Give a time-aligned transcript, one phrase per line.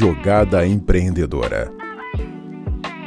[0.00, 1.72] Jogada Empreendedora.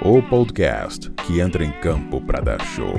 [0.04, 2.94] O podcast que entra em campo para dar show.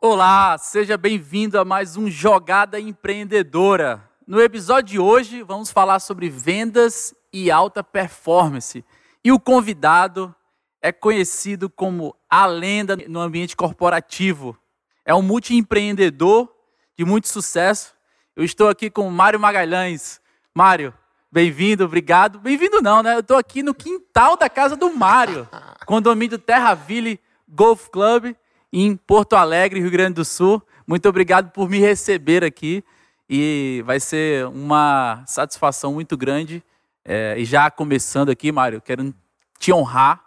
[0.00, 4.02] Olá, seja bem-vindo a mais um Jogada Empreendedora.
[4.26, 8.82] No episódio de hoje, vamos falar sobre vendas e alta performance.
[9.22, 10.34] E o convidado
[10.80, 14.56] é conhecido como a lenda no ambiente corporativo.
[15.04, 16.50] É um multiempreendedor
[16.96, 17.97] de muito sucesso.
[18.38, 20.20] Eu estou aqui com o Mário Magalhães.
[20.54, 20.94] Mário,
[21.28, 22.38] bem-vindo, obrigado.
[22.38, 23.16] Bem-vindo não, né?
[23.16, 25.48] Eu estou aqui no quintal da casa do Mário,
[25.84, 28.36] condomínio Terra Ville Golf Club,
[28.72, 30.62] em Porto Alegre, Rio Grande do Sul.
[30.86, 32.84] Muito obrigado por me receber aqui
[33.28, 36.62] e vai ser uma satisfação muito grande.
[37.04, 39.12] É, e já começando aqui, Mário, quero
[39.58, 40.22] te honrar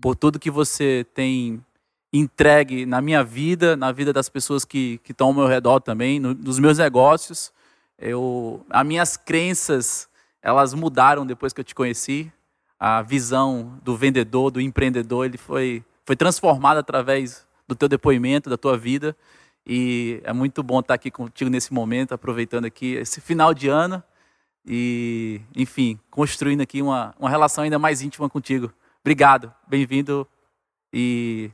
[0.00, 1.62] por tudo que você tem
[2.12, 6.20] entregue na minha vida, na vida das pessoas que, que estão ao meu redor também,
[6.20, 7.52] no, nos meus negócios.
[7.98, 10.08] Eu, as minhas crenças,
[10.42, 12.30] elas mudaram depois que eu te conheci.
[12.78, 18.56] A visão do vendedor, do empreendedor, ele foi, foi transformada através do teu depoimento, da
[18.56, 19.16] tua vida.
[19.66, 24.02] E é muito bom estar aqui contigo nesse momento, aproveitando aqui esse final de ano
[24.66, 28.72] e, enfim, construindo aqui uma, uma relação ainda mais íntima contigo.
[29.00, 30.26] Obrigado, bem-vindo
[30.92, 31.50] e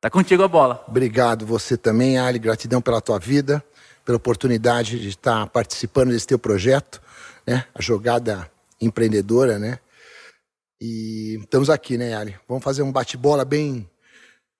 [0.00, 0.84] tá contigo a bola.
[0.88, 2.38] Obrigado você também, Ali.
[2.38, 3.62] Gratidão pela tua vida,
[4.04, 7.00] pela oportunidade de estar participando desse teu projeto,
[7.46, 7.64] né?
[7.74, 9.78] A jogada empreendedora, né?
[10.80, 12.34] E estamos aqui, né, Ali?
[12.48, 13.88] Vamos fazer um bate-bola bem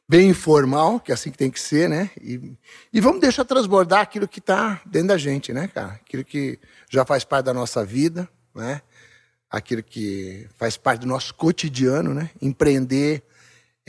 [0.09, 2.11] bem informal, que é assim que tem que ser, né?
[2.21, 2.57] E,
[2.93, 5.93] e vamos deixar transbordar aquilo que está dentro da gente, né, cara?
[5.93, 6.59] Aquilo que
[6.91, 8.83] já faz parte da nossa vida, né?
[9.51, 12.31] aquilo que faz parte do nosso cotidiano, né?
[12.41, 13.23] Empreender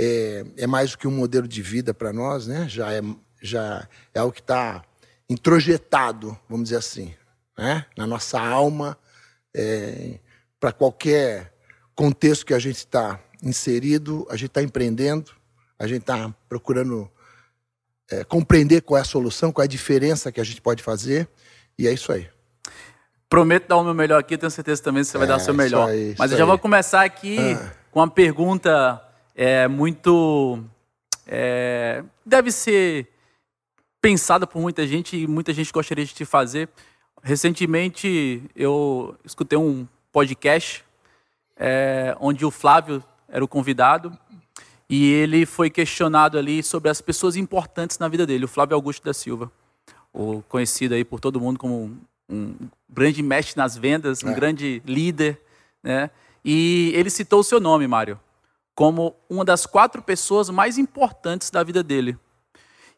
[0.03, 2.65] é, é mais do que um modelo de vida para nós, né?
[2.67, 3.01] Já é,
[3.39, 4.83] já é algo que está
[5.29, 7.13] introjetado, vamos dizer assim,
[7.55, 7.85] né?
[7.95, 8.97] Na nossa alma,
[9.55, 10.17] é,
[10.59, 11.53] para qualquer
[11.93, 15.31] contexto que a gente está inserido, a gente está empreendendo,
[15.77, 17.07] a gente está procurando
[18.09, 21.29] é, compreender qual é a solução, qual é a diferença que a gente pode fazer,
[21.77, 22.27] e é isso aí.
[23.29, 25.53] Prometo dar o meu melhor aqui, tenho certeza também que você vai dar o seu
[25.53, 25.89] melhor.
[25.89, 27.71] Aí, Mas eu já vou começar aqui ah.
[27.91, 28.99] com uma pergunta
[29.41, 30.63] é, muito.
[31.25, 33.07] É, deve ser
[33.99, 36.69] pensada por muita gente e muita gente gostaria de te fazer.
[37.23, 40.85] Recentemente eu escutei um podcast
[41.57, 44.15] é, onde o Flávio era o convidado
[44.87, 49.03] e ele foi questionado ali sobre as pessoas importantes na vida dele, o Flávio Augusto
[49.03, 49.51] da Silva,
[50.13, 51.97] o conhecido aí por todo mundo como
[52.29, 52.55] um
[52.87, 54.35] grande mestre nas vendas, um é.
[54.35, 55.41] grande líder,
[55.81, 56.11] né?
[56.45, 58.19] E ele citou o seu nome, Mário,
[58.75, 62.17] como uma das quatro pessoas mais importantes da vida dele.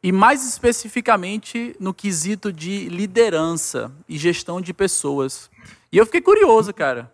[0.02, 5.50] E mais especificamente no quesito de liderança e gestão de pessoas.
[5.92, 7.12] E eu fiquei curioso, cara.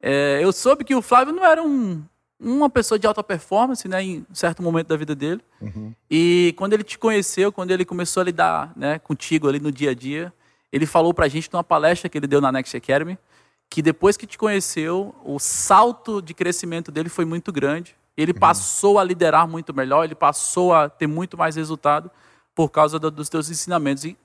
[0.00, 2.02] É, eu soube que o Flávio não era um,
[2.40, 5.42] uma pessoa de alta performance, né, em certo momento da vida dele.
[5.60, 5.94] Uhum.
[6.10, 9.90] E quando ele te conheceu, quando ele começou a lidar, né, contigo ali no dia
[9.90, 10.32] a dia,
[10.72, 13.18] ele falou para a gente numa palestra que ele deu na Next Academy,
[13.68, 17.94] que depois que te conheceu, o salto de crescimento dele foi muito grande.
[18.20, 18.38] Ele uhum.
[18.38, 22.10] passou a liderar muito melhor, ele passou a ter muito mais resultado
[22.54, 24.04] por causa do, dos teus ensinamentos.
[24.04, 24.16] E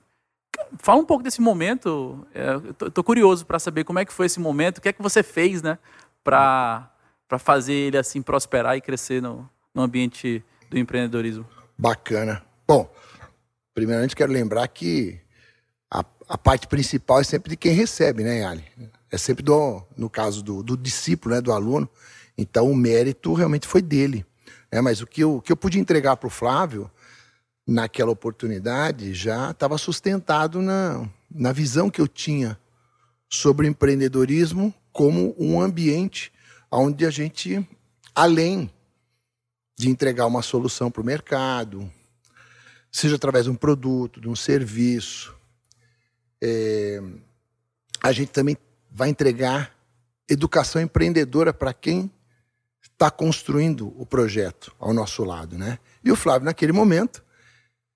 [0.78, 2.26] fala um pouco desse momento.
[2.34, 2.58] É,
[2.90, 5.22] tô, curioso para saber como é que foi esse momento, o que é que você
[5.22, 5.78] fez, né,
[6.22, 6.90] para
[7.28, 11.44] para fazer ele assim prosperar e crescer no, no ambiente do empreendedorismo.
[11.76, 12.40] Bacana.
[12.68, 12.88] Bom,
[13.74, 15.18] primeiramente quero lembrar que
[15.90, 18.64] a, a parte principal é sempre de quem recebe, né, Ali?
[19.10, 21.88] É sempre do, no caso do, do discípulo, né, do aluno.
[22.36, 24.24] Então o mérito realmente foi dele.
[24.70, 24.80] Né?
[24.80, 26.90] Mas o que eu, que eu pude entregar para o Flávio
[27.66, 32.58] naquela oportunidade já estava sustentado na, na visão que eu tinha
[33.28, 36.32] sobre o empreendedorismo como um ambiente
[36.70, 37.66] onde a gente,
[38.14, 38.70] além
[39.76, 41.90] de entregar uma solução para o mercado,
[42.90, 45.34] seja através de um produto, de um serviço,
[46.42, 47.02] é,
[48.02, 48.56] a gente também
[48.90, 49.74] vai entregar
[50.28, 52.10] educação empreendedora para quem
[52.96, 55.78] está construindo o projeto ao nosso lado, né?
[56.02, 57.22] E o Flávio, naquele momento,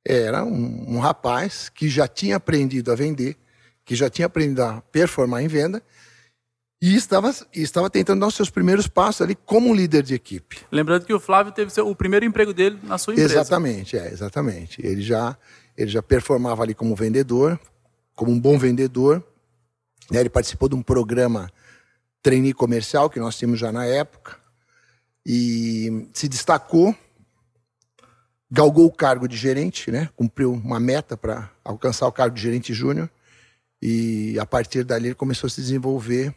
[0.07, 3.37] era um, um, rapaz que já tinha aprendido a vender,
[3.85, 5.83] que já tinha aprendido a performar em venda
[6.83, 10.59] e estava, estava tentando dar os seus primeiros passos ali como líder de equipe.
[10.71, 13.35] Lembrando que o Flávio teve seu, o primeiro emprego dele na sua empresa.
[13.35, 14.85] Exatamente, é, exatamente.
[14.87, 15.37] Ele já,
[15.77, 17.59] ele já performava ali como vendedor,
[18.15, 19.25] como um bom vendedor.
[20.11, 20.21] Né?
[20.21, 21.51] Ele participou de um programa
[22.23, 24.40] trainee comercial que nós tínhamos já na época
[25.25, 26.95] e se destacou,
[28.51, 30.09] galgou o cargo de gerente, né?
[30.17, 33.09] cumpriu uma meta para alcançar o cargo de gerente júnior
[33.81, 36.35] E a partir dali ele começou a se desenvolver,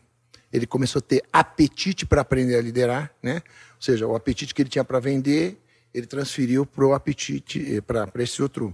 [0.52, 3.42] ele começou a ter apetite para aprender a liderar, né?
[3.76, 5.58] Ou seja, o apetite que ele tinha para vender,
[5.94, 8.74] ele transferiu para o apetite, eh, para esse outro,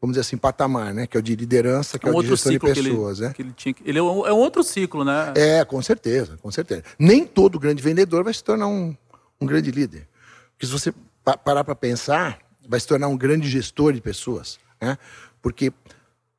[0.00, 1.06] vamos dizer assim, patamar, né?
[1.06, 3.28] Que é o de liderança, que é, um é o de gestão de pessoas, ele,
[3.28, 3.34] né?
[3.34, 5.32] Que ele, tinha, ele é um, é um outro ciclo, né?
[5.36, 6.82] É, com certeza, com certeza.
[6.98, 8.94] Nem todo grande vendedor vai se tornar um,
[9.40, 10.06] um grande líder.
[10.52, 10.92] Porque se você
[11.44, 12.38] parar para pensar,
[12.68, 14.98] vai se tornar um grande gestor de pessoas, né?
[15.40, 15.72] Porque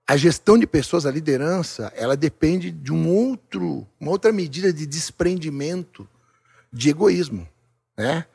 [0.07, 4.85] a gestão de pessoas, a liderança, ela depende de um outro, uma outra medida de
[4.85, 6.07] desprendimento
[6.71, 7.47] de egoísmo,
[7.97, 8.25] né?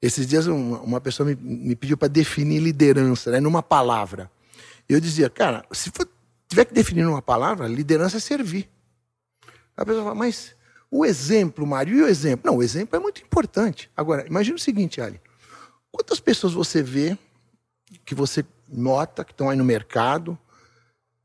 [0.00, 4.30] Esses dias uma, uma pessoa me, me pediu para definir liderança, né, numa palavra.
[4.88, 6.08] Eu dizia, cara, se for,
[6.48, 8.68] tiver que definir numa palavra, liderança é servir.
[9.76, 10.56] A pessoa fala, mas
[10.94, 12.50] o exemplo, Mário, e o exemplo?
[12.50, 13.90] Não, o exemplo é muito importante.
[13.96, 15.18] Agora, imagine o seguinte, Ali.
[15.90, 17.16] Quantas pessoas você vê
[18.04, 20.38] que você nota que estão aí no mercado,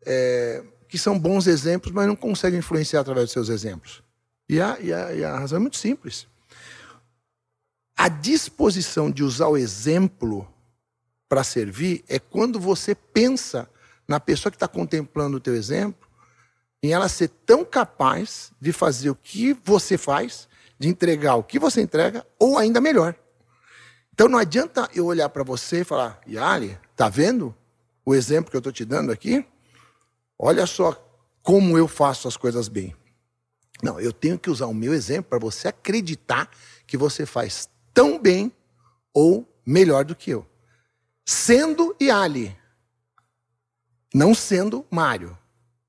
[0.06, 4.02] é, que são bons exemplos, mas não conseguem influenciar através dos seus exemplos?
[4.48, 6.28] E a, e a, e a razão é muito simples.
[7.98, 10.48] A disposição de usar o exemplo
[11.28, 13.70] para servir é quando você pensa
[14.08, 16.07] na pessoa que está contemplando o teu exemplo,
[16.82, 20.48] em ela ser tão capaz de fazer o que você faz,
[20.78, 23.16] de entregar o que você entrega, ou ainda melhor.
[24.14, 27.56] Então não adianta eu olhar para você e falar, Yali, tá vendo
[28.06, 29.46] o exemplo que eu estou te dando aqui?
[30.40, 30.94] Olha só
[31.42, 32.96] como eu faço as coisas bem.
[33.82, 36.50] Não, eu tenho que usar o meu exemplo para você acreditar
[36.86, 38.52] que você faz tão bem
[39.14, 40.46] ou melhor do que eu.
[41.26, 42.58] Sendo Yali,
[44.14, 45.38] não sendo Mário.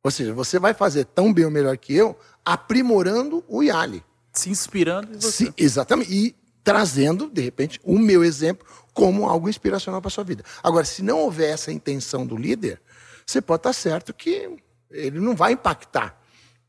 [0.09, 4.03] Ou seja, você vai fazer tão bem ou melhor que eu, aprimorando o Yali.
[4.33, 5.45] Se inspirando em você.
[5.45, 6.11] Se, exatamente.
[6.11, 6.35] E
[6.65, 10.43] trazendo, de repente, o meu exemplo como algo inspiracional para a sua vida.
[10.63, 12.81] Agora, se não houver essa intenção do líder,
[13.27, 14.57] você pode estar certo que
[14.91, 16.19] ele não vai impactar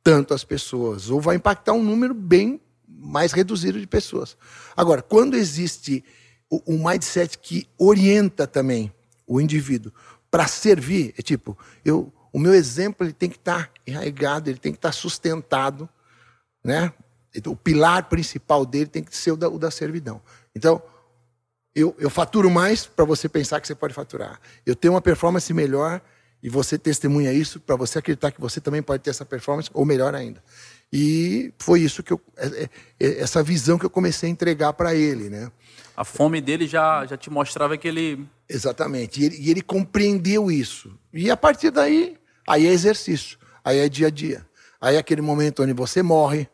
[0.03, 4.35] tanto as pessoas, ou vai impactar um número bem mais reduzido de pessoas.
[4.75, 6.03] Agora, quando existe
[6.67, 8.93] um mindset que orienta também
[9.25, 9.93] o indivíduo
[10.29, 14.59] para servir, é tipo, eu, o meu exemplo ele tem que estar tá enraizado, ele
[14.59, 15.89] tem que estar tá sustentado,
[16.63, 16.93] né?
[17.33, 20.21] Então, o pilar principal dele tem que ser o da, o da servidão.
[20.55, 20.81] Então,
[21.75, 24.39] eu, eu faturo mais para você pensar que você pode faturar.
[24.65, 26.01] Eu tenho uma performance melhor
[26.41, 29.85] e você testemunha isso para você acreditar que você também pode ter essa performance, ou
[29.85, 30.41] melhor ainda.
[30.91, 34.73] E foi isso que eu, é, é, é, essa visão que eu comecei a entregar
[34.73, 35.51] para ele, né?
[35.95, 38.25] A fome dele já, já te mostrava que ele.
[38.47, 39.21] Exatamente.
[39.21, 40.97] E ele, e ele compreendeu isso.
[41.13, 42.17] E a partir daí,
[42.49, 44.45] aí é exercício, aí é dia a dia.
[44.81, 46.49] Aí é aquele momento onde você morre,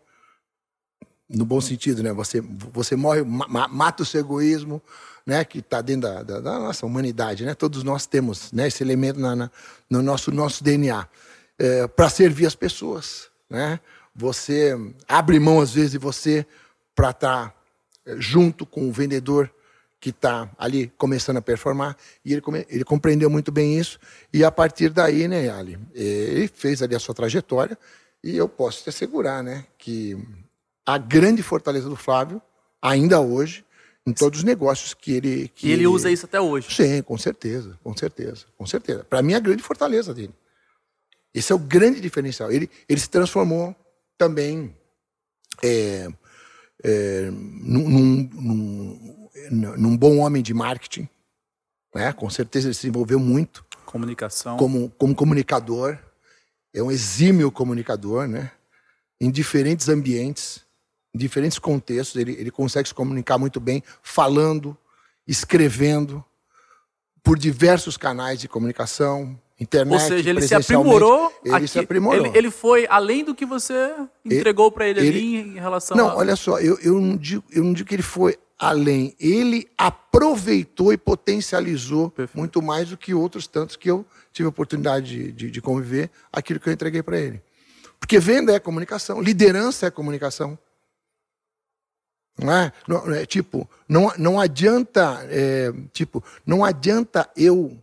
[1.29, 2.11] no bom sentido, né?
[2.13, 4.81] Você, você morre, ma, mata o seu egoísmo,
[5.25, 5.43] né?
[5.45, 7.53] Que está dentro da, da, da, nossa humanidade, né?
[7.55, 8.67] Todos nós temos né?
[8.67, 9.51] esse elemento na, na
[9.89, 11.07] no nosso, nosso DNA
[11.57, 13.79] é, para servir as pessoas, né?
[14.13, 14.77] Você
[15.07, 16.45] abre mão às vezes de você
[16.93, 17.53] para estar tá,
[18.05, 19.49] é, junto com o vendedor
[20.05, 23.97] que está ali começando a performar e ele, ele compreendeu muito bem isso
[24.31, 27.75] e a partir daí, né, Ali, ele fez ali a sua trajetória
[28.23, 30.15] e eu posso te assegurar, né, que
[30.85, 32.39] a grande fortaleza do Flávio,
[32.79, 33.65] ainda hoje,
[34.05, 35.47] em todos os negócios que ele.
[35.55, 36.67] Que e ele usa isso até hoje.
[36.69, 39.03] Sim, com certeza, com certeza, com certeza.
[39.05, 40.35] Para mim, é a grande fortaleza dele.
[41.33, 42.51] Esse é o grande diferencial.
[42.51, 43.75] Ele, ele se transformou
[44.19, 44.77] também
[45.63, 46.07] é,
[46.83, 49.14] é, num, num, num,
[49.97, 51.07] bom homem de marketing.
[51.93, 52.11] Né?
[52.13, 53.65] Com certeza ele se envolveu muito.
[53.85, 54.57] Comunicação.
[54.57, 55.97] Como, como comunicador.
[56.73, 58.51] É um exímio comunicador, né?
[59.21, 60.65] Em diferentes ambientes
[61.15, 64.77] em diferentes contextos, ele, ele consegue se comunicar muito bem, falando,
[65.25, 66.23] escrevendo,
[67.23, 71.31] por diversos canais de comunicação, internet, Ou seja, ele se aprimorou.
[71.43, 72.25] Ele aqui, se aprimorou.
[72.25, 76.09] Ele, ele, foi além do que você entregou para ele, ele, ali em relação Não,
[76.09, 76.17] a...
[76.17, 79.15] olha só, eu, eu, não digo, eu não digo que ele foi além.
[79.19, 82.37] Ele aproveitou e potencializou Perfeito.
[82.37, 86.09] muito mais do que outros tantos que eu tive a oportunidade de, de, de conviver
[86.31, 87.41] aquilo que eu entreguei para ele.
[87.99, 90.57] Porque venda é comunicação, liderança é comunicação.
[92.37, 92.73] Não é?
[92.87, 97.81] Não, é tipo, não, não adianta, é, tipo, não adianta eu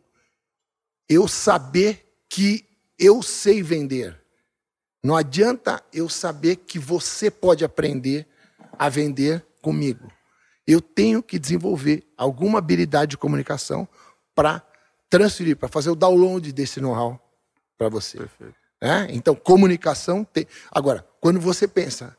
[1.08, 2.64] eu saber que
[2.98, 4.18] eu sei vender.
[5.02, 8.26] Não adianta eu saber que você pode aprender
[8.78, 10.10] a vender comigo.
[10.66, 13.88] Eu tenho que desenvolver alguma habilidade de comunicação
[14.34, 14.62] para
[15.10, 17.20] transferir, para fazer o download desse know-how
[17.76, 18.18] para você.
[18.80, 19.06] É?
[19.10, 20.46] Então, comunicação tem.
[20.70, 22.16] Agora, quando você pensa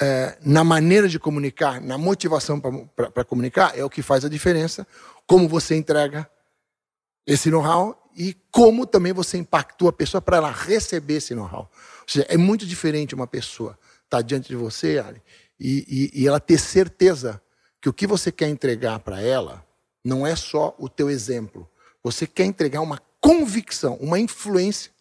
[0.00, 4.86] é, na maneira de comunicar, na motivação para comunicar, é o que faz a diferença.
[5.26, 6.28] Como você entrega
[7.26, 11.70] esse know-how e como também você impactou a pessoa para ela receber esse know-how.
[12.02, 15.22] Ou seja, é muito diferente uma pessoa estar tá diante de você, Ali,
[15.58, 17.40] e, e, e ela ter certeza
[17.80, 19.64] que o que você quer entregar para ela
[20.04, 21.68] não é só o teu exemplo.
[22.02, 24.92] Você quer entregar uma convicção, uma influência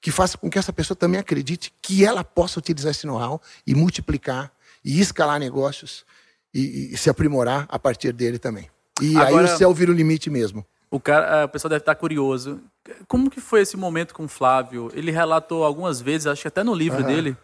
[0.00, 3.74] que faça com que essa pessoa também acredite que ela possa utilizar esse know-how e
[3.74, 4.52] multiplicar
[4.84, 6.04] e escalar negócios
[6.52, 8.68] e, e, se aprimorar a partir dele também.
[9.00, 10.66] E Agora, aí o céu vira o limite mesmo.
[10.90, 12.60] O, cara, o pessoal deve estar curioso.
[13.06, 14.90] Como que foi esse momento com o Flávio?
[14.92, 17.06] Ele relatou algumas vezes, acho que até no livro uhum.
[17.06, 17.36] dele,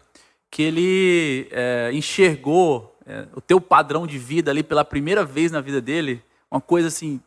[0.51, 5.61] que ele é, enxergou é, o teu padrão de vida ali pela primeira vez na
[5.61, 7.21] vida dele, uma coisa assim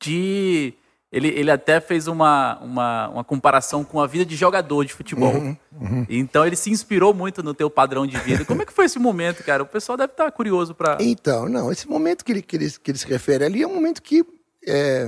[0.00, 0.74] de
[1.12, 5.34] ele, ele até fez uma, uma, uma comparação com a vida de jogador de futebol.
[5.34, 6.06] Uhum, uhum.
[6.08, 8.46] Então ele se inspirou muito no teu padrão de vida.
[8.46, 9.62] Como é que foi esse momento, cara?
[9.62, 10.96] O pessoal deve estar curioso para.
[11.00, 13.74] Então, não, esse momento que ele, que, ele, que ele se refere ali é um
[13.74, 14.24] momento que
[14.66, 15.06] é,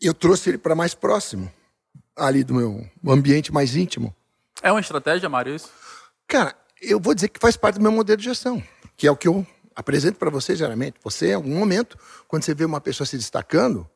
[0.00, 1.50] eu trouxe ele para mais próximo,
[2.16, 4.14] ali do meu ambiente mais íntimo.
[4.62, 5.68] É uma estratégia, Mário, isso?
[6.28, 8.62] Cara, eu vou dizer que faz parte do meu modelo de gestão,
[8.96, 10.96] que é o que eu apresento para você geralmente.
[11.02, 13.88] Você, em algum momento, quando você vê uma pessoa se destacando,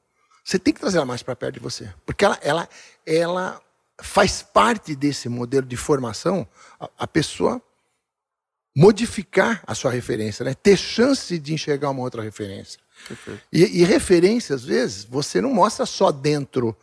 [0.43, 1.93] você tem que trazer ela mais para perto de você.
[2.07, 2.69] Porque ela, ela,
[3.05, 3.61] ela
[4.01, 6.49] faz parte desse modelo de formação,
[6.81, 7.61] a, a pessoa
[8.75, 10.55] modificar a sua referência, né?
[10.55, 12.81] ter chance de enxergar uma outra referência.
[13.53, 16.75] E, e referência, às vezes, você não mostra só dentro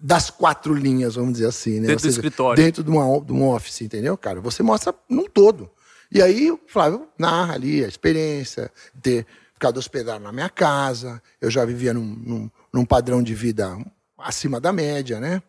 [0.00, 1.80] das quatro linhas, vamos dizer assim.
[1.80, 1.88] Né?
[1.88, 2.62] Dentro seja, do escritório.
[2.62, 4.40] Dentro de, uma, de um office, entendeu, cara?
[4.40, 5.70] Você mostra num todo.
[6.10, 11.22] E aí o Flávio narra ali a experiência, de ter ficado hospedado na minha casa,
[11.40, 13.76] eu já vivia num, num, num padrão de vida
[14.16, 15.42] acima da média, né?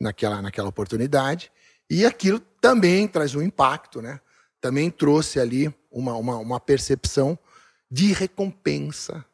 [0.00, 1.52] Naquela, naquela oportunidade.
[1.88, 4.18] E aquilo também traz um impacto, né?
[4.60, 7.38] Também trouxe ali uma, uma, uma percepção
[7.90, 9.24] de recompensa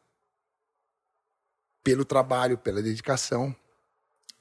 [1.84, 3.54] pelo trabalho, pela dedicação.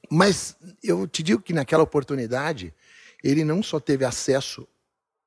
[0.10, 2.74] Mas eu te digo que naquela oportunidade,
[3.24, 4.68] ele não só teve acesso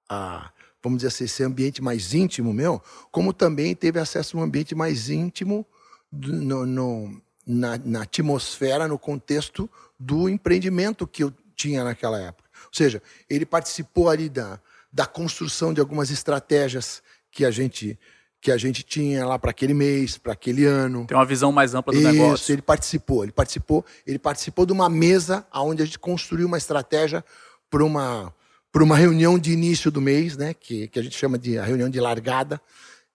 [0.09, 0.51] a,
[0.83, 4.75] vamos dizer assim, esse ambiente mais íntimo meu, como também teve acesso a um ambiente
[4.75, 5.67] mais íntimo
[6.11, 9.69] no, no, na, na atmosfera, no contexto
[9.99, 12.49] do empreendimento que eu tinha naquela época.
[12.67, 14.61] Ou seja, ele participou ali da,
[14.93, 17.99] da construção de algumas estratégias que a gente
[18.41, 21.07] que a gente tinha lá para aquele mês, para aquele ano.
[21.07, 22.53] Tem uma visão mais ampla do Isso, negócio.
[22.53, 27.25] ele participou, ele participou, ele participou de uma mesa onde a gente construiu uma estratégia
[27.71, 28.33] para uma
[28.71, 31.65] para uma reunião de início do mês, né, que, que a gente chama de a
[31.65, 32.61] reunião de largada.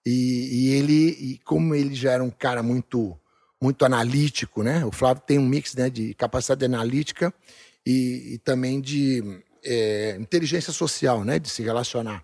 [0.04, 3.18] E, e ele, e como ele já era um cara muito
[3.62, 4.84] muito analítico, né?
[4.84, 7.32] O Flávio tem um mix né, de capacidade analítica
[7.86, 11.38] e, e também de é, inteligência social, né?
[11.38, 12.22] De se relacionar.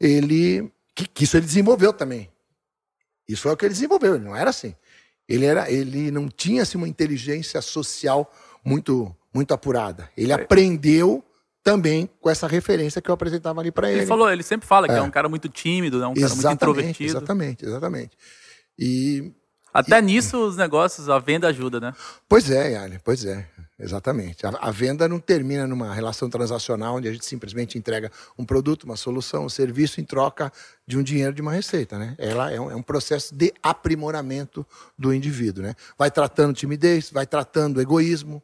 [0.00, 2.30] Ele que, que, isso ele desenvolveu também.
[3.28, 4.16] Isso é o que ele desenvolveu.
[4.16, 4.74] Ele não era assim.
[5.28, 8.30] Ele era, ele não tinha assim, uma inteligência social
[8.64, 10.10] muito muito apurada.
[10.16, 10.34] Ele é.
[10.34, 11.24] aprendeu
[11.62, 14.00] também com essa referência que eu apresentava ali para ele.
[14.00, 16.06] Ele falou, ele sempre fala que é, é um cara muito tímido, né?
[16.06, 17.10] um cara exatamente, muito introvertido.
[17.10, 18.18] Exatamente, exatamente.
[18.78, 19.32] E
[19.72, 20.02] até e...
[20.02, 21.94] nisso os negócios, a venda ajuda, né?
[22.28, 23.48] Pois é, Yali, pois é.
[23.82, 24.46] Exatamente.
[24.46, 28.84] A, a, venda não termina numa relação transacional onde a gente simplesmente entrega um produto,
[28.84, 30.52] uma solução, um serviço em troca
[30.86, 31.98] de um dinheiro, de uma receita.
[31.98, 32.14] Né?
[32.16, 34.64] Ela é um, é um processo de aprimoramento
[34.96, 35.64] do indivíduo.
[35.64, 35.74] Né?
[35.98, 38.40] Vai tratando timidez, vai tratando egoísmo,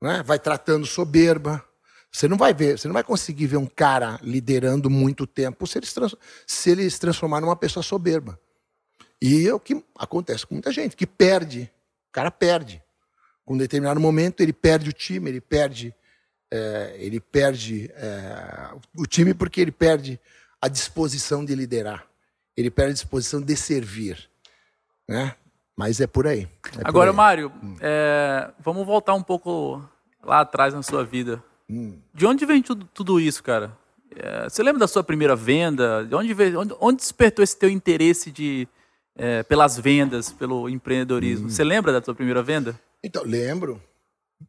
[0.00, 0.24] né?
[0.26, 1.64] vai tratando soberba.
[2.10, 5.78] Você não vai ver, você não vai conseguir ver um cara liderando muito tempo se
[5.78, 5.94] ele se,
[6.48, 8.36] se, ele se transformar numa pessoa soberba.
[9.20, 11.70] E é o que acontece com muita gente, que perde.
[12.08, 12.81] O cara perde.
[13.44, 15.94] Com um determinado momento, ele perde o time, ele perde,
[16.50, 20.20] é, ele perde é, o time porque ele perde
[20.60, 22.06] a disposição de liderar.
[22.56, 24.30] Ele perde a disposição de servir.
[25.08, 25.34] Né?
[25.76, 26.48] Mas é por aí.
[26.78, 27.16] É Agora, por aí.
[27.16, 27.76] Mário, hum.
[28.60, 29.82] vamos voltar um pouco
[30.22, 31.42] lá atrás na sua vida.
[31.68, 31.98] Hum.
[32.14, 33.76] De onde vem tudo, tudo isso, cara?
[34.16, 36.04] É, você lembra da sua primeira venda?
[36.04, 38.68] De onde, veio, onde, onde despertou esse teu interesse de,
[39.16, 41.46] é, pelas vendas, pelo empreendedorismo.
[41.46, 41.50] Hum.
[41.50, 42.78] Você lembra da sua primeira venda?
[43.02, 43.82] Então, lembro.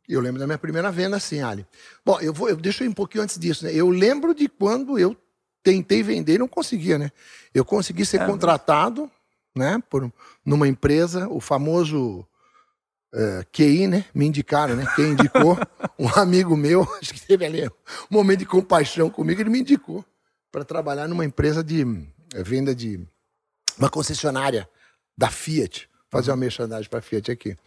[0.09, 1.65] Eu lembro da minha primeira venda, sim, Ali.
[2.03, 3.71] Bom, eu vou, eu deixo um pouquinho antes disso, né?
[3.73, 5.15] Eu lembro de quando eu
[5.61, 7.11] tentei vender e não conseguia, né?
[7.53, 9.09] Eu consegui ser é, contratado,
[9.55, 10.11] né, por
[10.43, 12.27] numa empresa, o famoso
[13.13, 14.05] uh, QI, né?
[14.13, 14.85] Me indicaram, né?
[14.95, 15.57] Quem indicou?
[15.97, 17.71] um amigo meu, acho que teve ali um
[18.09, 20.03] momento de compaixão comigo, ele me indicou
[20.51, 21.81] para trabalhar numa empresa de
[22.33, 22.99] eh, venda de
[23.77, 24.69] uma concessionária
[25.17, 27.57] da Fiat, fazer uma merchandising para a Fiat aqui.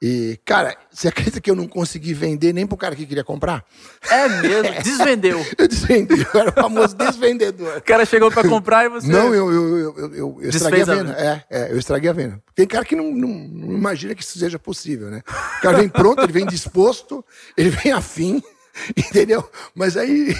[0.00, 3.64] E, cara, você acredita que eu não consegui vender nem pro cara que queria comprar?
[4.08, 4.74] É mesmo?
[4.82, 5.44] Desvendeu.
[5.58, 7.78] eu desvendi, eu era o famoso desvendedor.
[7.78, 9.08] O cara chegou para comprar e você.
[9.08, 11.12] Não, eu, eu, eu, eu, eu estraguei a venda.
[11.12, 12.40] A é, é, eu estraguei a venda.
[12.54, 15.20] Tem cara que não, não, não, imagina que isso seja possível, né?
[15.58, 17.24] O cara vem pronto, ele vem disposto,
[17.56, 18.40] ele vem afim,
[18.96, 19.50] entendeu?
[19.74, 20.32] Mas aí,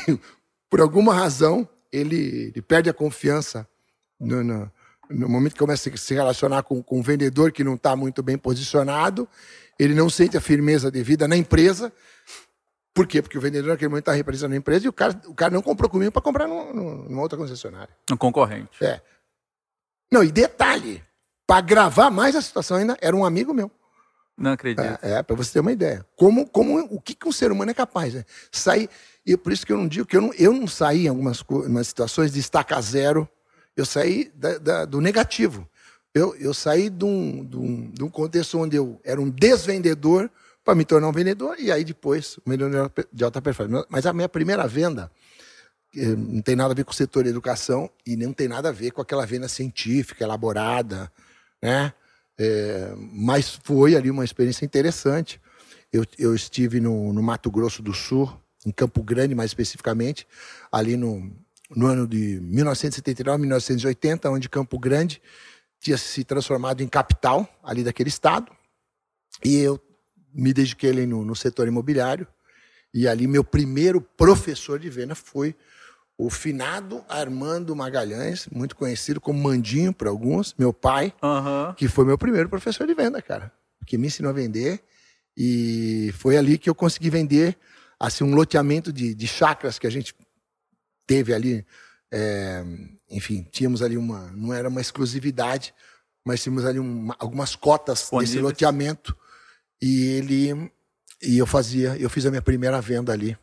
[0.70, 3.66] por alguma razão, ele, ele perde a confiança
[4.20, 4.70] no, no
[5.08, 8.22] no momento que começa a se relacionar com, com um vendedor que não está muito
[8.22, 9.28] bem posicionado,
[9.78, 11.92] ele não sente a firmeza devida na empresa.
[12.92, 13.22] Por quê?
[13.22, 15.62] Porque o vendedor naquele momento está representando a empresa e o cara, o cara não
[15.62, 17.94] comprou comigo para comprar no, numa outra concessionária.
[18.10, 18.84] Um concorrente.
[18.84, 19.00] É.
[20.10, 21.02] Não, e detalhe,
[21.46, 23.70] para gravar mais a situação ainda, era um amigo meu.
[24.36, 24.98] Não acredito.
[25.02, 26.04] É, é para você ter uma ideia.
[26.16, 28.24] Como, como o que, que um ser humano é capaz, né?
[28.52, 28.88] Sair.
[29.26, 31.44] E por isso que eu não digo que eu não, eu não saí em algumas,
[31.48, 33.28] algumas situações de estaca zero
[33.78, 35.68] eu saí da, da, do negativo.
[36.12, 40.28] Eu, eu saí de um, de, um, de um contexto onde eu era um desvendedor
[40.64, 43.86] para me tornar um vendedor e aí depois um vendedor de alta performance.
[43.88, 45.10] Mas a minha primeira venda
[45.94, 48.90] não tem nada a ver com o setor educação e não tem nada a ver
[48.90, 51.10] com aquela venda científica, elaborada,
[51.62, 51.92] né?
[52.36, 55.40] É, mas foi ali uma experiência interessante.
[55.92, 58.32] Eu, eu estive no, no Mato Grosso do Sul,
[58.66, 60.26] em Campo Grande mais especificamente,
[60.70, 61.32] ali no,
[61.74, 65.20] no ano de 1979, 1980, onde Campo Grande
[65.80, 68.50] tinha se transformado em capital ali daquele estado.
[69.44, 69.80] E eu
[70.32, 72.26] me dediquei ali no, no setor imobiliário.
[72.92, 75.54] E ali meu primeiro professor de venda foi
[76.16, 81.72] o finado Armando Magalhães, muito conhecido como Mandinho para alguns, meu pai, uhum.
[81.74, 83.52] que foi meu primeiro professor de venda, cara,
[83.86, 84.82] que me ensinou a vender.
[85.36, 87.56] E foi ali que eu consegui vender
[88.00, 90.12] assim um loteamento de, de chacras que a gente
[91.08, 91.66] teve ali,
[92.12, 92.62] é,
[93.10, 95.74] enfim, tínhamos ali uma, não era uma exclusividade,
[96.24, 99.16] mas tínhamos ali uma, algumas cotas desse loteamento
[99.80, 100.70] e ele
[101.20, 103.36] e eu fazia, eu fiz a minha primeira venda ali.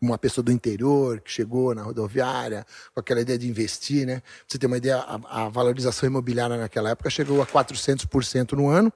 [0.00, 4.20] Uma pessoa do interior que chegou na rodoviária com aquela ideia de investir, né?
[4.20, 8.68] Pra você ter uma ideia, a, a valorização imobiliária naquela época chegou a 400% no
[8.68, 8.92] ano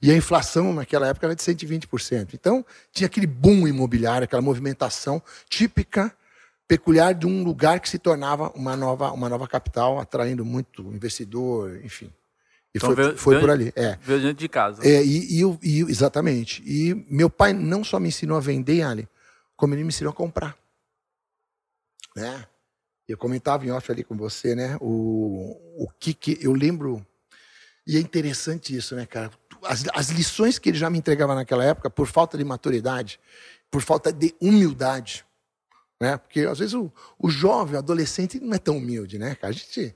[0.00, 2.30] e a inflação naquela época era de 120%.
[2.32, 6.10] Então, tinha aquele boom imobiliário, aquela movimentação típica
[6.68, 11.80] peculiar de um lugar que se tornava uma nova, uma nova capital, atraindo muito investidor,
[11.84, 12.12] enfim.
[12.74, 13.72] E então, foi, veio, foi veio, por ali.
[13.74, 13.96] É.
[14.02, 14.86] Veio dentro de casa.
[14.86, 16.62] É, e, e, e, exatamente.
[16.66, 19.08] E meu pai não só me ensinou a vender, Ali,
[19.56, 20.56] como ele me ensinou a comprar.
[22.14, 22.46] Né?
[23.08, 24.76] Eu comentava em off ali com você, né?
[24.80, 27.06] O, o que, que eu lembro.
[27.86, 29.30] E é interessante isso, né, cara?
[29.62, 33.20] As, as lições que ele já me entregava naquela época, por falta de maturidade,
[33.70, 35.24] por falta de humildade,
[36.00, 36.16] né?
[36.16, 39.36] Porque às vezes o, o jovem, o adolescente, não é tão humilde, né?
[39.42, 39.94] A gente.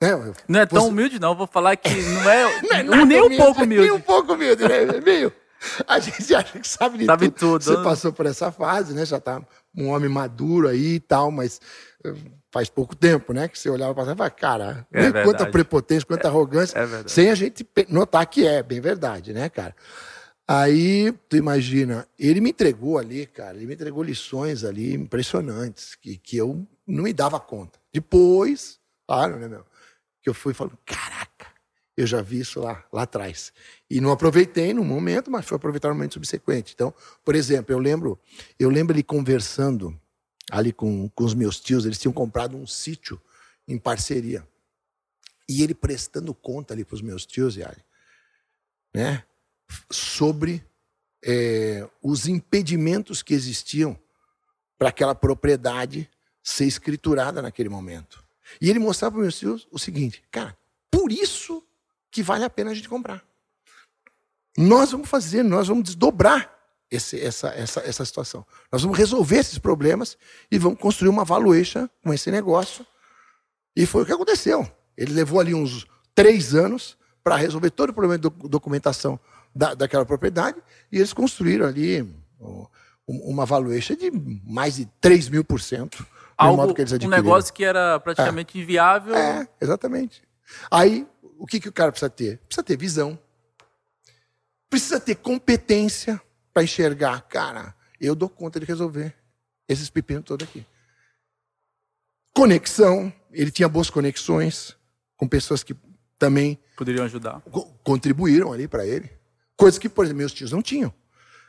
[0.00, 0.10] Né?
[0.48, 0.88] Não é tão Você...
[0.88, 1.34] humilde, não.
[1.34, 3.88] Vou falar que não é, não é nem um pouco humilde.
[3.88, 5.00] Nem um pouco humilde, né?
[5.04, 5.32] Meio.
[5.86, 7.58] A gente acha que sabe de sabe tudo.
[7.58, 7.64] tudo.
[7.64, 9.04] Você passou por essa fase, né?
[9.04, 9.42] Já tá
[9.76, 11.60] um homem maduro aí e tal, mas
[12.04, 12.14] eh,
[12.50, 13.48] faz pouco tempo, né?
[13.48, 17.04] Que você olhava para trás e falava, cara, é quanta prepotência, quanta arrogância, é, é
[17.06, 19.74] sem a gente notar que é, bem verdade, né, cara?
[20.46, 26.18] Aí, tu imagina, ele me entregou ali, cara, ele me entregou lições ali impressionantes, que,
[26.18, 27.80] que eu não me dava conta.
[27.90, 29.64] Depois, claro, né, meu?
[30.22, 31.46] Que eu fui falando, caraca,
[31.96, 33.54] eu já vi isso lá, lá atrás.
[33.88, 36.72] E não aproveitei no momento, mas foi aproveitar no momento subsequente.
[36.74, 36.92] Então,
[37.24, 38.18] por exemplo, eu lembro,
[38.58, 39.98] eu lembro ele conversando
[40.50, 43.18] ali com, com os meus tios, eles tinham comprado um sítio
[43.66, 44.46] em parceria.
[45.48, 47.82] E ele prestando conta ali para os meus tios, Yari,
[48.94, 49.24] né?
[49.90, 50.64] Sobre
[51.24, 53.98] é, os impedimentos que existiam
[54.78, 56.10] para aquela propriedade
[56.42, 58.22] ser escriturada naquele momento.
[58.60, 60.56] E ele mostrava para meus filhos o seguinte, cara,
[60.90, 61.64] por isso
[62.10, 63.24] que vale a pena a gente comprar.
[64.56, 66.54] Nós vamos fazer, nós vamos desdobrar
[66.90, 68.46] esse, essa, essa, essa situação.
[68.70, 70.16] Nós vamos resolver esses problemas
[70.50, 72.86] e vamos construir uma valuation com esse negócio.
[73.74, 74.70] E foi o que aconteceu.
[74.96, 79.18] Ele levou ali uns três anos para resolver todo o problema de documentação
[79.54, 80.58] da, daquela propriedade,
[80.90, 82.06] e eles construíram ali
[83.06, 84.10] uma valuation de
[84.44, 86.06] mais de 3 mil por cento.
[86.36, 88.62] Algo, que eles um negócio que era praticamente é.
[88.62, 89.14] inviável.
[89.14, 90.22] É, exatamente.
[90.68, 91.06] Aí,
[91.38, 92.38] o que, que o cara precisa ter?
[92.38, 93.18] Precisa ter visão.
[94.68, 96.20] Precisa ter competência
[96.52, 97.22] para enxergar.
[97.28, 99.14] Cara, eu dou conta de resolver
[99.68, 100.66] esses pepinos todos aqui.
[102.34, 103.12] Conexão.
[103.32, 104.76] Ele tinha boas conexões
[105.16, 105.76] com pessoas que
[106.18, 107.40] também poderiam ajudar.
[107.82, 109.10] Contribuíram ali para ele.
[109.56, 110.92] Coisa que, por exemplo, meus tios não tinham.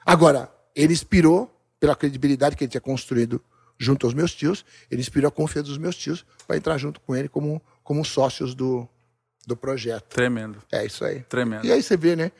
[0.06, 3.41] Agora, ele inspirou, pela credibilidade que ele tinha construído
[3.78, 7.15] junto aos meus tios, ele inspirou a confiança dos meus tios para entrar junto com
[7.15, 8.88] ele como, como sócios do,
[9.46, 10.08] do projeto.
[10.10, 10.62] Tremendo.
[10.72, 11.22] É isso aí.
[11.24, 11.65] Tremendo.
[11.65, 12.32] E aí você vê, né?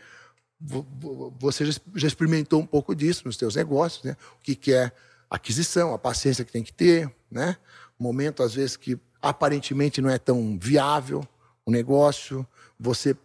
[1.40, 4.16] você já experimentou um pouco disso nos seus negócios, né?
[4.40, 4.92] O que, que é
[5.30, 7.58] aquisição, a paciência que tem que ter, né?
[8.00, 11.28] Momento às vezes que aparentemente não é tão viável
[11.66, 12.48] o negócio,
[12.80, 13.16] você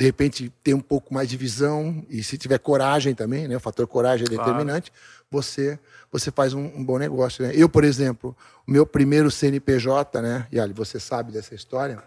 [0.00, 3.54] de repente tem um pouco mais de visão e se tiver coragem também, né?
[3.54, 4.90] O fator coragem é determinante.
[4.90, 5.26] Claro.
[5.30, 5.78] Você
[6.10, 7.52] você faz um, um, bom negócio, né?
[7.54, 8.34] Eu, por exemplo,
[8.66, 10.46] o meu primeiro CNPJ, né?
[10.50, 12.02] E olha, você sabe dessa história.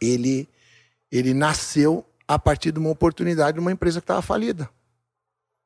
[0.00, 0.48] Ele
[1.10, 4.70] ele nasceu a partir de uma oportunidade de uma empresa que estava falida.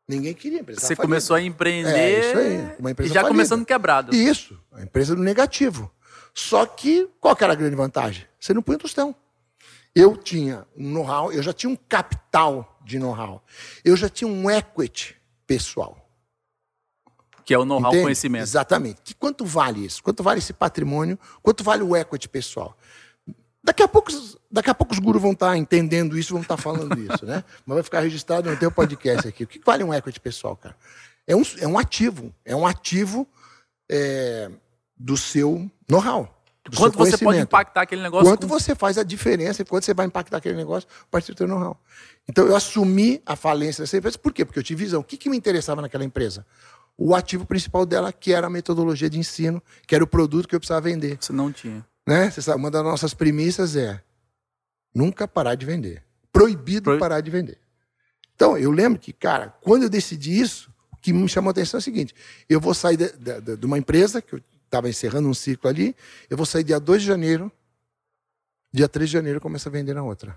[0.09, 0.81] Ninguém queria empresa.
[0.81, 3.35] Você começou a empreender é, isso aí, uma empresa e já falida.
[3.37, 4.17] começando quebrado.
[4.17, 5.93] Isso, a empresa do negativo.
[6.33, 8.25] Só que qual que era a grande vantagem?
[8.41, 9.15] Você não punha tostão.
[9.97, 13.43] Eu tinha um know-how, eu já tinha um capital de know-how.
[13.83, 16.07] Eu já tinha um equity pessoal.
[17.47, 18.43] Que é o know-how, conhecimento.
[18.43, 19.01] Exatamente.
[19.03, 20.03] Que quanto vale isso?
[20.03, 21.19] Quanto vale esse patrimônio?
[21.43, 22.77] Quanto vale o equity pessoal?
[23.65, 24.13] Daqui a pouco,
[24.51, 27.25] daqui a pouco os gurus vão estar tá entendendo isso, vão estar tá falando isso,
[27.25, 27.43] né?
[27.65, 29.45] Mas vai ficar registrado no teu podcast aqui.
[29.45, 30.77] O que vale um equity pessoal, cara?
[31.27, 32.35] É um, é um ativo.
[32.45, 33.27] É um ativo
[33.91, 34.51] é,
[34.95, 36.36] do seu know-how.
[36.75, 38.27] Quanto você pode impactar aquele negócio?
[38.27, 38.59] Quanto com...
[38.59, 41.79] você faz a diferença, quanto você vai impactar aquele negócio a partir do seu know-how.
[42.29, 44.19] Então, eu assumi a falência dessa empresa.
[44.19, 44.45] Por quê?
[44.45, 45.01] Porque eu tive visão.
[45.01, 46.45] O que, que me interessava naquela empresa?
[46.99, 50.55] O ativo principal dela, que era a metodologia de ensino, que era o produto que
[50.55, 51.19] eu precisava vender.
[51.21, 51.87] Você não tinha.
[52.07, 52.31] Né?
[52.31, 54.01] Você sabe, uma das nossas premissas é
[54.95, 56.03] nunca parar de vender.
[56.33, 56.99] Proibido Pro...
[56.99, 57.59] parar de vender.
[58.35, 61.79] Então, eu lembro que, cara, quando eu decidi isso, o que me chamou a atenção
[61.79, 62.15] é o seguinte:
[62.49, 65.97] eu vou sair de, de, de uma empresa, que eu estava encerrando um ciclo ali,
[66.29, 67.51] eu vou sair dia 2 de janeiro,
[68.73, 70.37] dia 3 de janeiro eu começo a vender na outra.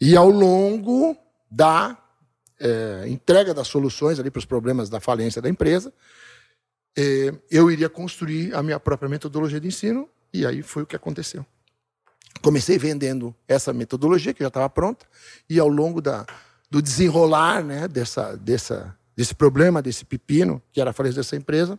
[0.00, 1.16] E ao longo
[1.50, 1.96] da
[2.58, 5.92] é, entrega das soluções ali para os problemas da falência da empresa,
[6.96, 10.96] é, eu iria construir a minha própria metodologia de ensino e aí foi o que
[10.96, 11.44] aconteceu.
[12.42, 15.06] Comecei vendendo essa metodologia que já estava pronta
[15.48, 16.26] e ao longo da,
[16.70, 21.78] do desenrolar né, dessa, dessa, desse problema, desse pepino, que era a falência dessa empresa,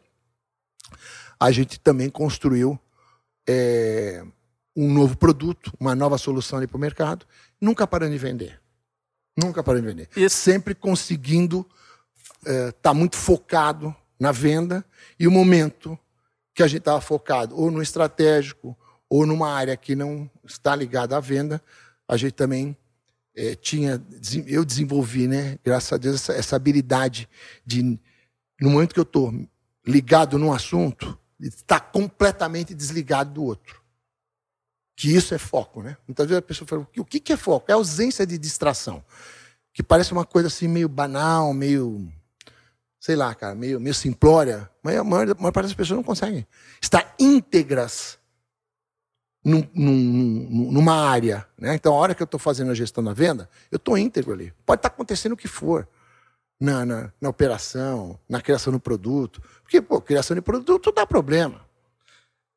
[1.39, 2.80] a gente também construiu
[3.48, 4.24] é,
[4.76, 7.26] um novo produto, uma nova solução ali para o mercado,
[7.60, 8.60] nunca parando de vender.
[9.38, 10.10] Nunca parando de vender.
[10.15, 11.65] E sempre conseguindo
[12.41, 14.84] estar é, tá muito focado na venda
[15.19, 15.98] e o momento
[16.54, 18.78] que a gente estava focado ou no estratégico
[19.10, 21.62] ou numa área que não está ligada à venda,
[22.08, 22.76] a gente também
[23.36, 24.02] é, tinha,
[24.48, 27.28] eu desenvolvi, né, graças a Deus, essa, essa habilidade
[27.65, 27.84] de,
[28.60, 29.34] no momento que eu estou
[29.86, 33.82] ligado num assunto, estar completamente desligado do outro.
[34.95, 35.98] Que isso é foco, né?
[36.08, 37.69] Muitas vezes a pessoa fala, o que é foco?
[37.69, 39.04] É ausência de distração.
[39.74, 42.10] Que parece uma coisa assim meio banal, meio
[43.06, 46.04] sei lá, cara, meio, meio simplória, mas a maior, a maior parte das pessoas não
[46.04, 46.43] conseguem
[46.82, 48.17] estar íntegras
[49.43, 51.45] num, num, numa área.
[51.56, 51.76] Né?
[51.76, 54.52] Então, a hora que eu estou fazendo a gestão da venda, eu estou íntegro ali.
[54.65, 55.88] Pode estar tá acontecendo o que for.
[56.60, 59.41] Na, na, na, operação, na criação do produto.
[59.62, 61.65] Porque, pô, criação de produto dá problema.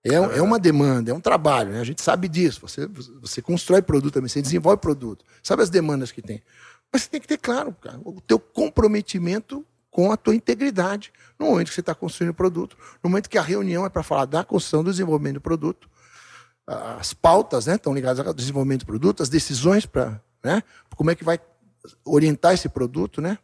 [0.05, 1.81] É, é uma demanda, é um trabalho, né?
[1.81, 2.61] a gente sabe disso.
[2.63, 2.87] Você,
[3.21, 5.25] você constrói produto também, você desenvolve produto.
[5.43, 6.43] Sabe as demandas que tem.
[6.93, 11.47] Mas você tem que ter claro, cara, o teu comprometimento com a tua integridade no
[11.47, 14.27] momento que você está construindo o produto, no momento que a reunião é para falar
[14.27, 15.89] da construção do desenvolvimento do produto,
[16.67, 20.63] as pautas né, estão ligadas ao desenvolvimento do produto, as decisões para né,
[20.95, 21.41] como é que vai
[22.05, 23.39] orientar esse produto, né?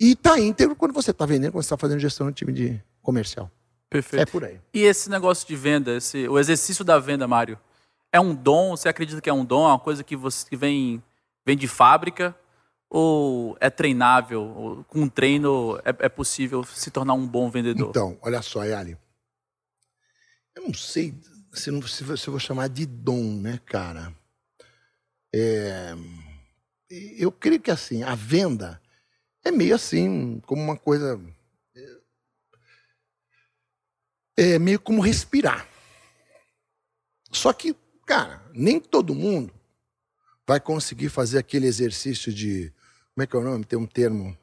[0.00, 2.80] E está íntegro quando você está vendendo, quando você está fazendo gestão no time de
[3.02, 3.50] comercial.
[3.90, 4.22] Perfeito.
[4.22, 4.60] É por aí.
[4.72, 7.58] E esse negócio de venda, esse, o exercício da venda, Mário,
[8.12, 8.76] é um dom?
[8.76, 9.64] Você acredita que é um dom?
[9.64, 11.02] É uma coisa que, você, que vem,
[11.44, 12.36] vem de fábrica?
[12.90, 14.42] Ou é treinável?
[14.42, 17.90] Ou com um treino é, é, possível se tornar um bom vendedor?
[17.90, 18.96] Então, olha só, Yali.
[20.54, 21.14] Eu não sei
[21.52, 24.12] se, não, se, eu vou chamar de dom, né, cara?
[25.34, 25.94] É,
[26.90, 28.80] eu creio que assim, a venda
[29.44, 31.20] é meio assim, como uma coisa.
[34.36, 35.68] É meio como respirar.
[37.30, 37.74] Só que,
[38.06, 39.52] cara, nem todo mundo
[40.46, 42.72] vai conseguir fazer aquele exercício de
[43.18, 43.64] como é que é o nome?
[43.64, 44.38] Tem um termo.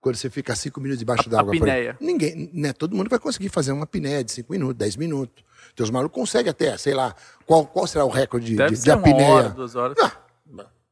[0.00, 1.54] Quando você fica cinco minutos debaixo d'água.
[1.54, 1.96] Apneia.
[2.00, 2.72] Ninguém, né?
[2.72, 5.44] Todo mundo vai conseguir fazer uma apneia de cinco minutos, dez minutos.
[5.76, 7.14] Teus malucos conseguem até, sei lá,
[7.46, 9.16] qual, qual será o recorde Deve de, de apneia?
[9.16, 9.96] Uma hora, duas horas.
[10.02, 10.20] Ah,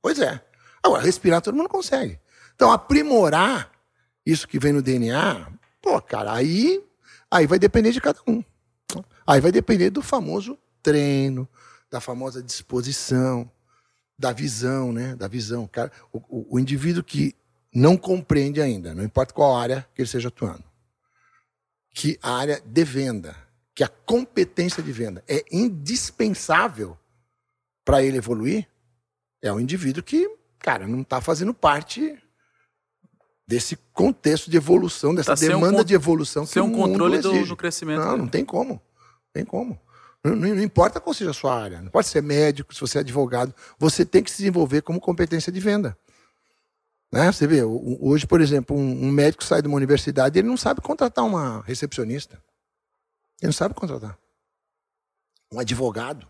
[0.00, 0.40] pois é.
[0.80, 2.20] Agora, respirar todo mundo consegue.
[2.58, 3.70] Então, aprimorar
[4.26, 5.46] isso que vem no DNA,
[5.80, 6.84] pô, cara, aí,
[7.30, 8.42] aí vai depender de cada um.
[9.24, 11.48] Aí vai depender do famoso treino,
[11.88, 13.48] da famosa disposição
[14.18, 15.14] da visão, né?
[15.14, 15.68] Da visão.
[15.68, 17.32] Cara, o, o, indivíduo que
[17.72, 20.64] não compreende ainda, não importa qual área que ele esteja atuando,
[21.94, 23.36] que a área de venda,
[23.72, 26.98] que a competência de venda é indispensável
[27.84, 28.66] para ele evoluir,
[29.40, 32.20] é um indivíduo que cara, não está fazendo parte
[33.48, 37.46] desse contexto de evolução, dessa tá demanda um, de evolução que sem um controle do,
[37.46, 38.00] do, crescimento.
[38.00, 38.74] Não, não tem como.
[38.74, 39.80] Não tem como.
[40.22, 43.00] Não, não, importa qual seja a sua área, não pode ser médico, se você é
[43.00, 45.96] advogado, você tem que se desenvolver como competência de venda.
[47.10, 47.32] Né?
[47.32, 50.82] Você vê, hoje, por exemplo, um, um médico sai de uma universidade, ele não sabe
[50.82, 52.34] contratar uma recepcionista.
[53.40, 54.18] Ele não sabe contratar.
[55.50, 56.28] Um advogado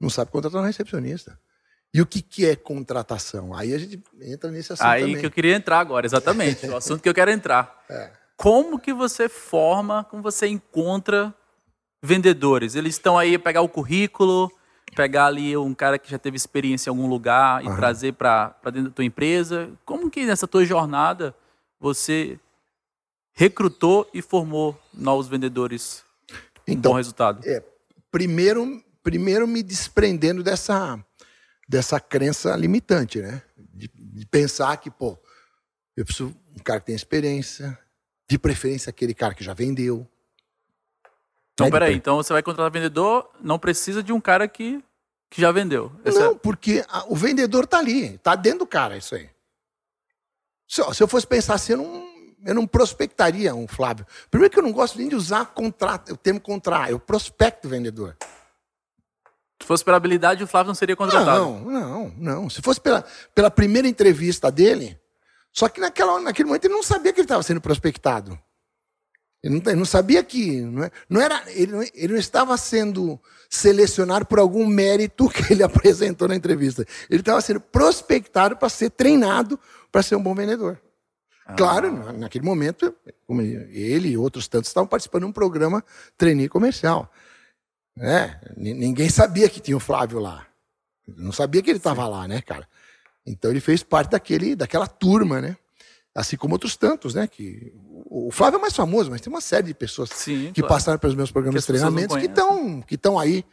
[0.00, 1.38] não sabe contratar um recepcionista.
[1.92, 3.54] E o que, que é contratação?
[3.54, 5.20] Aí a gente entra nesse assunto Aí também.
[5.20, 6.66] que eu queria entrar agora, exatamente.
[6.66, 7.82] o assunto que eu quero entrar.
[7.88, 8.10] É.
[8.36, 11.34] Como que você forma, como você encontra
[12.02, 12.74] vendedores?
[12.74, 14.52] Eles estão aí a pegar o currículo,
[14.94, 17.76] pegar ali um cara que já teve experiência em algum lugar e uhum.
[17.76, 19.70] trazer para dentro da tua empresa.
[19.84, 21.34] Como que nessa tua jornada
[21.80, 22.38] você
[23.32, 26.04] recrutou e formou novos vendedores
[26.66, 27.40] com então, bom resultado?
[27.48, 27.62] É,
[28.10, 30.98] primeiro, primeiro me desprendendo dessa
[31.68, 33.42] dessa crença limitante, né?
[33.56, 35.18] De, de, pensar que, pô,
[35.96, 37.78] eu preciso um cara que tem experiência,
[38.28, 40.08] de preferência aquele cara que já vendeu.
[41.52, 41.72] Então, né?
[41.72, 44.82] peraí, então você vai contratar vendedor, não precisa de um cara que,
[45.28, 45.92] que já vendeu.
[46.04, 46.38] Essa não, é...
[46.38, 49.28] porque a, o vendedor tá ali, tá dentro do cara, isso aí.
[50.66, 52.08] Se, se eu fosse pensar assim, eu não,
[52.46, 54.06] eu não prospectaria um Flávio.
[54.30, 58.16] Primeiro que eu não gosto nem de usar contrato, o termo contrato, eu prospecto vendedor.
[59.60, 61.40] Se fosse pela habilidade, o Flávio não seria contratado.
[61.40, 62.50] Não, não, não.
[62.50, 64.98] Se fosse pela, pela primeira entrevista dele,
[65.52, 68.38] só que naquela, naquele momento ele não sabia que ele estava sendo prospectado.
[69.42, 70.60] Ele não, ele não sabia que.
[70.60, 75.52] Não, é, não era, ele, não, ele não estava sendo selecionado por algum mérito que
[75.52, 76.84] ele apresentou na entrevista.
[77.08, 79.58] Ele estava sendo prospectado para ser treinado
[79.90, 80.80] para ser um bom vendedor.
[81.46, 81.54] Ah.
[81.54, 82.94] Claro, naquele momento,
[83.70, 85.84] ele e outros tantos estavam participando de um programa
[86.16, 87.10] trainee comercial.
[88.00, 90.46] É, ninguém sabia que tinha o Flávio lá.
[91.16, 92.68] Não sabia que ele estava lá, né, cara?
[93.26, 95.56] Então ele fez parte daquele, daquela turma, né?
[96.14, 97.26] Assim como outros tantos, né?
[97.26, 97.72] Que
[98.06, 100.74] o Flávio é mais famoso, mas tem uma série de pessoas Sim, que claro.
[100.74, 103.44] passaram pelos meus programas de treinamentos que estão que estão aí,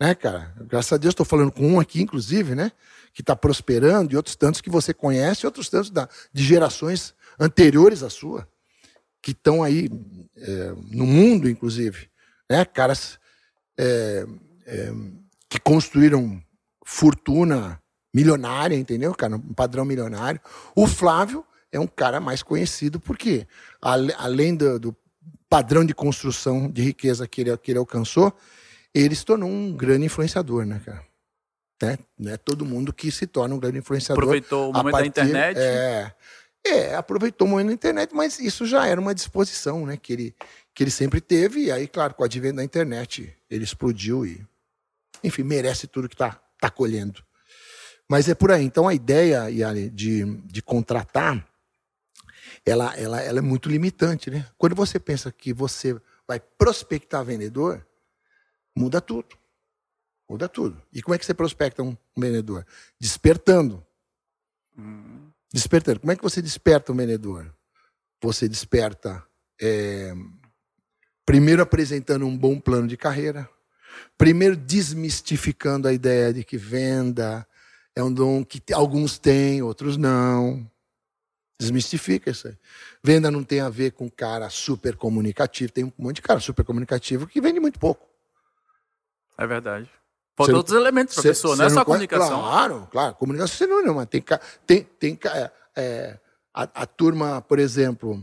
[0.00, 0.54] né, cara?
[0.60, 2.70] Graças a Deus estou falando com um aqui, inclusive, né?
[3.12, 8.02] Que está prosperando e outros tantos que você conhece, outros tantos da, de gerações anteriores
[8.02, 8.46] à sua,
[9.22, 9.90] que estão aí
[10.36, 12.08] é, no mundo, inclusive,
[12.48, 12.64] né?
[12.64, 13.18] Caras
[13.78, 14.26] é,
[14.66, 14.92] é,
[15.48, 16.42] que construíram
[16.84, 17.80] fortuna
[18.14, 19.36] milionária, entendeu, cara?
[19.36, 20.40] Um padrão milionário.
[20.74, 23.46] O Flávio é um cara mais conhecido porque,
[23.80, 24.96] além do, do
[25.48, 28.32] padrão de construção de riqueza que ele, que ele alcançou,
[28.94, 31.02] ele se tornou um grande influenciador, né, cara?
[31.82, 31.98] Né?
[32.18, 34.22] Não é todo mundo que se torna um grande influenciador.
[34.22, 35.58] Aproveitou o momento partir, da internet.
[35.58, 36.14] É,
[36.64, 39.96] é, aproveitou o momento da internet, mas isso já era uma disposição, né?
[39.96, 40.36] Que ele,
[40.74, 44.44] que ele sempre teve, e aí, claro, com o advento da internet, ele explodiu e,
[45.22, 47.22] enfim, merece tudo que está tá colhendo.
[48.08, 48.64] Mas é por aí.
[48.64, 51.46] Então, a ideia, Yali, de, de contratar,
[52.64, 54.46] ela, ela, ela é muito limitante, né?
[54.56, 57.86] Quando você pensa que você vai prospectar vendedor,
[58.74, 59.36] muda tudo.
[60.28, 60.80] Muda tudo.
[60.92, 62.66] E como é que você prospecta um vendedor?
[62.98, 63.84] Despertando.
[64.78, 65.33] Hum.
[65.54, 66.00] Despertando.
[66.00, 67.54] Como é que você desperta um vendedor?
[68.20, 69.24] Você desperta
[69.62, 70.12] é,
[71.24, 73.48] Primeiro apresentando um bom plano de carreira.
[74.18, 77.46] Primeiro desmistificando a ideia de que venda
[77.94, 80.68] é um dom que alguns têm, outros não.
[81.56, 82.58] Desmistifica isso aí.
[83.00, 85.70] Venda não tem a ver com cara super comunicativo.
[85.72, 88.04] Tem um monte de cara super comunicativo que vende muito pouco.
[89.38, 89.88] É verdade.
[90.36, 92.40] Faltam outros elementos a pessoa, não é só a comunicação.
[92.40, 93.14] Claro, claro.
[93.14, 94.24] Comunicação você não, mas tem,
[94.66, 96.18] tem, tem é, é,
[96.52, 98.20] a, a, turma, por exemplo,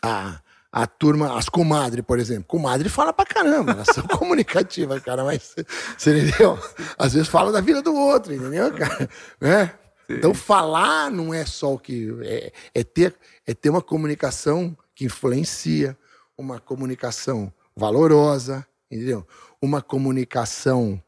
[0.00, 2.44] a, a turma, as comadres, por exemplo.
[2.44, 5.56] Comadre fala pra caramba, elas são comunicativas, cara, mas
[5.98, 6.56] você entendeu?
[6.96, 9.08] Às vezes fala da vida do outro, entendeu, cara?
[9.40, 9.74] Né?
[10.08, 12.16] Então, falar não é só o que.
[12.22, 13.14] É, é, ter,
[13.46, 15.96] é ter uma comunicação que influencia,
[16.36, 19.26] uma comunicação valorosa, entendeu?
[19.62, 21.02] Uma comunicação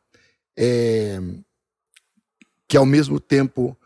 [0.56, 1.18] é,
[2.68, 3.76] que, ao mesmo tempo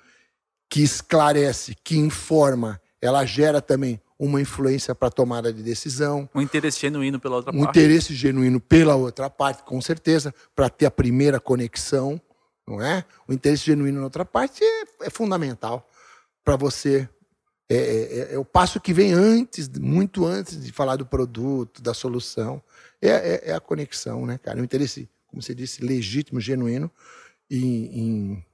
[0.69, 6.29] que esclarece, que informa, ela gera também uma influência para a tomada de decisão.
[6.35, 7.67] Um interesse genuíno pela outra um parte.
[7.67, 12.21] Um interesse genuíno pela outra parte, com certeza, para ter a primeira conexão,
[12.67, 13.05] não é?
[13.29, 15.89] O interesse genuíno na outra parte é, é fundamental
[16.45, 17.09] para você.
[17.69, 21.83] É, é, é, é, o passo que vem antes, muito antes de falar do produto,
[21.83, 22.63] da solução.
[23.03, 24.61] É, é, é a conexão, né, cara?
[24.61, 26.91] O interesse, como você disse, legítimo, genuíno
[27.51, 28.45] em,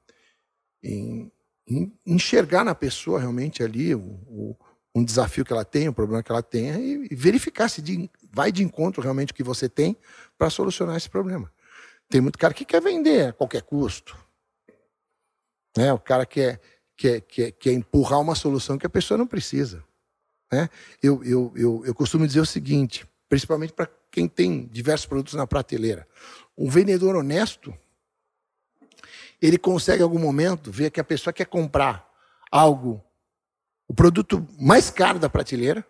[0.83, 1.33] em,
[1.69, 4.57] em, enxergar na pessoa realmente ali o, o
[4.95, 8.53] um desafio que ela tem, um problema que ela tenha e, verificar se de, vai
[8.53, 9.97] de encontro realmente o que você tem
[10.37, 11.51] para solucionar esse problema.
[12.09, 14.17] Tem muito cara que quer vender a qualquer custo.
[15.77, 15.93] Né?
[15.93, 16.61] O cara quer,
[17.03, 19.83] que é, que, é, que é empurrar uma solução que a pessoa não precisa.
[20.53, 20.71] Né?
[21.03, 25.45] Eu, eu, eu, eu costumo dizer o seguinte, principalmente para quem tem diversos produtos na
[25.45, 26.07] prateleira.
[26.57, 27.77] Um vendedor honesto,
[29.41, 32.09] ele consegue em algum momento ver que a pessoa quer comprar
[32.53, 33.05] algo,
[33.89, 35.85] o produto mais caro da prateleira,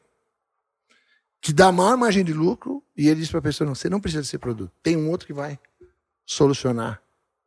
[1.42, 3.90] que dá a maior margem de lucro, e ele diz para a pessoa: não, você
[3.90, 5.60] não precisa desse produto, tem um outro que vai
[6.24, 7.02] solucionar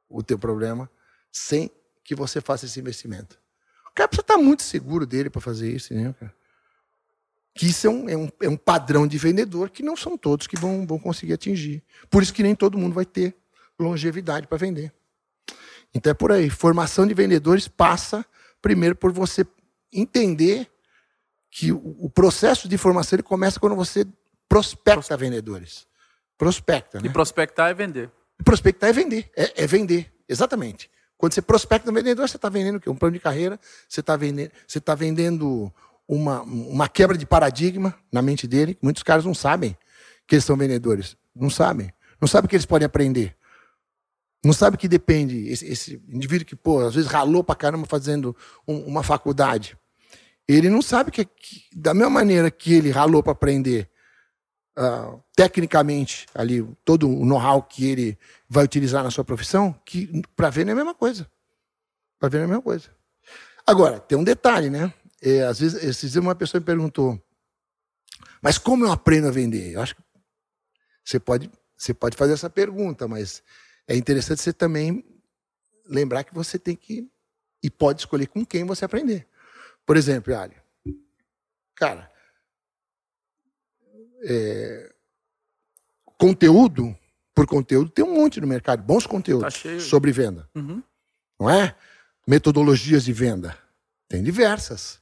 [0.08, 0.88] o teu problema
[1.32, 1.72] sem
[2.04, 3.44] que você faça esse investimento.
[3.96, 6.36] O cara precisa estar muito seguro dele para fazer isso, né, cara?
[7.54, 10.48] Que isso é um, é, um, é um padrão de vendedor que não são todos
[10.48, 11.82] que vão, vão conseguir atingir.
[12.10, 13.34] Por isso que nem todo mundo vai ter
[13.80, 14.92] longevidade para vender.
[15.94, 16.50] Então é por aí.
[16.50, 18.26] Formação de vendedores passa
[18.62, 19.48] primeiro por você
[19.94, 20.70] entender
[21.50, 24.06] que o, processo de formação ele começa quando você
[24.50, 25.88] prospecta vendedores.
[26.38, 27.08] Prospecta, né?
[27.08, 28.12] E prospectar é vender.
[28.44, 29.32] Prospectar é vender.
[29.38, 30.92] É, é vender, exatamente.
[31.18, 32.90] Quando você prospecta um vendedor, você está vendendo o quê?
[32.90, 34.52] Um plano de carreira, você está vendendo,
[34.84, 35.74] tá vendendo
[36.08, 38.78] uma, uma quebra de paradigma na mente dele.
[38.82, 39.78] Muitos caras não sabem
[40.28, 41.16] que eles são vendedores.
[41.36, 41.92] Não sabem.
[42.20, 43.36] Não sabem que eles podem aprender.
[44.44, 45.48] Não sabe que depende.
[45.48, 48.36] Esse, esse indivíduo que, pô, às vezes ralou pra caramba fazendo
[48.68, 49.78] um, uma faculdade.
[50.48, 53.90] Ele não sabe que, que, da mesma maneira que ele ralou para aprender
[54.78, 58.18] uh, tecnicamente ali todo o know-how que ele
[58.50, 61.30] vai utilizar na sua profissão, que para ver não é a mesma coisa.
[62.20, 62.90] Para ver não é a mesma coisa.
[63.66, 64.94] Agora, tem um detalhe, né?
[65.22, 67.20] É, às vezes, esses dias uma pessoa me perguntou,
[68.42, 69.74] mas como eu aprendo a vender?
[69.74, 70.04] Eu acho que
[71.04, 73.42] você pode, você pode fazer essa pergunta, mas
[73.88, 75.04] é interessante você também
[75.88, 77.10] lembrar que você tem que
[77.64, 79.28] e pode escolher com quem você aprender.
[79.86, 80.56] Por exemplo, Ali,
[81.76, 82.12] cara,
[84.26, 84.94] é,
[86.18, 86.96] conteúdo
[87.34, 90.82] por conteúdo tem um monte no mercado, bons conteúdos tá sobre venda, uhum.
[91.40, 91.76] não é?
[92.28, 93.58] Metodologias de venda
[94.08, 95.00] tem diversas.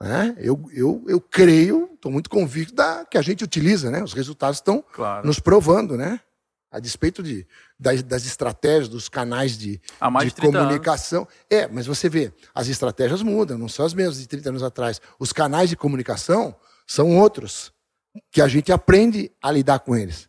[0.00, 0.34] Né?
[0.38, 4.02] Eu, eu, eu creio, estou muito convicto da que a gente utiliza, né?
[4.02, 5.24] Os resultados estão claro.
[5.24, 6.20] nos provando, né?
[6.72, 7.46] a despeito de,
[7.78, 11.20] das, das estratégias, dos canais de, de, de comunicação.
[11.20, 11.34] Anos.
[11.50, 14.98] É, mas você vê, as estratégias mudam, não são as mesmas de 30 anos atrás.
[15.18, 17.70] Os canais de comunicação são outros,
[18.30, 20.28] que a gente aprende a lidar com eles.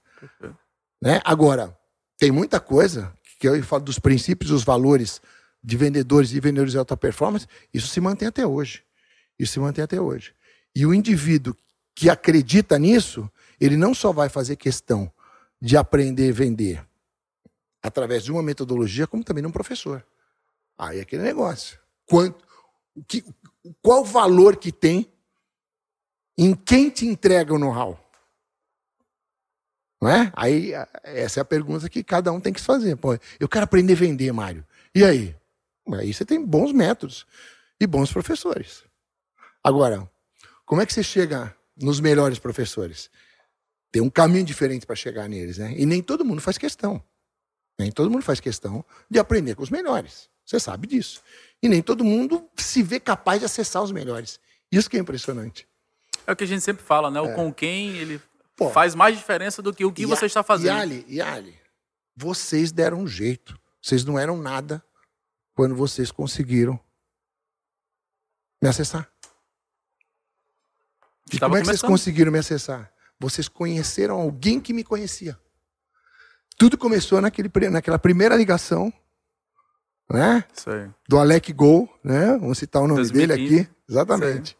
[1.02, 1.22] Né?
[1.26, 1.78] Agora,
[2.18, 5.22] tem muita coisa, que eu falo dos princípios os valores
[5.64, 8.84] de vendedores e vendedores de alta performance, isso se mantém até hoje.
[9.38, 10.34] Isso se mantém até hoje.
[10.76, 11.56] E o indivíduo
[11.96, 15.12] que acredita nisso, ele não só vai fazer questão
[15.62, 16.88] de aprender a vender
[17.82, 20.06] através de uma metodologia, como também de um professor.
[20.78, 21.78] Aí é aquele negócio.
[22.06, 22.44] Quanto,
[23.08, 23.24] que,
[23.82, 25.13] qual o valor que tem
[26.38, 28.00] em quem te entrega o know-how?
[30.02, 30.32] Não é?
[30.36, 32.98] Aí essa é a pergunta que cada um tem que se fazer.
[32.98, 34.66] Pô, eu quero aprender a vender, Mário.
[34.94, 35.36] E aí?
[35.94, 37.26] Aí você tem bons métodos
[37.80, 38.84] e bons professores.
[39.64, 40.10] Agora,
[40.66, 43.10] como é que você chega nos melhores professores?
[43.92, 45.74] Tem um caminho diferente para chegar neles, né?
[45.78, 47.02] E nem todo mundo faz questão.
[47.80, 50.30] Nem todo mundo faz questão de aprender com os melhores.
[50.46, 51.22] Você sabe disso.
[51.62, 54.40] E nem todo mundo se vê capaz de acessar os melhores.
[54.72, 55.68] Isso que é impressionante.
[56.26, 57.20] É o que a gente sempre fala, né?
[57.22, 57.34] O é.
[57.34, 58.22] com quem ele
[58.56, 60.78] Pô, faz mais diferença do que o que você a, está fazendo.
[60.78, 61.60] E Ali, e Ali,
[62.16, 63.60] vocês deram um jeito.
[63.82, 64.84] Vocês não eram nada
[65.54, 66.80] quando vocês conseguiram
[68.62, 69.10] me acessar.
[71.32, 72.94] E como é que vocês conseguiram me acessar?
[73.24, 75.38] vocês conheceram alguém que me conhecia.
[76.58, 78.92] Tudo começou naquele, naquela primeira ligação,
[80.10, 80.44] né?
[81.08, 82.38] Do Alec Gol, né?
[82.38, 83.14] Vamos citar o nome 2015.
[83.14, 83.70] dele aqui.
[83.90, 84.58] Exatamente.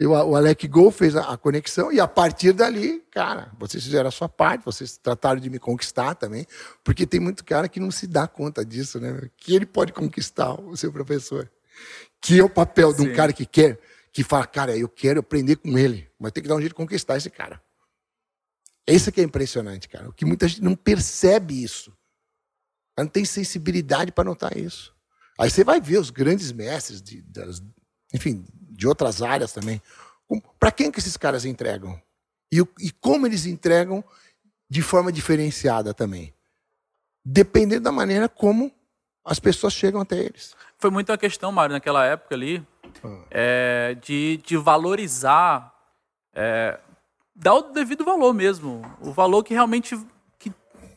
[0.00, 4.12] O, Alec Gol fez a, a, conexão e a partir dali, cara, vocês fizeram a
[4.12, 6.46] sua parte, vocês trataram de me conquistar também,
[6.84, 9.28] porque tem muito cara que não se dá conta disso, né?
[9.36, 11.50] Que ele pode conquistar o seu professor.
[12.20, 13.02] Que é o papel Sim.
[13.02, 13.80] de um cara que quer,
[14.12, 16.76] que fala, cara, eu quero aprender com ele, mas tem que dar um jeito de
[16.76, 17.60] conquistar esse cara.
[18.86, 20.08] Esse que é impressionante, cara.
[20.08, 21.92] O que muita gente não percebe isso.
[22.96, 24.94] Não tem sensibilidade para notar isso.
[25.38, 27.62] Aí você vai ver os grandes mestres, de, das,
[28.14, 28.44] enfim,
[28.78, 29.82] de outras áreas também.
[30.60, 32.00] Para quem que esses caras entregam?
[32.52, 34.04] E, e como eles entregam
[34.70, 36.32] de forma diferenciada também.
[37.24, 38.72] Dependendo da maneira como
[39.24, 40.54] as pessoas chegam até eles.
[40.78, 42.64] Foi muito a questão, Mário, naquela época ali,
[43.02, 43.24] ah.
[43.32, 45.74] é, de, de valorizar
[46.32, 46.78] é,
[47.34, 48.82] dá o devido valor mesmo.
[49.00, 49.98] O valor que realmente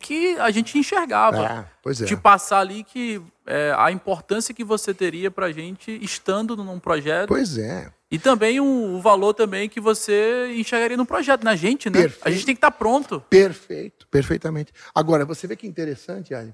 [0.01, 1.67] que, a gente enxergava.
[1.85, 2.05] É, é.
[2.05, 6.79] De passar ali que é, a importância que você teria para a gente estando num
[6.79, 7.27] projeto.
[7.27, 7.91] Pois é.
[8.09, 12.01] E também o, o, valor também que você enxergaria no projeto, na gente, né?
[12.01, 12.27] Perfeito.
[12.27, 13.21] A gente tem que estar tá pronto.
[13.29, 14.73] Perfeito, perfeitamente.
[14.93, 16.53] Agora, você vê que interessante, Ali.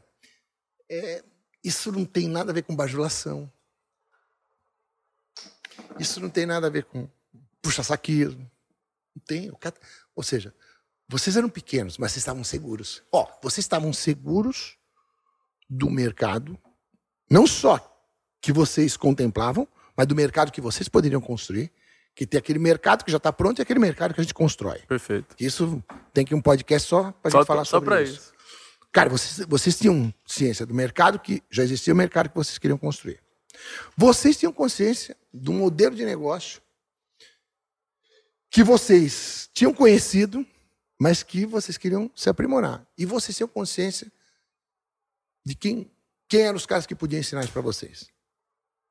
[0.89, 1.23] É,
[1.63, 3.51] isso não tem nada a ver com bajulação.
[5.99, 7.09] Isso não tem nada a ver com
[7.61, 8.49] puxa-saquismo.
[9.15, 9.51] Não tem.
[10.15, 10.53] Ou seja,
[11.07, 13.03] vocês eram pequenos, mas vocês estavam seguros.
[13.11, 14.77] Ó, vocês estavam seguros
[15.69, 16.57] do mercado,
[17.29, 17.79] não só
[18.41, 21.71] que vocês contemplavam, mas do mercado que vocês poderiam construir,
[22.15, 24.79] que tem aquele mercado que já está pronto e aquele mercado que a gente constrói.
[24.87, 25.35] Perfeito.
[25.39, 25.83] Isso
[26.13, 28.13] tem que um podcast só para a gente falar sobre só isso.
[28.13, 28.33] isso.
[28.91, 32.77] Cara, vocês, vocês tinham ciência do mercado que já existia o mercado que vocês queriam
[32.77, 33.19] construir.
[33.95, 36.61] Vocês tinham consciência do modelo de negócio
[38.49, 40.45] que vocês tinham conhecido,
[40.99, 42.85] mas que vocês queriam se aprimorar.
[42.97, 44.11] E vocês tinham consciência
[45.45, 45.89] de quem,
[46.27, 48.09] quem eram os caras que podiam ensinar isso para vocês.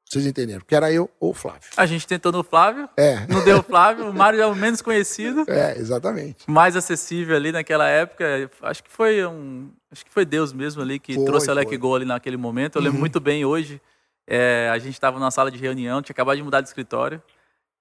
[0.09, 0.63] Vocês entenderam?
[0.65, 1.69] Que era eu ou o Flávio.
[1.77, 2.89] A gente tentou no Flávio.
[2.97, 3.27] É.
[3.27, 4.09] Não deu o Flávio.
[4.09, 5.45] O Mário é o menos conhecido.
[5.49, 6.49] É, exatamente.
[6.49, 8.49] Mais acessível ali naquela época.
[8.63, 9.69] Acho que foi um.
[9.91, 12.77] Acho que foi Deus mesmo ali que foi, trouxe a Leque Gol ali naquele momento.
[12.77, 13.01] Eu lembro uhum.
[13.01, 13.81] muito bem hoje.
[14.29, 17.21] É, a gente estava na sala de reunião, tinha acabado de mudar de escritório.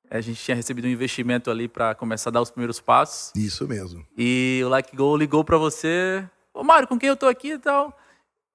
[0.10, 3.32] A gente tinha recebido um investimento ali para começar a dar os primeiros passos.
[3.36, 4.06] Isso mesmo.
[4.18, 6.28] E o Like Go ligou para você.
[6.54, 7.98] Ô, Mário, com quem eu tô aqui e tal?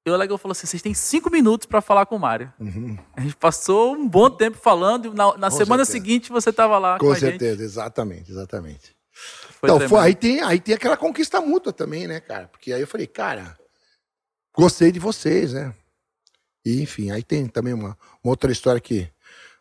[0.07, 2.53] E o Legal falou assim: vocês têm cinco minutos para falar com o Mário.
[2.59, 2.97] Uhum.
[3.15, 5.93] A gente passou um bom tempo falando, e na, na semana certeza.
[5.93, 8.97] seguinte você estava lá com, com a certeza, exatamente, exatamente.
[9.61, 12.49] Foi então, foi, aí, tem, aí tem aquela conquista mútua também, né, cara?
[12.49, 13.59] Porque aí eu falei, cara,
[14.57, 15.75] gostei de vocês, né?
[16.65, 19.11] E, enfim, aí tem também uma, uma outra história que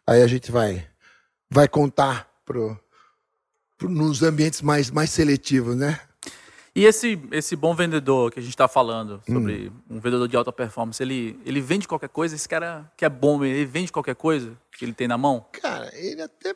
[0.07, 0.87] aí a gente vai,
[1.49, 2.79] vai contar pro,
[3.77, 5.99] pro, nos ambientes mais, mais seletivos, né?
[6.75, 9.97] E esse, esse bom vendedor que a gente está falando, sobre hum.
[9.97, 12.35] um vendedor de alta performance, ele, ele vende qualquer coisa?
[12.35, 15.45] Esse cara que é bom, ele vende qualquer coisa que ele tem na mão?
[15.51, 16.55] Cara, ele até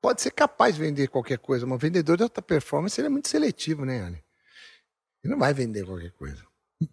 [0.00, 3.28] pode ser capaz de vender qualquer coisa, mas vendedor de alta performance ele é muito
[3.28, 4.22] seletivo, né, Ali?
[5.22, 6.42] Ele não vai vender qualquer coisa.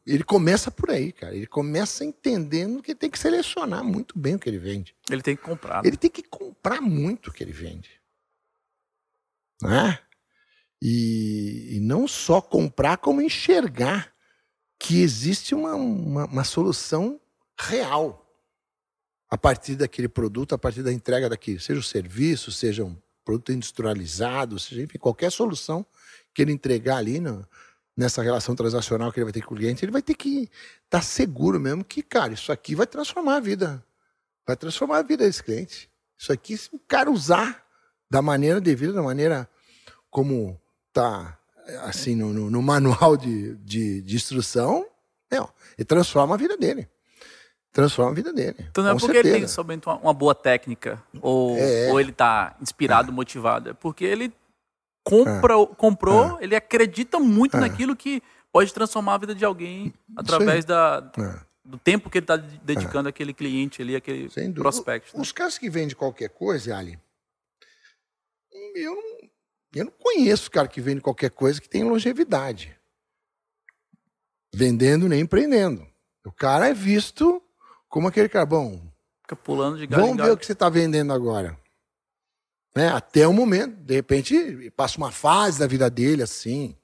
[0.06, 1.36] Ele começa por aí, cara.
[1.36, 4.96] Ele começa entendendo que tem que selecionar muito bem o que ele vende.
[5.10, 5.86] Ele tem que comprar.
[5.86, 7.90] Ele tem que comprar muito o que ele vende.
[9.62, 10.02] Não é?
[10.82, 14.14] E, e não só comprar, como enxergar
[14.80, 17.20] que existe uma, uma, uma solução
[17.60, 18.24] real
[19.30, 23.52] a partir daquele produto, a partir da entrega daquele, seja o serviço, seja um produto
[23.52, 25.86] industrializado, seja enfim, qualquer solução
[26.34, 27.46] que ele entregar ali no,
[27.98, 30.44] nessa relação transacional que ele vai ter com o cliente, ele vai ter que
[30.86, 33.84] estar tá seguro mesmo que, cara, isso aqui vai transformar a vida.
[34.46, 35.90] Vai transformar a vida desse cliente.
[36.16, 37.66] Isso aqui, se o cara usar
[38.10, 39.50] da maneira devida, da maneira
[40.10, 41.38] como está
[41.82, 44.86] assim no, no, no, manual de, de, de instrução,
[45.30, 46.88] é, ó, ele transforma a vida dele.
[47.74, 48.56] Transforma a vida dele.
[48.72, 49.36] Então não é porque certeza.
[49.36, 53.14] ele tem somente uma, uma boa técnica, ou, é, ou ele está inspirado, é.
[53.14, 53.70] motivado.
[53.72, 54.34] É porque ele
[55.10, 55.68] compra, é.
[55.76, 56.44] comprou, é.
[56.44, 57.60] ele acredita muito é.
[57.60, 61.40] naquilo que pode transformar a vida de alguém através da, é.
[61.64, 65.16] do tempo que ele está dedicando àquele cliente ali, aquele prospecto.
[65.16, 65.22] Né?
[65.22, 67.00] Os caras que vendem qualquer coisa, Ali,
[68.76, 69.18] eu não
[69.76, 72.76] eu não conheço cara que vende qualquer coisa que tem longevidade.
[74.56, 75.86] Vendendo nem empreendendo.
[76.26, 77.44] O cara é visto
[77.88, 78.82] como aquele cara, bom,
[79.28, 81.60] Fica pulando de galho Vamos ver o que você está vendendo agora.
[82.78, 82.90] Né?
[82.90, 86.76] Até o momento, de repente, passa uma fase da vida dele assim.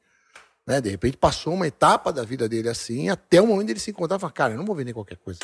[0.66, 0.82] Né?
[0.82, 4.18] De repente, passou uma etapa da vida dele assim, até o momento ele se encontrar
[4.18, 5.40] e falar, cara, eu não vou vender qualquer coisa.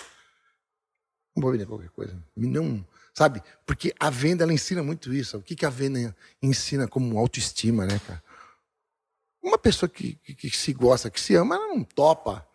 [1.35, 2.17] Não vou vender qualquer coisa.
[2.35, 2.83] Não,
[3.13, 3.43] Sabe?
[3.63, 5.37] Porque a venda ela ensina muito isso.
[5.37, 8.23] O que, que a venda ensina como autoestima, né, cara?
[9.43, 12.47] Uma pessoa que, que, que se gosta, que se ama, ela não topa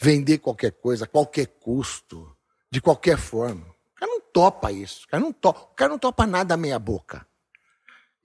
[0.00, 2.36] vender qualquer coisa, a qualquer custo,
[2.72, 3.64] de qualquer forma.
[3.94, 5.04] O cara não topa isso.
[5.04, 7.24] O cara não topa, o cara não topa nada meia boca.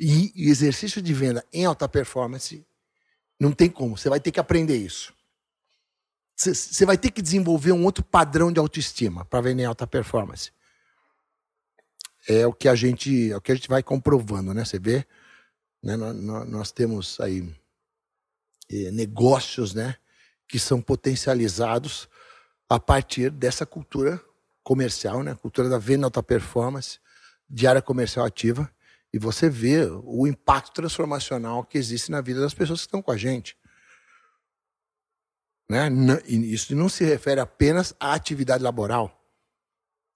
[0.03, 2.65] E, exercício de venda em alta performance
[3.39, 3.97] não tem como.
[3.97, 5.13] Você vai ter que aprender isso.
[6.35, 10.51] Você vai ter que desenvolver um outro padrão de autoestima para vender em alta performance
[12.27, 14.63] é o que a gente, é o que a gente vai comprovando, né?
[14.63, 15.05] Você vê,
[15.81, 15.95] né?
[15.95, 17.53] nós, nós temos aí
[18.69, 19.95] é, negócios, né?
[20.47, 22.07] Que são potencializados
[22.69, 24.21] a partir dessa cultura
[24.63, 25.35] comercial, né?
[25.35, 26.99] Cultura da venda alta performance,
[27.49, 28.71] de área comercial ativa,
[29.13, 33.11] e você vê o impacto transformacional que existe na vida das pessoas que estão com
[33.11, 33.57] a gente.
[35.69, 35.89] Né?
[36.27, 39.21] Isso não se refere apenas à atividade laboral.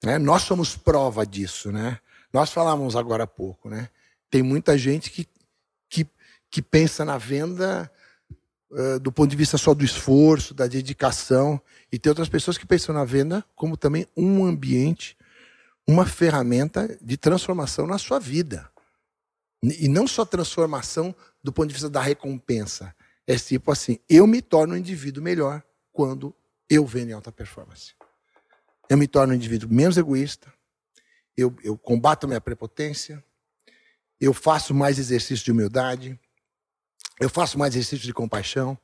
[0.03, 0.17] Né?
[0.17, 1.71] Nós somos prova disso.
[1.71, 1.99] Né?
[2.31, 3.69] Nós falamos agora há pouco.
[3.69, 3.89] Né?
[4.29, 5.27] Tem muita gente que,
[5.89, 6.07] que,
[6.49, 7.91] que pensa na venda
[8.69, 12.65] uh, do ponto de vista só do esforço, da dedicação, e tem outras pessoas que
[12.65, 15.17] pensam na venda como também um ambiente,
[15.87, 18.69] uma ferramenta de transformação na sua vida.
[19.79, 22.95] E não só transformação do ponto de vista da recompensa.
[23.27, 26.35] É tipo assim, eu me torno um indivíduo melhor quando
[26.69, 27.93] eu vendo em alta performance
[28.89, 30.53] eu me torno um indivíduo menos egoísta,
[31.35, 33.23] eu, eu combato minha prepotência,
[34.19, 36.19] eu faço mais exercício de humildade,
[37.19, 38.77] eu faço mais exercício de compaixão,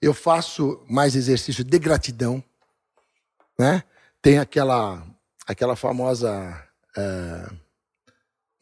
[0.00, 2.42] eu faço mais exercício de gratidão,
[3.58, 3.82] né?
[4.20, 5.06] Tem aquela
[5.46, 6.30] aquela famosa
[6.96, 7.50] é,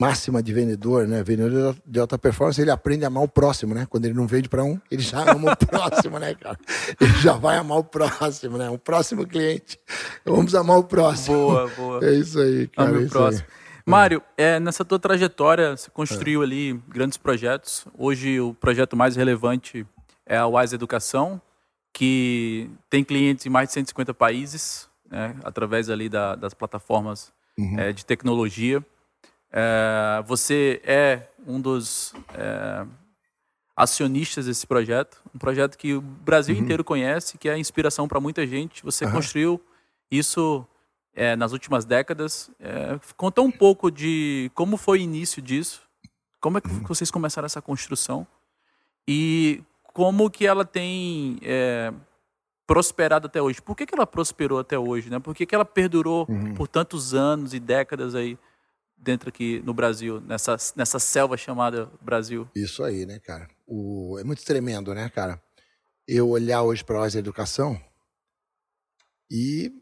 [0.07, 1.23] máxima de vendedor, né?
[1.23, 3.87] Vendedor de alta performance, ele aprende a amar o próximo, né?
[3.89, 6.59] Quando ele não vende para um, ele já ama o próximo, né, cara?
[7.01, 8.71] Ele já vai amar o próximo, né?
[8.71, 9.79] O próximo cliente.
[10.25, 11.37] Vamos amar o próximo.
[11.37, 12.05] Boa, boa.
[12.05, 12.91] É isso aí, cara.
[12.91, 13.47] Ame o é próximo.
[13.49, 13.65] Aí.
[13.87, 16.45] Mário, é, nessa tua trajetória, você construiu é.
[16.45, 17.87] ali grandes projetos.
[17.99, 19.87] Hoje, o projeto mais relevante
[20.25, 21.41] é a Wise Educação,
[21.93, 27.79] que tem clientes em mais de 150 países, né, através ali da, das plataformas uhum.
[27.79, 28.85] é, de tecnologia.
[29.57, 32.85] É, você é um dos é,
[33.77, 36.63] acionistas desse projeto, um projeto que o Brasil uhum.
[36.63, 38.83] inteiro conhece, que é inspiração para muita gente.
[38.83, 39.13] Você uhum.
[39.13, 39.61] construiu
[40.11, 40.67] isso
[41.15, 42.51] é, nas últimas décadas.
[42.59, 45.83] É, conta um pouco de como foi o início disso,
[46.41, 46.83] como é que uhum.
[46.83, 48.27] vocês começaram essa construção
[49.07, 51.93] e como que ela tem é,
[52.67, 53.63] prosperado até hoje.
[53.63, 55.09] Por que, que ela prosperou até hoje?
[55.09, 55.21] Né?
[55.21, 56.55] Por que, que ela perdurou uhum.
[56.55, 58.37] por tantos anos e décadas aí
[59.05, 62.49] dentro aqui no Brasil, nessa, nessa selva chamada Brasil?
[62.55, 63.47] Isso aí, né, cara?
[63.67, 65.41] O, é muito tremendo, né, cara?
[66.09, 67.81] Eu olhar hoje para a educação
[69.31, 69.73] e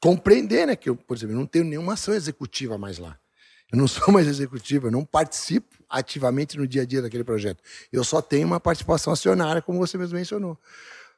[0.00, 3.18] compreender, né, que eu, por exemplo, não tenho nenhuma ação executiva mais lá.
[3.72, 7.62] Eu não sou mais executiva, eu não participo ativamente no dia a dia daquele projeto.
[7.90, 10.58] Eu só tenho uma participação acionária, como você mesmo mencionou.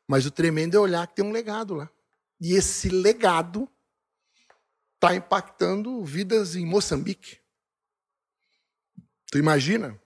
[0.08, 1.90] Mas o tremendo é olhar que tem um legado lá.
[2.40, 3.68] E esse legado
[5.02, 7.38] está impactando vidas em Moçambique.
[9.32, 10.00] Tu imagina?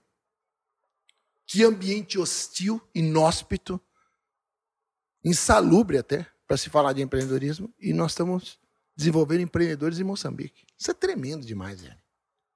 [1.45, 3.79] Que ambiente hostil, inóspito,
[5.23, 8.59] insalubre até, para se falar de empreendedorismo, e nós estamos
[8.95, 10.65] desenvolvendo empreendedores em Moçambique.
[10.75, 12.01] Isso é tremendo demais, velho.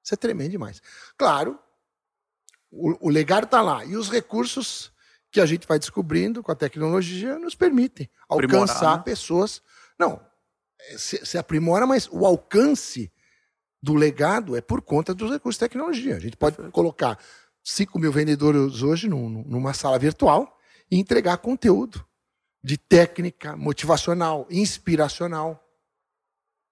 [0.04, 0.82] Isso é tremendo demais.
[1.16, 1.60] Claro,
[2.72, 3.86] o, o legado está lá.
[3.86, 4.92] E os recursos
[5.30, 9.04] que a gente vai descobrindo com a tecnologia nos permitem alcançar né?
[9.04, 9.62] pessoas.
[10.00, 10.20] Não,
[10.98, 13.12] se, se, aprimora, mas o alcance
[13.82, 16.16] do legado é por conta dos recursos de tecnologia.
[16.16, 17.18] A gente pode colocar
[17.64, 20.58] 5 mil vendedores hoje num, numa sala virtual
[20.90, 22.06] e entregar conteúdo
[22.64, 25.64] de técnica motivacional, inspiracional.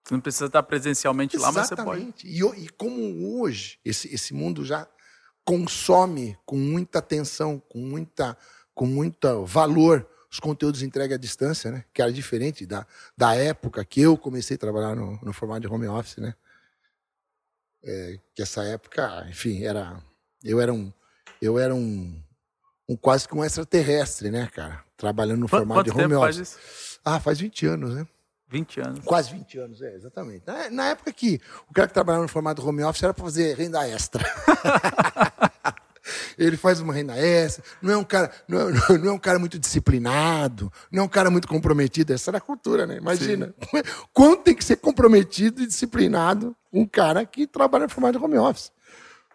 [0.03, 1.75] Você não precisa estar presencialmente Exatamente.
[1.75, 2.27] lá, mas você pode.
[2.27, 4.87] E, e como hoje esse, esse mundo já
[5.43, 8.37] consome com muita atenção, com muita,
[8.73, 11.83] com muito valor os conteúdos entregue à distância, né?
[11.93, 12.85] Que era diferente da,
[13.17, 16.35] da época que eu comecei a trabalhar no, no formato de home office, né?
[17.83, 20.03] É, que essa época, enfim, era
[20.43, 20.91] eu era um
[21.41, 22.21] eu era um,
[22.87, 24.83] um quase que um extraterrestre, né, cara?
[24.97, 26.53] Trabalhando no Quanto, formato de home office.
[26.53, 28.07] Faz ah, faz 20 anos, né?
[28.49, 29.05] 20 anos.
[29.05, 30.43] Quase 20 anos, é, exatamente.
[30.45, 33.55] Na, na época que o cara que trabalhava no formato home office era para fazer
[33.55, 34.23] renda extra.
[36.37, 39.39] ele faz uma renda extra, não é um cara, não é, não é, um cara
[39.39, 42.13] muito disciplinado, não é um cara muito comprometido.
[42.13, 42.97] Essa era a cultura, né?
[42.97, 43.53] Imagina.
[43.71, 43.81] Sim.
[44.13, 48.37] Quanto tem que ser comprometido e disciplinado um cara que trabalha no formato de home
[48.37, 48.71] office.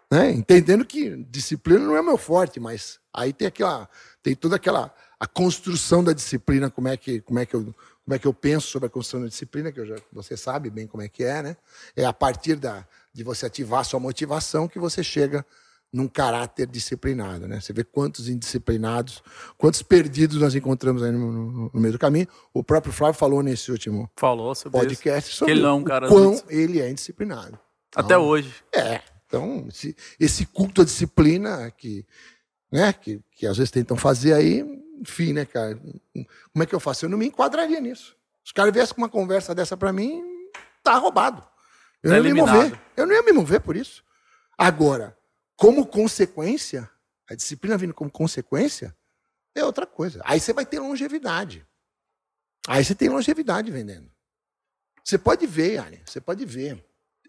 [0.09, 0.31] Né?
[0.31, 3.89] Entendendo que disciplina não é meu forte, mas aí tem aquela,
[4.21, 7.73] tem toda aquela a construção da disciplina, como é que, como é que eu
[8.05, 10.85] como é que eu penso sobre a construção da disciplina, que já, você sabe bem
[10.85, 11.57] como é que é, né?
[11.95, 15.43] É a partir da, de você ativar a sua motivação que você chega
[15.95, 17.61] num caráter disciplinado, né?
[17.61, 19.23] Você vê quantos indisciplinados,
[19.57, 22.27] quantos perdidos nós encontramos aí no, no, no meio do caminho.
[22.53, 25.39] O próprio Flávio falou nesse último falou sobre podcast isso.
[25.39, 27.57] sobre ele não é cara quão ele é indisciplinado.
[27.95, 28.53] Até então, hoje.
[28.73, 28.99] É.
[29.25, 32.05] Então, esse, esse culto à disciplina que,
[32.69, 34.63] né, que, que às vezes tentam fazer aí,
[34.99, 35.79] enfim, né, cara?
[36.51, 37.05] Como é que eu faço?
[37.05, 38.17] Eu não me enquadraria nisso.
[38.43, 40.21] Os caras viessem com uma conversa dessa para mim,
[40.83, 41.41] tá roubado.
[42.03, 42.79] Eu tá não ia me mover.
[42.97, 44.03] Eu não ia me mover por isso.
[44.57, 45.17] Agora,
[45.55, 46.89] como consequência,
[47.29, 48.95] a disciplina vindo como consequência,
[49.53, 50.21] é outra coisa.
[50.25, 51.65] Aí você vai ter longevidade.
[52.67, 54.11] Aí você tem longevidade vendendo.
[55.03, 56.83] Você pode ver, Ari, você pode ver.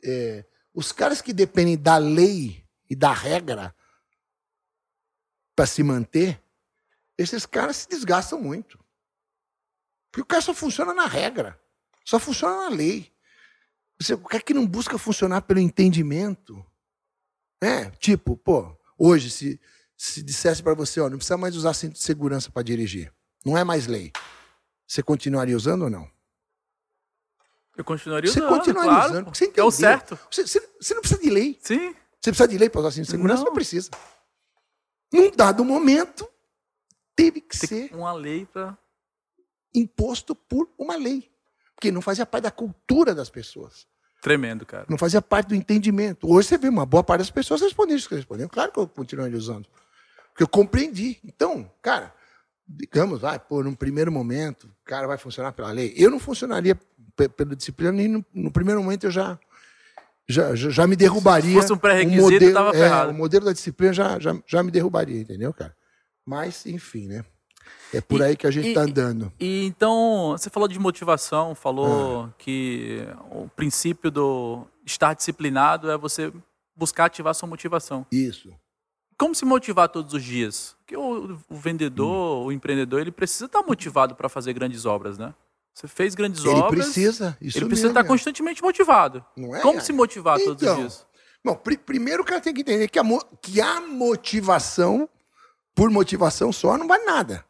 [0.04, 3.74] É, os caras que dependem da lei e da regra
[5.54, 6.42] para se manter,
[7.16, 8.78] esses caras se desgastam muito.
[10.10, 11.60] Porque o cara só funciona na regra,
[12.04, 13.12] só funciona na lei.
[14.00, 16.64] Você, o cara que não busca funcionar pelo entendimento,
[17.60, 19.60] é, tipo, pô, hoje, se,
[19.96, 23.12] se dissesse para você, ó, não precisa mais usar cinto de segurança para dirigir,
[23.44, 24.12] não é mais lei,
[24.86, 26.08] você continuaria usando ou não?
[27.76, 28.48] Eu continuaria usando.
[28.48, 29.34] Você continuaria claro, usando.
[29.34, 29.64] Você entendeu.
[29.64, 30.18] É o certo.
[30.30, 31.58] Você, você, você, não precisa de lei.
[31.60, 31.94] Sim.
[32.20, 33.40] Você precisa de lei para usar cinto de segurança?
[33.40, 33.90] Não, não precisa.
[35.12, 36.28] Num dado momento,
[37.14, 38.76] teve que Tem ser uma lei para
[39.74, 41.30] imposto por uma lei,
[41.74, 43.86] porque não fazia parte da cultura das pessoas.
[44.26, 44.84] Tremendo, cara.
[44.88, 46.28] Não fazia parte do entendimento.
[46.28, 48.48] Hoje você vê uma boa parte das pessoas respondendo isso que responderam.
[48.48, 49.68] Claro que eu continuo usando.
[50.30, 51.20] Porque eu compreendi.
[51.24, 52.12] Então, cara,
[52.66, 55.94] digamos, vai, pô, num primeiro momento, o cara vai funcionar pela lei.
[55.96, 56.76] Eu não funcionaria
[57.36, 59.38] pela disciplina, nem no, no primeiro momento eu já,
[60.28, 61.54] já, já, já me derrubaria.
[61.54, 63.12] Se fosse um pré-requisito, estava é, ferrado.
[63.12, 65.72] O modelo da disciplina já, já, já me derrubaria, entendeu, cara?
[66.24, 67.24] Mas, enfim, né?
[67.92, 69.32] É por e, aí que a gente está andando.
[69.38, 72.34] E então, você falou de motivação, falou ah.
[72.38, 76.32] que o princípio do estar disciplinado é você
[76.76, 78.06] buscar ativar sua motivação.
[78.10, 78.52] Isso.
[79.18, 80.76] Como se motivar todos os dias?
[80.80, 82.46] Porque o, o vendedor, hum.
[82.46, 85.34] o empreendedor, ele precisa estar motivado para fazer grandes obras, né?
[85.72, 86.72] Você fez grandes ele obras.
[86.72, 87.36] Ele precisa.
[87.40, 88.08] Isso ele precisa mesmo, estar é.
[88.08, 89.24] constantemente motivado.
[89.36, 89.60] Não é?
[89.60, 91.06] Como se motivar então, todos os dias?
[91.44, 93.04] Bom, pr primeiro o cara tem que entender que a,
[93.42, 95.08] que a motivação,
[95.74, 97.44] por motivação só, não vale nada.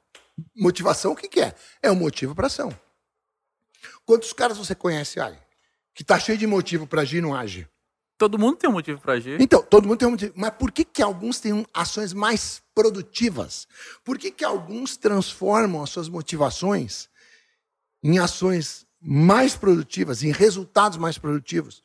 [0.55, 1.55] Motivação, o que, que é?
[1.83, 2.71] É um motivo para ação.
[4.05, 5.39] Quantos caras você conhece, Ali,
[5.95, 7.69] que está cheio de motivo para agir e não age?
[8.19, 9.41] Todo mundo tem um motivo para agir.
[9.41, 10.33] Então, todo mundo tem um motivo.
[10.37, 13.69] Mas por que, que alguns têm ações mais produtivas?
[14.03, 17.11] Por que, que alguns transformam as suas motivações
[18.03, 21.83] em ações mais produtivas, em resultados mais produtivos,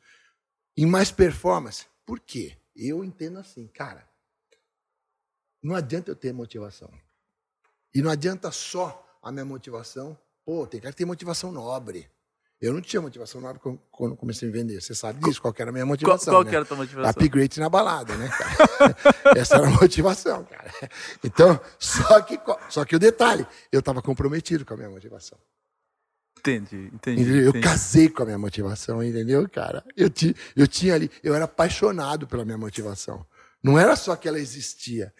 [0.77, 1.85] em mais performance?
[2.05, 2.57] Por quê?
[2.75, 4.07] Eu entendo assim, cara.
[5.61, 6.89] Não adianta eu ter motivação.
[7.93, 10.17] E não adianta só a minha motivação.
[10.45, 12.09] Pô, tem cara que tem motivação nobre.
[12.61, 14.79] Eu não tinha motivação nobre quando comecei a vender.
[14.79, 16.31] Você sabe disso, qual era a minha motivação.
[16.31, 16.55] Qual, qual né?
[16.55, 17.09] era a tua motivação?
[17.09, 18.95] Upgrade na balada, né, cara?
[19.35, 20.71] Essa era a motivação, cara.
[21.23, 22.39] Então, só que,
[22.69, 25.39] só que o detalhe, eu estava comprometido com a minha motivação.
[26.37, 27.21] Entendi, entendi.
[27.21, 27.49] Entendeu?
[27.49, 27.57] entendi.
[27.57, 29.83] Eu casei com a minha motivação, entendeu, cara?
[29.97, 33.25] Eu, ti, eu tinha ali, eu era apaixonado pela minha motivação.
[33.63, 35.11] Não era só que ela existia.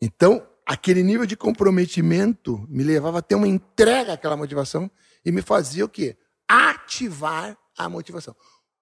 [0.00, 4.90] Então, aquele nível de comprometimento me levava a ter uma entrega àquela motivação
[5.24, 6.14] e me fazia o quê?
[6.46, 8.36] Ativar a motivação.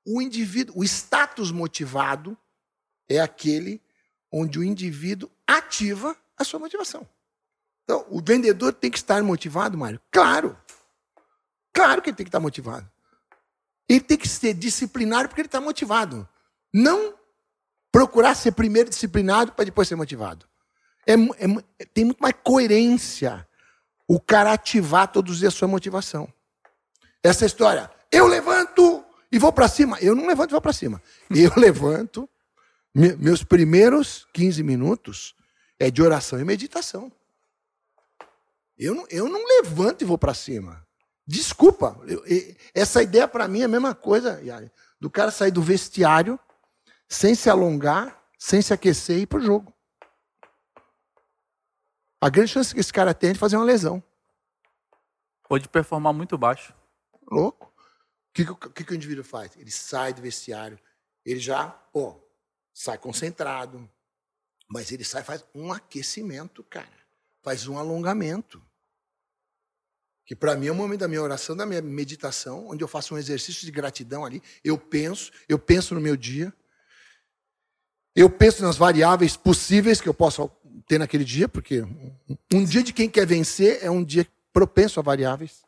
[0.05, 2.37] O indivíduo, o status motivado
[3.09, 3.81] é aquele
[4.33, 7.09] onde o indivíduo ativa a sua motivação.
[7.85, 10.01] Então, o vendedor tem que estar motivado, Mário?
[10.11, 10.59] Claro.
[11.73, 12.91] Claro que ele tem que estar motivado.
[13.89, 16.29] Ele tem que ser disciplinado porque ele está motivado.
[16.75, 17.15] Não
[17.93, 20.49] procurar ser primeiro disciplinado para depois ser motivado.
[21.07, 23.47] É, é, tem muito mais coerência
[24.09, 26.33] o cara ativar todos os dias a sua motivação.
[27.23, 29.99] Essa história, eu levanto e vou para cima.
[30.01, 31.03] Eu não levanto e vou para cima.
[31.31, 32.29] Eu levanto,
[32.95, 35.35] me, meus primeiros 15 minutos
[35.79, 37.13] é de oração e meditação.
[38.79, 40.87] Eu não, eu não levanto e vou para cima.
[41.27, 42.23] Desculpa, eu,
[42.75, 44.41] essa ideia para mim é a mesma coisa,
[45.01, 46.39] do cara sair do vestiário
[47.09, 49.73] sem se alongar, sem se aquecer e ir para o jogo.
[52.27, 54.03] A grande chance que esse cara tem é de fazer uma lesão.
[55.49, 56.75] Pode performar muito baixo.
[57.31, 57.67] Louco.
[57.67, 57.73] O
[58.35, 59.57] que, que, que o indivíduo faz?
[59.57, 60.77] Ele sai do vestiário,
[61.25, 62.21] ele já, pô,
[62.75, 63.89] sai concentrado,
[64.69, 66.99] mas ele sai faz um aquecimento, cara.
[67.45, 68.61] Faz um alongamento.
[70.25, 73.15] Que para mim é o momento da minha oração, da minha meditação, onde eu faço
[73.15, 74.43] um exercício de gratidão ali.
[74.65, 76.53] Eu penso, eu penso no meu dia.
[78.17, 80.51] Eu penso nas variáveis possíveis que eu posso
[80.87, 81.85] ter naquele dia, porque
[82.53, 85.65] um dia de quem quer vencer é um dia propenso a variáveis.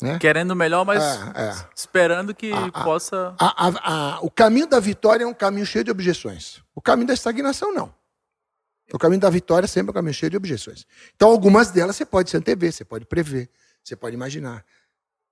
[0.00, 0.18] Né?
[0.18, 1.68] Querendo melhor, mas é, é.
[1.74, 3.34] esperando que a, possa.
[3.38, 6.62] A, a, o caminho da vitória é um caminho cheio de objeções.
[6.74, 7.92] O caminho da estagnação, não.
[8.92, 10.86] O caminho da vitória é sempre um caminho cheio de objeções.
[11.14, 13.50] Então, algumas delas você pode se antever, você pode prever,
[13.82, 14.64] você pode imaginar.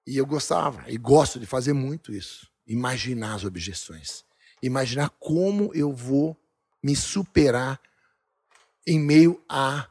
[0.07, 2.49] E eu gostava, e gosto de fazer muito isso.
[2.67, 4.25] Imaginar as objeções.
[4.63, 6.37] Imaginar como eu vou
[6.83, 7.81] me superar
[8.87, 9.89] em meio a,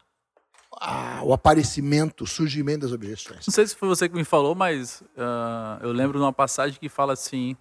[0.71, 3.45] a, o aparecimento, o surgimento das objeções.
[3.45, 6.79] Não sei se foi você que me falou, mas uh, eu lembro de uma passagem
[6.79, 7.57] que fala assim: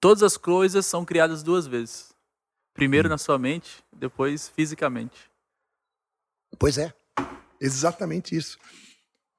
[0.00, 2.12] todas as coisas são criadas duas vezes.
[2.72, 3.10] Primeiro hum.
[3.10, 5.30] na sua mente, depois fisicamente.
[6.58, 6.92] Pois é,
[7.60, 8.58] exatamente isso.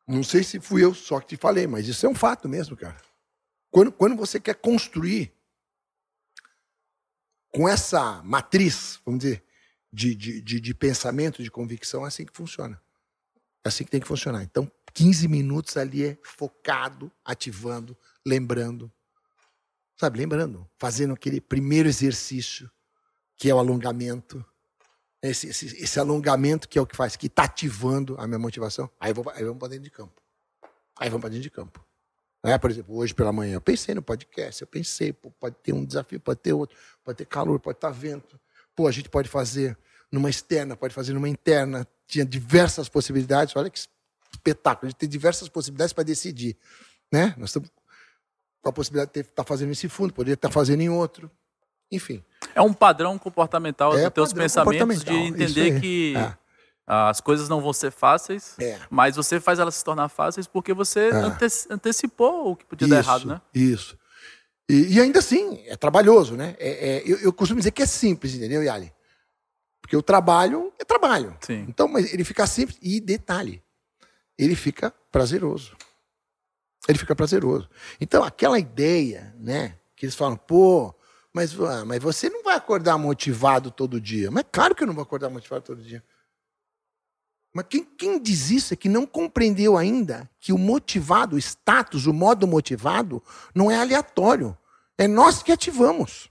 [0.07, 2.77] Não sei se fui eu só que te falei, mas isso é um fato mesmo,
[2.77, 2.97] cara.
[3.71, 5.33] Quando, quando você quer construir
[7.51, 9.43] com essa matriz, vamos dizer,
[9.95, 12.79] de, de, de, de pensamento, de convicção, é assim que funciona.
[13.63, 14.43] É assim que tem que funcionar.
[14.43, 18.91] Então, 15 minutos ali é focado, ativando, lembrando.
[19.97, 22.69] Sabe, lembrando, fazendo aquele primeiro exercício,
[23.37, 24.45] que é o alongamento.
[25.21, 28.89] Esse, esse, esse alongamento que é o que faz, que está ativando a minha motivação.
[28.99, 30.21] Aí, vou, aí vamos para dentro de campo.
[30.99, 31.83] Aí vamos para dentro de campo.
[32.43, 35.73] É, por exemplo, hoje pela manhã, eu pensei no podcast, eu pensei, pô, pode ter
[35.73, 38.39] um desafio, pode ter outro, pode ter calor, pode estar tá vento.
[38.75, 39.77] Pô, a gente pode fazer
[40.11, 41.87] numa externa, pode fazer numa interna.
[42.07, 43.55] Tinha diversas possibilidades.
[43.55, 43.79] Olha que
[44.31, 44.87] espetáculo.
[44.87, 46.57] A gente tem diversas possibilidades para decidir.
[47.11, 47.33] Né?
[47.37, 47.69] Nós estamos
[48.61, 51.29] com a possibilidade de estar tá fazendo esse fundo, poderia estar tá fazendo em outro.
[51.91, 52.23] Enfim.
[52.53, 56.33] É um padrão comportamental é dos teus pensamentos de entender que é.
[56.87, 58.79] as coisas não vão ser fáceis, é.
[58.89, 61.15] mas você faz elas se tornar fáceis porque você é.
[61.15, 63.41] ante antecipou o que podia isso, dar errado, né?
[63.53, 63.97] Isso.
[64.69, 66.55] E, e ainda assim, é trabalhoso, né?
[66.59, 68.91] É, é, eu, eu, costumo dizer que é simples, entendeu, Yali?
[69.81, 71.37] Porque o trabalho é trabalho.
[71.41, 71.65] Sim.
[71.69, 72.77] Então, mas ele fica simples.
[72.81, 73.61] E detalhe,
[74.37, 75.77] ele fica prazeroso.
[76.87, 77.69] Ele fica prazeroso.
[78.01, 79.77] Então, aquela ideia, né?
[79.95, 80.93] Que eles falam, pô,
[81.31, 84.31] mas, ah, mas você não vai acordar motivado todo dia.
[84.31, 86.03] Mas claro que eu não vou acordar motivado todo dia.
[87.55, 92.05] Mas quem, quem diz isso é que não compreendeu ainda que o motivado, o status,
[92.05, 93.23] o modo motivado,
[93.55, 94.57] não é aleatório.
[94.97, 96.29] É nós que ativamos.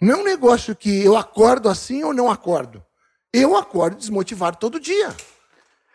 [0.00, 2.82] Não é um negócio que eu acordo assim ou não acordo.
[3.30, 5.14] Eu acordo desmotivado todo dia.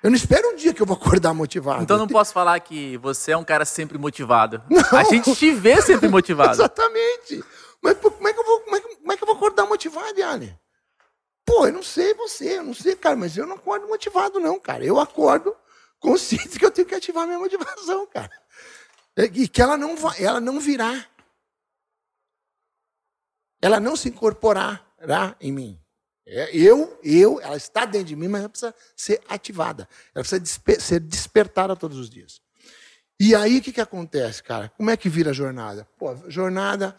[0.04, 1.82] Eu não espero um dia que eu vou acordar motivado.
[1.82, 4.62] Então não posso falar que você é um cara sempre motivado.
[4.70, 5.00] Não.
[5.00, 6.54] A gente te vê sempre motivado.
[6.54, 7.44] Exatamente.
[7.82, 9.66] Mas como é que eu vou, como é que, como é que eu vou acordar
[9.66, 10.56] motivado, Yane?
[11.46, 14.60] Pô, eu não sei você, eu não sei, cara, mas eu não acordo motivado, não,
[14.60, 14.86] cara.
[14.86, 15.56] Eu acordo
[16.00, 18.32] consciente que eu tenho que ativar minha motivação, cara.
[19.16, 21.06] É, e que ela não, ela não virá.
[23.62, 25.80] Ela não se incorporará em mim.
[26.26, 29.88] É, eu, eu, ela está dentro de mim, mas ela precisa ser ativada.
[30.14, 32.42] Ela precisa desper ser despertada todos os dias.
[33.20, 34.70] E aí o que, que acontece, cara?
[34.70, 35.88] Como é que vira a jornada?
[35.98, 36.98] Pô, jornada,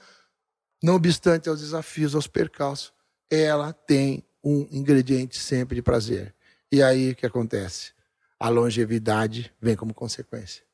[0.83, 2.93] não obstante aos desafios, aos percalços,
[3.31, 6.35] ela tem um ingrediente sempre de prazer.
[6.71, 7.93] E aí o que acontece?
[8.39, 10.65] A longevidade vem como consequência.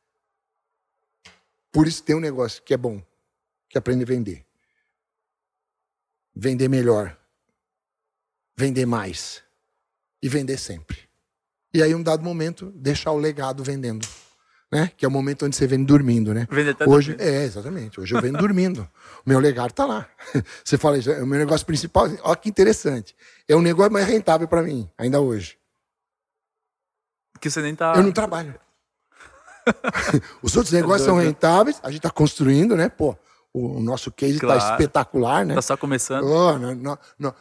[1.71, 3.03] Por isso tem um negócio que é bom,
[3.69, 4.45] que é aprende a vender.
[6.35, 7.19] Vender melhor.
[8.57, 9.43] Vender mais.
[10.23, 11.09] E vender sempre.
[11.73, 14.07] E aí, um dado momento, deixar o legado vendendo.
[14.71, 14.91] Né?
[14.97, 16.47] Que é o momento onde você vem dormindo, né?
[16.87, 17.99] Hoje, é, exatamente.
[17.99, 18.87] Hoje eu venho dormindo.
[19.25, 20.07] O meu legado está lá.
[20.63, 23.17] Você fala, é o meu negócio principal, olha que interessante.
[23.49, 25.57] É um negócio mais rentável para mim, ainda hoje.
[27.33, 27.95] Porque você nem tá.
[27.97, 28.55] Eu não trabalho.
[30.43, 32.89] Os outros negócios são rentáveis, a gente está construindo, né?
[32.89, 33.17] Pô,
[33.53, 34.73] o nosso case está claro.
[34.73, 35.55] espetacular, né?
[35.55, 36.25] Está só começando.
[36.25, 36.99] Oh, nós,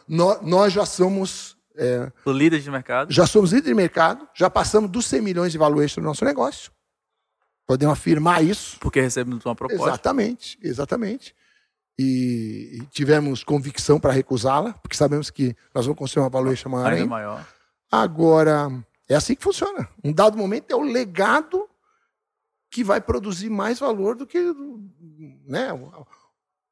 [0.08, 1.56] nós, nós já somos.
[1.76, 3.12] É, líderes de mercado.
[3.12, 6.72] Já somos líderes de mercado, já passamos dos 100 milhões de valuation do nosso negócio.
[7.68, 8.78] Podemos afirmar isso.
[8.80, 9.84] Porque recebemos uma proposta.
[9.84, 11.36] Exatamente, exatamente.
[11.98, 16.92] E, e tivemos convicção para recusá-la, porque sabemos que nós vamos construir uma valuation maior.
[16.92, 17.46] Ainda maior.
[17.92, 18.70] Agora,
[19.06, 19.86] é assim que funciona.
[20.02, 21.68] Um dado momento é o legado
[22.70, 24.40] que vai produzir mais valor do que,
[25.46, 25.68] né,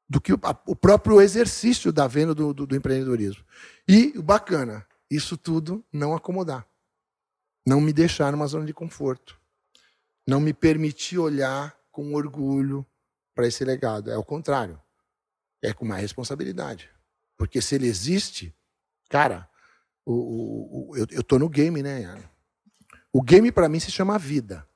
[0.09, 3.43] do que o, o próprio exercício da venda do, do, do empreendedorismo.
[3.87, 6.65] E o bacana, isso tudo não acomodar.
[7.67, 9.39] Não me deixar numa zona de conforto
[10.27, 12.85] não me permitir olhar com orgulho
[13.33, 14.11] para esse legado.
[14.11, 14.79] É o contrário.
[15.61, 16.91] É com mais responsabilidade.
[17.37, 18.53] Porque se ele existe,
[19.09, 19.49] cara,
[20.05, 22.29] o, o, o eu, eu tô no game, né?
[23.11, 24.67] O game para mim se chama vida.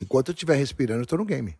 [0.00, 1.58] Enquanto eu estiver respirando, eu tô no game.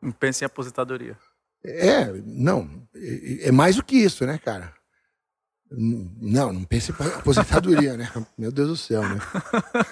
[0.00, 1.18] Não pense em aposentadoria.
[1.64, 2.88] É, não.
[2.94, 4.74] É, é mais do que isso, né, cara?
[5.72, 8.10] Não, não pense em aposentadoria, né?
[8.36, 9.20] Meu Deus do céu, né?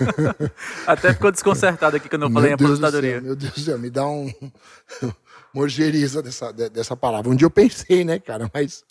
[0.84, 3.12] Até ficou desconcertado aqui quando eu falei Deus em aposentadoria.
[3.12, 4.32] Céu, meu Deus do céu, me dá um
[5.54, 7.30] morgeriza dessa, dessa palavra.
[7.30, 8.50] Um dia eu pensei, né, cara?
[8.52, 8.84] Mas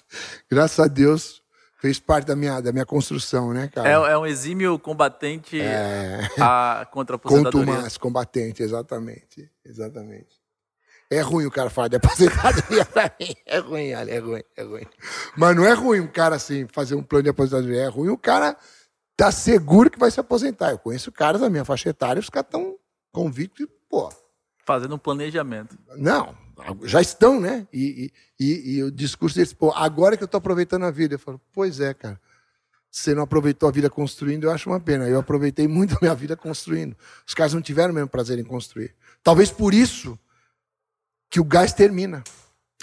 [0.49, 1.41] graças a Deus
[1.77, 3.89] fez parte da minha, da minha construção, né, cara?
[3.89, 6.21] É, é um exímio combatente é...
[6.39, 7.65] a, contra a aposentadoria.
[7.65, 9.51] Contumaz, combatente, exatamente.
[9.65, 10.46] Exatamente.
[11.09, 13.33] É ruim o cara falar de aposentadoria pra mim.
[13.45, 14.85] É ruim, olha, é ruim, é ruim.
[15.37, 17.83] Mas não é ruim um cara assim, fazer um plano de aposentadoria.
[17.83, 18.57] É ruim o cara
[19.15, 20.71] tá seguro que vai se aposentar.
[20.71, 22.75] Eu conheço caras da minha faixa etária, os caras estão
[23.11, 24.09] convictos e, pô.
[24.65, 25.77] Fazendo um planejamento.
[25.95, 26.35] Não,
[26.83, 27.65] já estão, né?
[27.71, 31.15] E, e, e, e o discurso deles, pô, agora que eu tô aproveitando a vida.
[31.15, 32.19] Eu falo, pois é, cara.
[32.89, 35.07] Você não aproveitou a vida construindo, eu acho uma pena.
[35.07, 36.95] Eu aproveitei muito a minha vida construindo.
[37.25, 38.95] Os caras não tiveram o mesmo prazer em construir.
[39.23, 40.17] Talvez por isso
[41.29, 42.23] que o gás termina,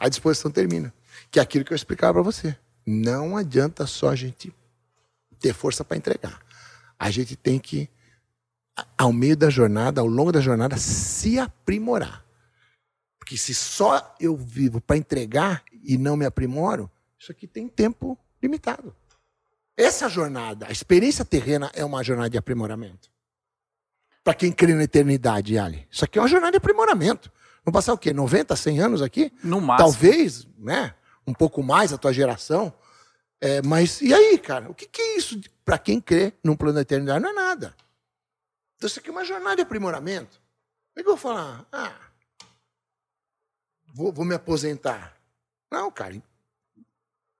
[0.01, 0.93] a disposição termina.
[1.31, 2.57] Que é aquilo que eu explicava para você.
[2.87, 4.55] Não adianta só a gente
[5.39, 6.41] ter força para entregar.
[6.99, 7.89] A gente tem que,
[8.97, 12.25] ao meio da jornada, ao longo da jornada, se aprimorar.
[13.19, 18.19] Porque se só eu vivo para entregar e não me aprimoro, isso aqui tem tempo
[18.43, 18.95] limitado.
[19.77, 23.11] Essa jornada, a experiência terrena é uma jornada de aprimoramento.
[24.23, 25.87] Para quem crê na eternidade, Ali.
[25.91, 27.33] Isso aqui é uma jornada de aprimoramento.
[27.65, 28.13] Vão passar o quê?
[28.13, 29.33] 90, 100 anos aqui?
[29.43, 29.91] No máximo.
[29.91, 30.95] Talvez, né?
[31.27, 32.73] Um pouco mais a tua geração.
[33.41, 34.71] É, mas e aí, cara?
[34.71, 37.23] O que, que é isso para quem crê num plano da eternidade?
[37.23, 37.75] Não é nada.
[38.77, 40.41] Então isso aqui é uma jornada de aprimoramento.
[40.95, 41.67] é que eu vou falar?
[41.73, 41.99] Ah,
[43.95, 45.17] vou, vou me aposentar.
[45.71, 46.23] Não, cara.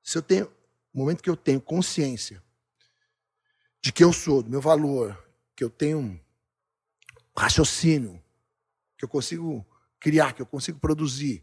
[0.03, 0.47] Se eu tenho,
[0.93, 2.43] no momento que eu tenho consciência
[3.83, 5.23] de que eu sou, do meu valor,
[5.55, 6.21] que eu tenho um
[7.37, 8.23] raciocínio,
[8.97, 9.65] que eu consigo
[10.05, 11.43] criar, que eu consigo produzir,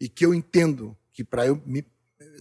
[0.00, 1.84] e que eu entendo que para eu me,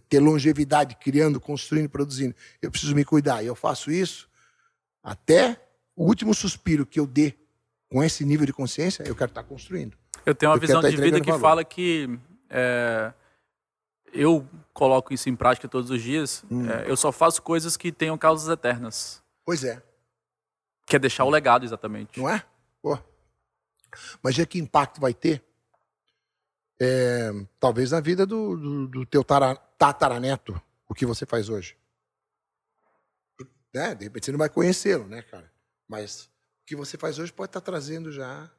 [0.07, 3.43] ter longevidade criando, construindo, produzindo, eu preciso me cuidar.
[3.43, 4.29] E eu faço isso
[5.03, 5.61] até
[5.93, 7.33] o último suspiro que eu dê
[7.89, 9.97] com esse nível de consciência, eu quero estar construindo.
[10.25, 11.41] Eu tenho uma eu visão de vida que valor.
[11.41, 12.17] fala que
[12.49, 13.13] é,
[14.13, 16.45] eu coloco isso em prática todos os dias.
[16.49, 16.69] Hum.
[16.69, 19.21] É, eu só faço coisas que tenham causas eternas.
[19.45, 19.83] Pois é.
[20.85, 22.19] Que é deixar o legado, exatamente.
[22.19, 22.43] Não é?
[22.81, 22.97] Pô.
[24.21, 25.43] Mas é que impacto vai ter?
[26.79, 31.75] É, talvez na vida do, do, do teu tataraneto, o que você faz hoje.
[33.73, 33.95] Né?
[33.95, 35.51] De repente você não vai conhecê-lo, né, cara?
[35.87, 36.25] Mas
[36.61, 38.51] o que você faz hoje pode estar trazendo já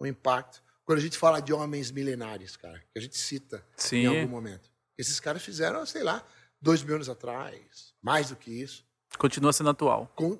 [0.00, 0.62] um impacto.
[0.84, 3.98] Quando a gente fala de homens milenares, cara, que a gente cita Sim.
[3.98, 4.70] em algum momento.
[4.98, 6.26] Esses caras fizeram, sei lá,
[6.60, 8.84] dois mil anos atrás, mais do que isso.
[9.18, 10.12] Continua sendo atual.
[10.16, 10.38] Com...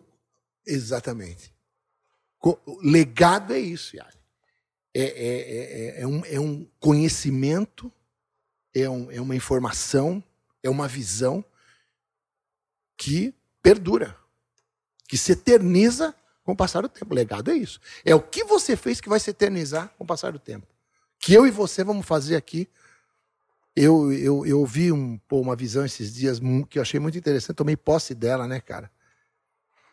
[0.67, 1.55] Exatamente.
[2.43, 4.20] O legado é isso, Yari.
[4.93, 7.93] É, é, é, é, um, é um conhecimento,
[8.75, 10.23] é, um, é uma informação,
[10.63, 11.45] é uma visão
[12.97, 14.17] que perdura,
[15.09, 16.15] que se eterniza
[16.45, 17.13] com o passar do tempo.
[17.13, 17.81] O legado é isso.
[18.05, 20.67] É o que você fez que vai se eternizar com o passar do tempo.
[21.19, 22.69] Que eu e você vamos fazer aqui.
[23.77, 27.57] Eu, eu, eu ouvi um, pô, uma visão esses dias que eu achei muito interessante,
[27.57, 28.91] tomei posse dela, né, cara?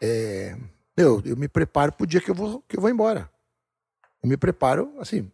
[0.01, 0.57] É,
[0.95, 3.29] eu, eu me preparo para o dia que eu, vou, que eu vou embora.
[4.23, 5.31] Eu me preparo, assim,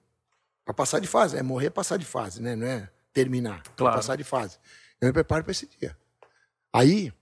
[0.66, 1.38] para passar de fase.
[1.38, 2.56] É morrer, passar de fase, né?
[2.56, 3.96] Não é terminar, claro.
[3.96, 4.58] passar de fase.
[5.00, 5.96] Eu me preparo para esse dia.
[6.74, 7.14] Aí,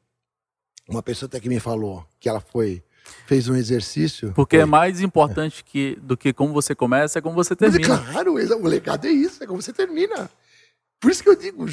[0.88, 2.84] uma pessoa até que me falou que ela foi
[3.26, 4.32] fez um exercício.
[4.34, 4.64] Porque é foi...
[4.64, 7.98] é mais importante que, do que como você começa, é como você termina.
[7.98, 10.30] Mas, claro, o legado é isso, é como você termina.
[11.00, 11.66] Por isso que eu digo,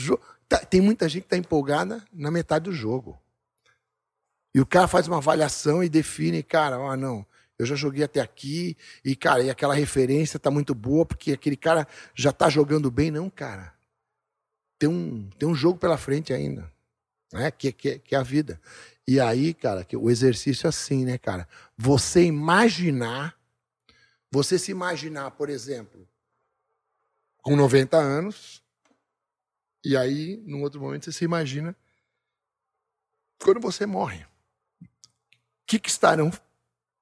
[0.49, 3.19] tá, tem muita gente que está empolgada na metade do jogo.
[4.55, 7.25] E o cara faz uma avaliação e define, cara, ah, não,
[7.59, 11.57] eu já joguei até aqui, e, cara, e aquela referência tá muito boa, porque aquele
[11.57, 13.11] cara já tá jogando bem.
[13.11, 13.75] Não, cara.
[14.79, 16.73] Tem um, tem um jogo pela frente ainda.
[17.33, 17.51] Né?
[17.51, 18.61] Que, que, que é a vida.
[19.07, 21.49] E aí, cara, que o exercício é assim, né, cara?
[21.77, 23.37] Você imaginar,
[24.31, 26.09] você se imaginar, por exemplo,
[27.43, 28.63] com 90 anos,
[29.85, 31.75] e aí, num outro momento, você se imagina
[33.43, 34.25] quando você morre.
[34.83, 34.89] O
[35.67, 36.31] que, que estarão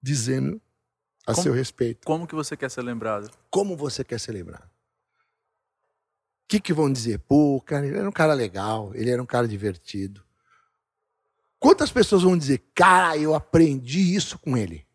[0.07, 0.63] dizendo
[1.27, 2.07] a como, seu respeito?
[2.07, 3.29] Como que você quer ser lembrado?
[3.51, 4.65] Como você quer ser lembrado?
[4.65, 7.19] O que, que vão dizer?
[7.19, 10.25] Pô, cara, ele era um cara legal, ele era um cara divertido.
[11.59, 14.87] Quantas pessoas vão dizer, cara, eu aprendi isso com ele?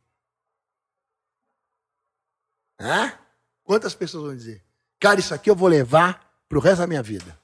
[2.80, 3.12] Hã?
[3.66, 4.64] Quantas pessoas vão dizer,
[4.98, 7.38] cara, isso aqui eu vou levar para o resto da minha vida?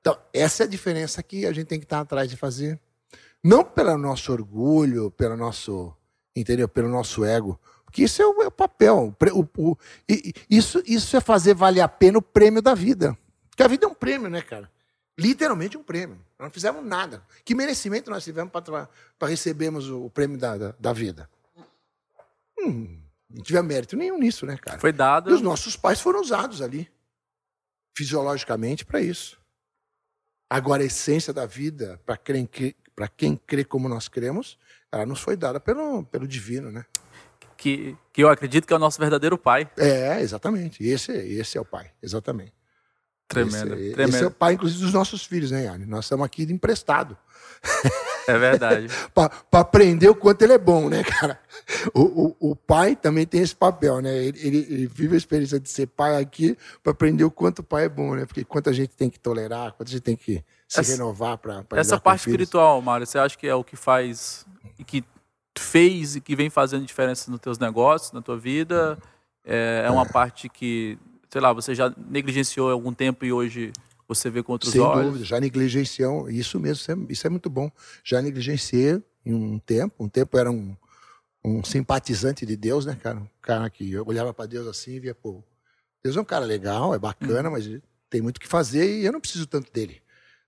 [0.00, 2.78] Então, essa é a diferença que a gente tem que estar atrás de fazer.
[3.44, 5.94] Não pelo nosso orgulho, pelo nosso,
[6.34, 6.66] entendeu?
[6.66, 7.60] Pelo nosso ego.
[7.84, 9.14] Porque isso é o, é o papel.
[9.34, 9.78] O, o,
[10.48, 13.16] isso, isso é fazer valer a pena o prêmio da vida.
[13.50, 14.70] Porque a vida é um prêmio, né, cara?
[15.18, 16.16] Literalmente um prêmio.
[16.38, 17.22] Nós não fizemos nada.
[17.44, 21.28] Que merecimento nós tivemos para recebermos o prêmio da, da, da vida?
[22.58, 24.78] Hum, não tivemos mérito nenhum nisso, né, cara?
[24.78, 25.30] Foi dado.
[25.30, 26.90] E os nossos pais foram usados ali,
[27.94, 29.38] fisiologicamente, para isso.
[30.48, 32.48] Agora, a essência da vida, para quem,
[33.08, 34.58] quem crê como nós cremos,
[34.90, 36.84] ela nos foi dada pelo, pelo divino, né?
[37.56, 39.68] Que, que eu acredito que é o nosso verdadeiro pai.
[39.76, 40.84] É, exatamente.
[40.84, 42.52] Esse, esse é o pai, exatamente.
[43.34, 44.14] Tremendo, esse, tremendo.
[44.14, 45.86] Esse é o pai, inclusive, dos nossos filhos, né, Yanni?
[45.86, 47.16] Nós estamos aqui de emprestado.
[48.26, 48.88] É verdade.
[49.14, 51.38] para aprender o quanto ele é bom, né, cara?
[51.94, 54.16] O, o, o pai também tem esse papel, né?
[54.16, 57.62] Ele, ele, ele vive a experiência de ser pai aqui para aprender o quanto o
[57.62, 58.26] pai é bom, né?
[58.26, 61.64] Porque quanta gente tem que tolerar, quanta gente tem que se essa, renovar para.
[61.72, 64.46] Essa parte espiritual, Mário, você acha que é o que faz
[64.78, 65.04] e que
[65.56, 68.98] fez e que vem fazendo diferença nos teus negócios, na tua vida?
[69.44, 70.08] É, é uma é.
[70.08, 70.98] parte que
[71.34, 73.72] sei lá, você já negligenciou algum tempo e hoje
[74.06, 74.98] você vê com outros Sem olhos?
[74.98, 77.68] Sem dúvida, já negligenciou, isso mesmo, isso é, isso é, muito bom.
[78.04, 80.76] Já negligenciei em um tempo, um tempo era um,
[81.44, 83.18] um simpatizante de Deus, né, cara?
[83.18, 85.42] Um cara que eu olhava para Deus assim e via, pô,
[86.04, 87.52] Deus é um cara legal, é bacana, hum.
[87.52, 87.68] mas
[88.08, 90.00] tem muito o que fazer e eu não preciso tanto dele.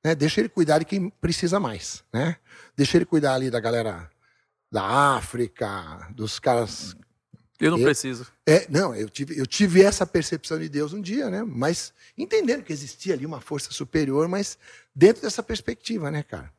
[0.05, 0.15] Né?
[0.15, 2.37] Deixa ele cuidar de quem precisa mais, né?
[2.77, 4.09] Deixa ele cuidar ali da galera
[4.71, 4.85] da
[5.17, 6.97] África, dos caras
[7.59, 8.27] eu não eu, preciso.
[8.47, 11.43] É, não, eu tive, eu tive essa percepção de Deus um dia, né?
[11.43, 14.59] Mas entendendo que existia ali uma força superior, mas
[14.95, 16.53] dentro dessa perspectiva, né, cara?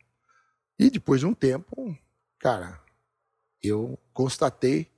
[0.79, 1.97] E depois de um tempo,
[2.39, 2.81] cara,
[3.61, 4.91] eu constatei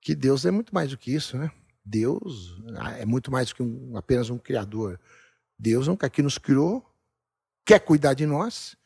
[0.00, 1.50] que Deus é muito mais do que isso, né?
[1.84, 2.56] Deus
[2.98, 5.00] é muito mais do que um, apenas um criador.
[5.58, 6.84] Deus é um cara que nos criou,
[7.64, 8.76] quer cuidar de nós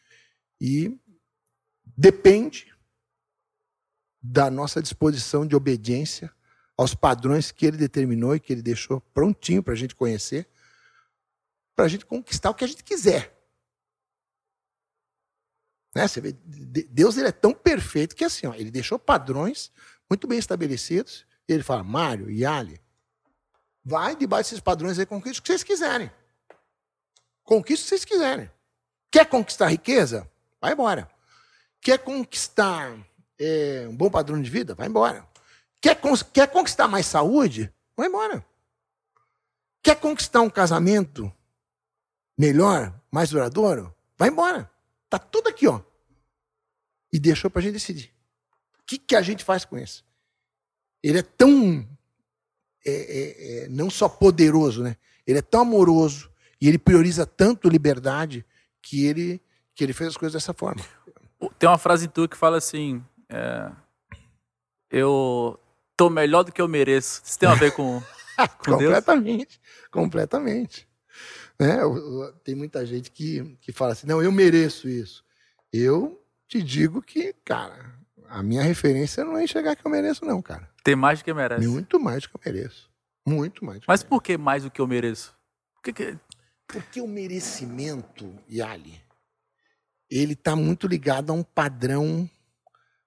[0.61, 0.99] e
[1.97, 2.72] depende
[4.23, 6.33] da nossa disposição de obediência
[6.77, 10.49] aos padrões que ele determinou e que ele deixou prontinho para a gente conhecer,
[11.75, 13.37] para a gente conquistar o que a gente quiser.
[15.95, 16.07] Né?
[16.07, 19.71] Você vê, Deus ele é tão perfeito que assim, ó, ele deixou padrões
[20.09, 21.27] muito bem estabelecidos.
[21.49, 22.81] E ele fala, Mário e Ali,
[23.85, 26.11] vai debaixo desses padrões aí, conquista o que vocês quiserem.
[27.43, 28.51] Conquista o que vocês quiserem.
[29.11, 30.31] Quer conquistar riqueza?
[30.61, 31.11] Vai embora.
[31.81, 32.97] Quer conquistar
[33.43, 34.75] é, um bom padrão de vida?
[34.75, 35.27] Vai embora.
[35.81, 35.99] Quer,
[36.33, 37.73] quer conquistar mais saúde?
[37.97, 38.45] Vai embora.
[39.83, 41.33] Quer conquistar um casamento
[42.39, 43.93] melhor, mais duradouro?
[44.17, 44.71] Vai embora.
[45.11, 45.81] Tá tudo aqui, ó.
[47.13, 48.15] E deixou para a gente decidir.
[48.81, 50.05] O que, que a gente faz com isso?
[51.03, 51.87] Ele é tão
[52.87, 54.97] é, é, é, não só poderoso, né?
[55.27, 56.31] Ele é tão amoroso
[56.61, 58.45] e ele prioriza tanto liberdade
[58.81, 59.41] que ele
[59.75, 60.85] que ele fez as coisas dessa forma.
[61.59, 63.73] Tem uma frase tua que fala assim: é,
[64.91, 65.59] eu
[65.97, 67.23] tô melhor do que eu mereço.
[67.25, 68.01] Isso tem a ver com,
[68.59, 69.91] com completamente, Deus?
[69.91, 70.89] completamente.
[71.59, 71.79] Né?
[72.45, 75.25] Tem muita gente que, que fala assim: não, eu mereço isso.
[75.73, 77.95] Eu te digo que, cara,
[78.29, 80.69] a minha referência não é enxergar que eu mereço, não, cara.
[80.85, 81.67] Tem mais do que merece.
[81.67, 82.91] Muito mais do que eu mereço.
[83.27, 83.81] Muito mais.
[83.87, 85.35] Mas por que mais do que eu mereço?
[85.75, 86.19] Por que que...
[86.67, 89.01] Porque o merecimento, Yali,
[90.11, 92.29] ele está muito ligado a um padrão,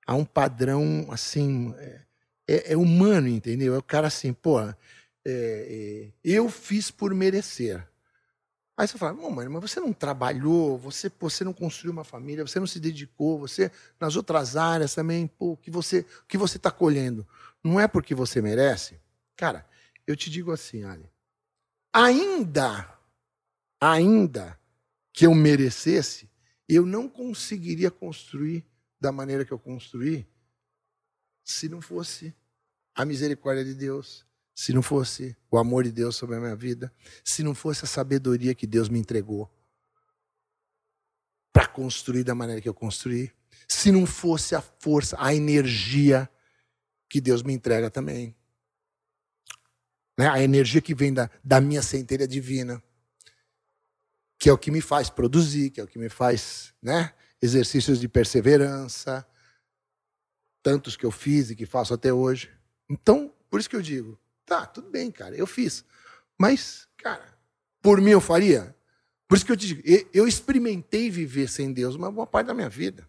[0.06, 2.02] a um padrão assim, é,
[2.48, 3.76] é, é humano, entendeu?
[3.76, 4.76] É o cara assim, pô, é,
[5.26, 7.86] é eu fiz por merecer.
[8.78, 12.68] Aí você fala, mas você não trabalhou, você, você não construiu uma família, você não
[12.68, 17.26] se dedicou, você nas outras áreas também, pô, que você que você está colhendo
[17.64, 19.00] não é porque você merece?
[19.36, 19.66] Cara,
[20.06, 21.10] eu te digo assim, Ali,
[21.94, 22.88] ainda,
[23.82, 24.60] ainda
[25.12, 26.30] que eu merecesse,
[26.68, 28.66] eu não conseguiria construir
[29.06, 30.28] da maneira que eu construí
[31.44, 32.34] se não fosse
[32.96, 34.26] a misericórdia de Deus,
[34.56, 36.92] se não fosse o amor de Deus sobre a minha vida,
[37.24, 39.48] se não fosse a sabedoria que Deus me entregou
[41.54, 43.32] para construir da maneira que eu construí,
[43.68, 46.28] se não fosse a força, a energia
[47.08, 48.36] que Deus me entrega também.
[50.18, 50.28] Né?
[50.28, 52.82] A energia que vem da, da minha centelha divina,
[54.40, 57.14] que é o que me faz produzir, que é o que me faz né?
[57.42, 59.26] Exercícios de perseverança,
[60.64, 62.52] tantos que eu fiz e que faço até hoje.
[62.90, 65.84] Então, por isso que eu digo, Tá, tudo bem, cara, eu fiz.
[66.38, 67.26] Mas, cara,
[67.82, 68.76] por mim eu faria?
[69.28, 69.82] Por isso que eu te digo,
[70.14, 73.08] eu experimentei viver sem Deus uma boa parte da minha vida.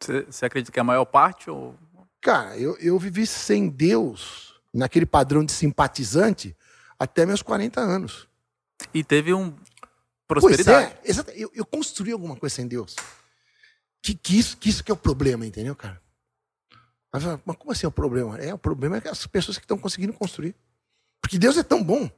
[0.00, 1.48] Você acredita que é a maior parte?
[1.48, 1.74] Ou...
[2.20, 6.54] Cara, eu, eu vivi sem Deus, naquele padrão de simpatizante,
[6.98, 8.28] até meus 40 anos.
[8.92, 9.56] E teve um
[10.28, 10.94] prosperidade.
[10.94, 11.30] Pois é, exato.
[11.32, 12.94] Eu, eu construí alguma coisa sem Deus.
[14.00, 16.00] Que, que, isso, que isso que é o problema, entendeu, cara?
[17.12, 18.38] Mas, mas como assim é o problema?
[18.38, 20.54] É, o problema é que as pessoas que estão conseguindo construir.
[21.20, 22.08] Porque Deus é tão bom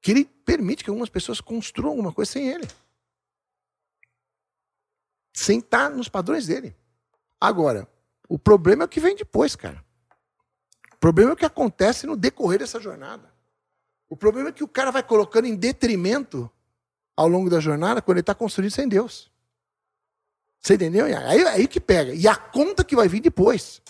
[0.00, 2.66] que Ele permite que algumas pessoas construam alguma coisa sem Ele.
[5.34, 6.74] Sem estar nos padrões dele.
[7.40, 7.86] Agora,
[8.28, 9.84] o problema é o que vem depois, cara.
[10.94, 13.32] O problema é o que acontece no decorrer dessa jornada.
[14.08, 16.50] O problema é que o cara vai colocando em detrimento
[17.18, 19.28] ao longo da jornada quando ele está construindo sem Deus.
[20.60, 21.06] Você entendeu?
[21.06, 22.14] Aí, aí que pega.
[22.14, 23.82] E a conta que vai vir depois.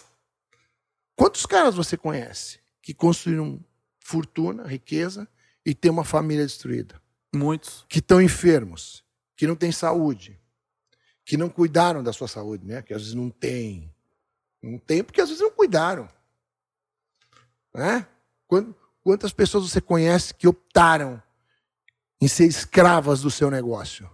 [1.15, 3.63] Quantos caras você conhece que construíram
[3.99, 5.29] fortuna, riqueza
[5.63, 7.03] e tem uma família destruída?
[7.35, 7.85] Muitos.
[7.87, 9.05] Que estão enfermos,
[9.37, 10.41] que não têm saúde,
[11.23, 12.81] que não cuidaram da sua saúde, né?
[12.81, 13.95] Que às vezes não tem.
[14.63, 16.09] Não tem porque às vezes não cuidaram.
[17.75, 18.07] Né?
[19.03, 21.23] Quantas pessoas você conhece que optaram
[22.21, 24.11] em ser escravas do seu negócio?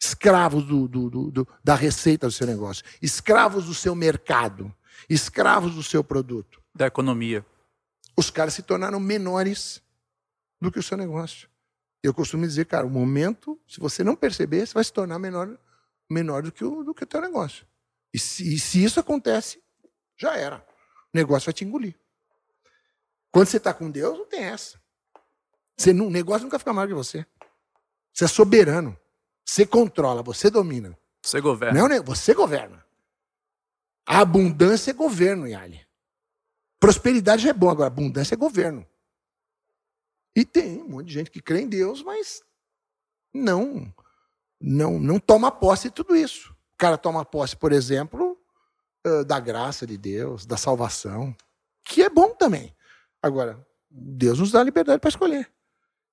[0.00, 4.74] Escravos do, do, do, da receita do seu negócio, escravos do seu mercado,
[5.08, 6.62] escravos do seu produto.
[6.74, 7.44] Da economia.
[8.14, 9.82] Os caras se tornaram menores
[10.60, 11.48] do que o seu negócio.
[12.02, 15.58] Eu costumo dizer, cara, o momento, se você não perceber, você vai se tornar menor,
[16.08, 17.66] menor do que o, do que o teu negócio.
[18.12, 19.62] E se, e se isso acontece,
[20.16, 20.58] já era.
[21.12, 21.94] O negócio vai te engolir.
[23.30, 24.80] Quando você está com Deus, não tem essa.
[25.76, 27.26] Você o negócio nunca fica maior que você.
[28.12, 28.98] Você é soberano.
[29.44, 30.98] Você controla, você domina.
[31.22, 31.88] Você governa.
[31.88, 32.84] Não, você governa.
[34.06, 35.86] A abundância é governo, Yali.
[36.80, 38.86] Prosperidade já é bom, agora abundância é governo.
[40.34, 42.42] E tem um monte de gente que crê em Deus, mas
[43.34, 43.92] não
[44.60, 46.52] não não toma posse de tudo isso.
[46.74, 48.38] O cara toma posse, por exemplo,
[49.26, 51.34] da graça de Deus, da salvação.
[51.84, 52.74] que é bom também.
[53.22, 55.50] Agora, Deus nos dá a liberdade para escolher.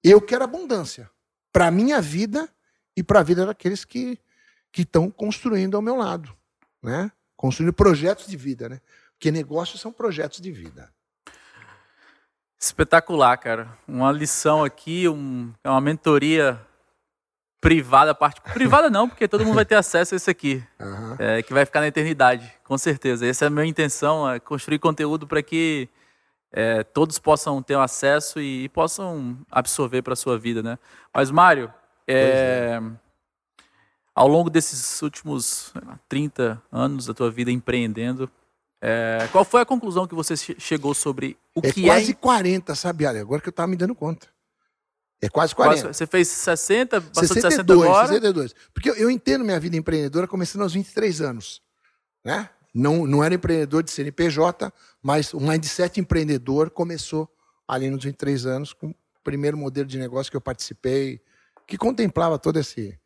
[0.04, 1.10] Eu quero abundância
[1.52, 2.50] para a minha vida
[2.96, 4.20] e para a vida daqueles que
[4.76, 6.36] estão construindo ao meu lado.
[6.82, 7.12] Né?
[7.38, 8.68] Construindo projetos de vida.
[8.68, 8.82] Né?
[9.14, 10.92] Porque negócios são projetos de vida.
[12.60, 13.78] Espetacular, cara.
[13.88, 16.60] Uma lição aqui, um, é uma mentoria
[17.64, 21.16] privada, parte privada não, porque todo mundo vai ter acesso a isso aqui, uhum.
[21.18, 23.26] é, que vai ficar na eternidade, com certeza.
[23.26, 25.88] Essa é a minha intenção, é construir conteúdo para que
[26.54, 30.78] é, todos possam ter acesso e, e possam absorver para a sua vida, né?
[31.12, 31.74] Mas Mário,
[32.08, 32.82] é, é.
[34.14, 35.74] ao longo desses últimos
[36.08, 38.30] 30 anos da tua vida empreendendo,
[38.80, 41.88] é, qual foi a conclusão que você chegou sobre o é que é?
[41.88, 43.20] Quase 40, sabe, Ale?
[43.20, 44.28] Agora que eu estava me dando conta.
[45.20, 45.94] É quase 40.
[45.94, 48.08] Você fez 60, passou 62, de 60 agora?
[48.10, 48.56] 62.
[48.74, 51.62] Porque eu, eu entendo minha vida empreendedora começando aos 23 anos.
[52.24, 52.50] Né?
[52.74, 57.30] Não, não era empreendedor de CNPJ, mas o mindset empreendedor começou
[57.68, 61.22] ali nos 23 anos com o primeiro modelo de negócio que eu participei,
[61.68, 62.98] que contemplava todo esse,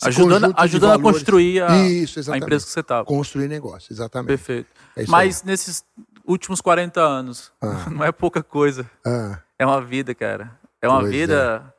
[0.00, 3.04] esse ajudando, ajudando a construir a, Isso, a, empresa que você estava.
[3.04, 4.28] Construir negócio, exatamente.
[4.28, 4.68] Perfeito.
[4.94, 5.46] É Mas aí.
[5.46, 5.84] nesses
[6.26, 7.88] últimos 40 anos, ah.
[7.90, 8.88] não é pouca coisa.
[9.04, 9.40] Ah.
[9.58, 10.58] É uma vida, cara.
[10.82, 11.64] É uma pois vida.
[11.72, 11.76] É.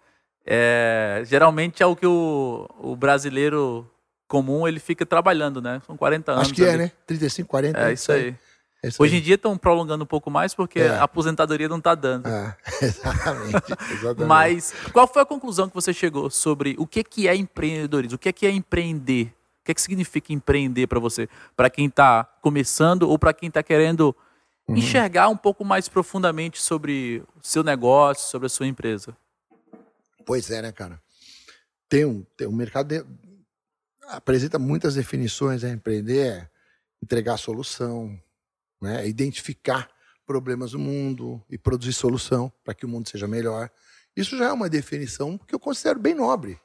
[0.50, 3.86] É, geralmente é o que o, o brasileiro
[4.28, 5.82] comum ele fica trabalhando, né?
[5.86, 6.44] São 40 anos.
[6.44, 6.76] Acho que é, ali.
[6.76, 6.92] é, né?
[7.06, 7.80] 35, 40.
[7.80, 8.36] É isso aí.
[8.84, 9.20] É isso Hoje aí.
[9.20, 10.90] em dia estão prolongando um pouco mais porque é.
[10.90, 12.28] a aposentadoria não está dando.
[12.28, 14.28] É, exatamente, exatamente.
[14.28, 18.16] Mas qual foi a conclusão que você chegou sobre o que, que é empreendedorismo?
[18.16, 19.34] O que, que é empreender?
[19.62, 21.28] O que, que significa empreender para você?
[21.56, 24.16] Para quem está começando ou para quem está querendo
[24.68, 24.78] uhum.
[24.78, 29.18] enxergar um pouco mais profundamente sobre o seu negócio, sobre a sua empresa?
[30.26, 31.02] Pois é, né, cara?
[31.90, 33.06] Tem um, tem um mercado de...
[34.08, 35.64] apresenta muitas definições.
[35.64, 35.72] Né?
[35.72, 36.50] Empreender é
[37.02, 38.20] entregar solução,
[38.82, 39.08] né?
[39.08, 39.90] identificar
[40.26, 43.70] problemas do mundo e produzir solução para que o mundo seja melhor.
[44.16, 46.60] Isso já é uma definição que eu considero bem nobre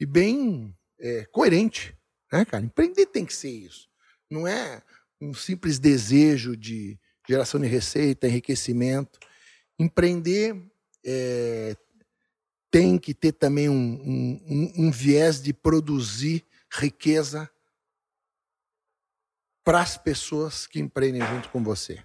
[0.00, 1.96] e bem é, coerente.
[2.32, 2.64] Né, cara?
[2.64, 3.88] Empreender tem que ser isso.
[4.30, 4.82] Não é
[5.20, 9.18] um simples desejo de geração de receita, enriquecimento.
[9.78, 10.60] Empreender
[11.04, 11.76] é,
[12.70, 13.74] tem que ter também um,
[14.44, 17.50] um, um viés de produzir riqueza
[19.62, 22.02] para as pessoas que empreendem junto com você.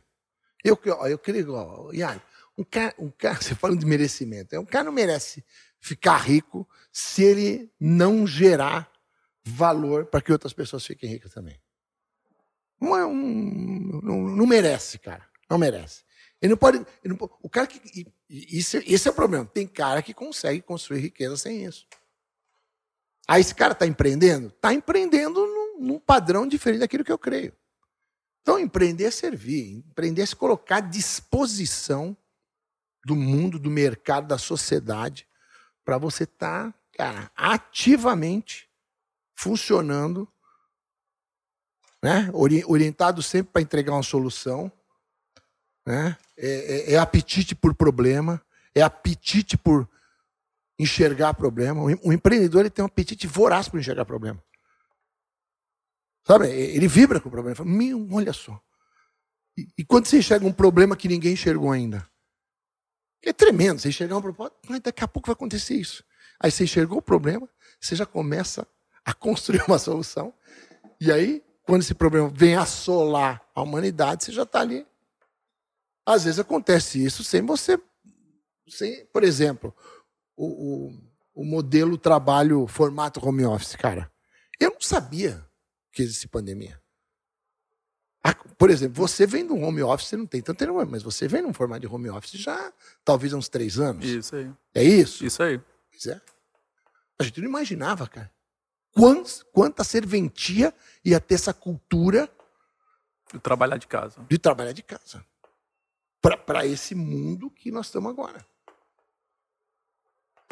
[0.64, 2.22] Eu, eu queria, ó, Ian,
[2.58, 5.44] um cara, um cara, você fala de merecimento, um cara não merece
[5.80, 8.92] ficar rico se ele não gerar
[9.44, 11.60] valor para que outras pessoas fiquem ricas também.
[12.80, 15.28] Não, é um, não, não merece, cara.
[15.50, 16.04] Não merece.
[16.42, 16.78] Ele não pode.
[17.04, 18.08] Ele não, o cara que.
[18.30, 19.46] Isso, esse é o problema.
[19.46, 21.86] Tem cara que consegue construir riqueza sem isso.
[23.30, 24.48] Aí esse cara está empreendendo?
[24.48, 27.54] Está empreendendo num, num, padrão diferente daquilo que eu creio.
[28.42, 32.18] Então, empreender é servir, empreender é se colocar à disposição
[33.06, 35.28] do mundo, do mercado, da sociedade,
[35.86, 38.68] para você estar, tá, cara, ativamente
[39.36, 40.28] funcionando
[42.02, 42.32] né?
[42.34, 44.72] orientado sempre para entregar uma solução.
[45.86, 46.18] Né?
[46.36, 48.42] É, é, é, apetite por problema,
[48.74, 49.88] é apetite por
[50.80, 51.84] enxergar problema.
[52.04, 54.42] O empreendedor ele tem um apetite voraz por enxergar problema.
[56.26, 56.50] Sabe?
[56.50, 57.56] Ele vibra com o problema.
[57.60, 58.60] Ele fala, olha só.
[59.58, 62.10] E, e, quando você enxerga um problema que ninguém enxergou ainda?
[63.22, 63.80] É tremendo.
[63.80, 64.52] Você enxergar um problema,
[64.82, 66.04] daqui a pouco vai acontecer isso.
[66.40, 67.50] Aí você enxergou o problema,
[67.82, 68.66] você já começa
[69.04, 70.34] a construir uma solução.
[71.02, 74.88] E aí quando esse problema vem assolar a humanidade, você já está ali.
[76.04, 77.80] Às vezes acontece isso sem você.
[78.68, 79.72] Sem, por exemplo,
[80.40, 84.10] o, o, o modelo trabalho formato home office, cara.
[84.58, 85.46] Eu não sabia
[85.92, 86.82] que existia pandemia.
[88.58, 91.42] Por exemplo, você vem do home office, você não tem tanto tempo, mas você vem
[91.42, 94.06] num formato de home office já talvez há uns três anos.
[94.06, 94.52] Isso aí.
[94.76, 95.26] É isso?
[95.26, 95.60] Isso aí.
[95.90, 96.22] Pois é.
[97.18, 98.32] A gente não imaginava, cara.
[98.94, 102.30] Quantos, quanta serventia ia ter essa cultura
[103.34, 104.26] de trabalhar de casa.
[104.28, 105.24] De trabalhar de casa.
[106.46, 108.46] Para esse mundo que nós estamos agora.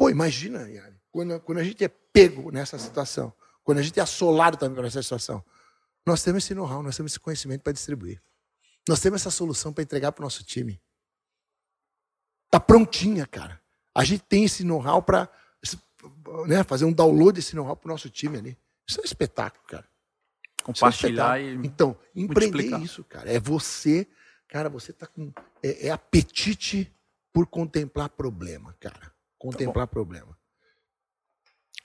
[0.08, 3.30] Pô, imagina, Yari, quando, quando a gente é pego nessa situação,
[3.62, 5.44] quando a gente é assolado também por essa situação,
[6.06, 8.22] nós temos esse know-how, nós temos esse conhecimento para distribuir.
[8.88, 10.80] Nós temos essa solução para entregar para o nosso time.
[12.50, 13.60] Tá prontinha, cara.
[13.94, 15.28] A gente tem esse know-how para
[16.46, 18.58] né, fazer um download desse know-how para o nosso time ali.
[18.86, 19.86] Isso é um espetáculo, cara.
[20.62, 21.66] Compartilhar é um e.
[21.66, 23.30] Então, empreender isso, cara.
[23.30, 24.08] É você,
[24.48, 25.30] cara, você tá com.
[25.62, 26.90] É, é apetite
[27.30, 29.17] por contemplar problema, cara.
[29.38, 30.36] Contemplar tá problema.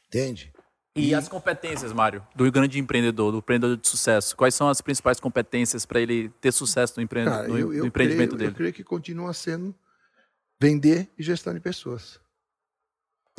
[0.07, 0.53] Entende?
[0.95, 4.35] E, e as competências, Mário, do grande empreendedor, do empreendedor de sucesso?
[4.35, 7.25] Quais são as principais competências para ele ter sucesso no, empre...
[7.25, 8.51] Cara, no, eu, eu no empreendimento creio, dele?
[8.51, 9.73] Eu creio que continua sendo
[10.61, 12.19] vender e gestão de pessoas.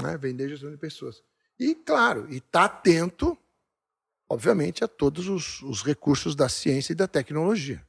[0.02, 0.16] Né?
[0.16, 1.22] Vender e gestão de pessoas.
[1.58, 3.38] E, claro, e estar tá atento,
[4.28, 7.86] obviamente, a todos os, os, recursos da ciência e da tecnologia.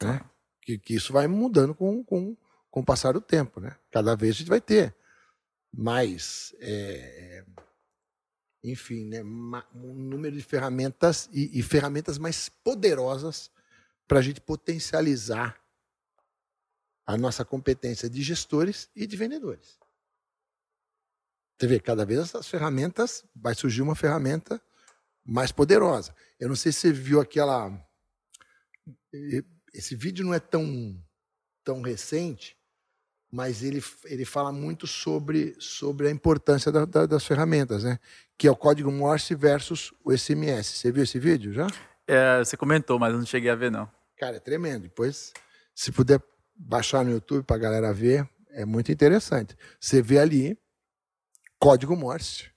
[0.00, 0.20] Né?
[0.62, 2.36] Que, que isso vai mudando com, com,
[2.70, 3.58] com o passar do tempo.
[3.58, 3.74] Né?
[3.90, 4.94] Cada vez a gente vai ter
[5.72, 6.54] mais.
[6.58, 7.44] É,
[8.62, 13.50] enfim, né, um número de ferramentas e, e ferramentas mais poderosas
[14.06, 15.58] para a gente potencializar
[17.06, 19.78] a nossa competência de gestores e de vendedores.
[21.58, 24.62] Você vê, cada vez essas ferramentas, vai surgir uma ferramenta
[25.24, 26.14] mais poderosa.
[26.38, 27.70] Eu não sei se você viu aquela.
[29.72, 31.02] Esse vídeo não é tão,
[31.64, 32.56] tão recente,
[33.30, 37.98] mas ele, ele fala muito sobre, sobre a importância da, da, das ferramentas, né?
[38.36, 40.66] Que é o código Morse versus o SMS.
[40.66, 41.66] Você viu esse vídeo já?
[42.06, 43.88] É, você comentou, mas eu não cheguei a ver, não.
[44.16, 44.82] Cara, é tremendo.
[44.82, 45.32] Depois,
[45.74, 46.20] se puder
[46.56, 49.56] baixar no YouTube para a galera ver, é muito interessante.
[49.78, 50.58] Você vê ali
[51.58, 52.50] código Morse,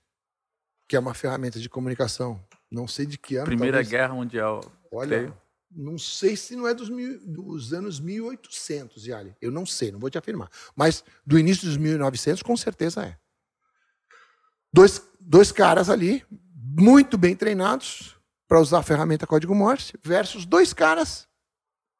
[0.88, 2.42] que é uma ferramenta de comunicação.
[2.70, 3.46] Não sei de que ano.
[3.46, 3.90] Primeira talvez...
[3.90, 4.60] Guerra Mundial.
[4.90, 5.43] Olha, creio.
[5.74, 9.36] Não sei se não é dos, mil, dos anos 1800, Yali.
[9.40, 10.50] Eu não sei, não vou te afirmar.
[10.76, 13.18] Mas do início dos 1900, com certeza é.
[14.72, 16.24] Dois, dois caras ali,
[16.76, 21.28] muito bem treinados para usar a ferramenta código Morse, versus dois caras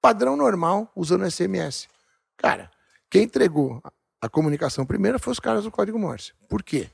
[0.00, 1.88] padrão normal usando SMS.
[2.36, 2.70] Cara,
[3.10, 3.82] quem entregou
[4.20, 6.32] a comunicação primeiro foi os caras do código Morse.
[6.48, 6.90] Por quê?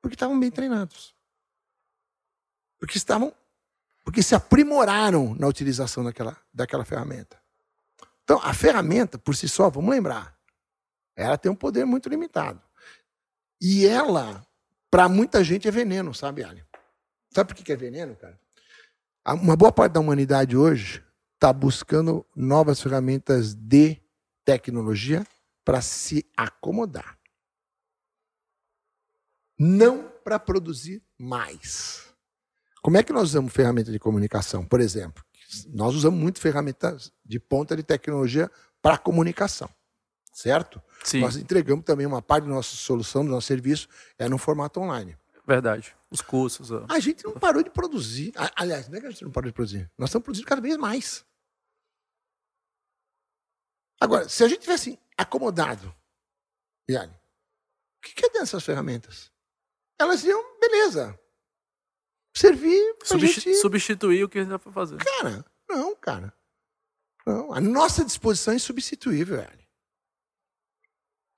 [0.00, 1.14] Porque estavam bem treinados.
[2.78, 3.34] Porque estavam
[4.04, 7.42] porque se aprimoraram na utilização daquela, daquela ferramenta.
[8.22, 10.38] Então, a ferramenta, por si só, vamos lembrar,
[11.16, 12.62] ela tem um poder muito limitado.
[13.60, 14.46] E ela,
[14.90, 16.64] para muita gente, é veneno, sabe, Ali?
[17.30, 18.38] Sabe por que é veneno, cara?
[19.26, 21.02] Uma boa parte da humanidade hoje
[21.34, 24.00] está buscando novas ferramentas de
[24.44, 25.26] tecnologia
[25.64, 27.18] para se acomodar.
[29.58, 32.13] Não para produzir mais.
[32.84, 34.62] Como é que nós usamos ferramentas de comunicação?
[34.62, 35.24] Por exemplo,
[35.68, 38.50] nós usamos muito ferramentas de ponta de tecnologia
[38.82, 39.70] para comunicação,
[40.30, 40.82] certo?
[41.02, 41.20] Sim.
[41.20, 43.88] Nós entregamos também uma parte da nossa solução, do nosso serviço,
[44.18, 45.16] é no formato online.
[45.46, 45.96] Verdade.
[46.10, 46.70] Os cursos.
[46.86, 48.34] A gente não parou de produzir.
[48.54, 49.90] Aliás, não é que a gente não parou de produzir.
[49.96, 51.24] Nós estamos produzindo cada vez mais.
[53.98, 55.94] Agora, se a gente tivesse acomodado,
[56.90, 59.32] Yali, o que é dessas ferramentas?
[59.98, 61.18] Elas iam, beleza,
[62.34, 63.54] servir para gente...
[63.54, 64.96] Substituir o que dá para fazer.
[64.96, 66.32] Cara, não, cara.
[67.26, 69.64] Não, a nossa disposição é insubstituível, Yali.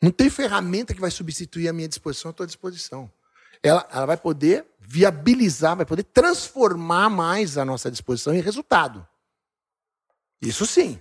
[0.03, 3.11] Não tem ferramenta que vai substituir a minha disposição, a tua disposição.
[3.63, 9.07] Ela, ela vai poder viabilizar, vai poder transformar mais a nossa disposição em resultado.
[10.41, 11.01] Isso sim.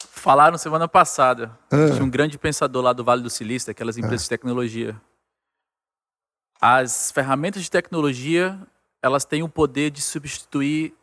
[0.00, 1.90] Falaram semana passada ah.
[1.94, 4.24] de um grande pensador lá do Vale do Silício, aquelas empresas ah.
[4.24, 5.00] de tecnologia.
[6.64, 8.58] As ferramentas de tecnologia,
[9.02, 10.94] elas têm o poder de substituir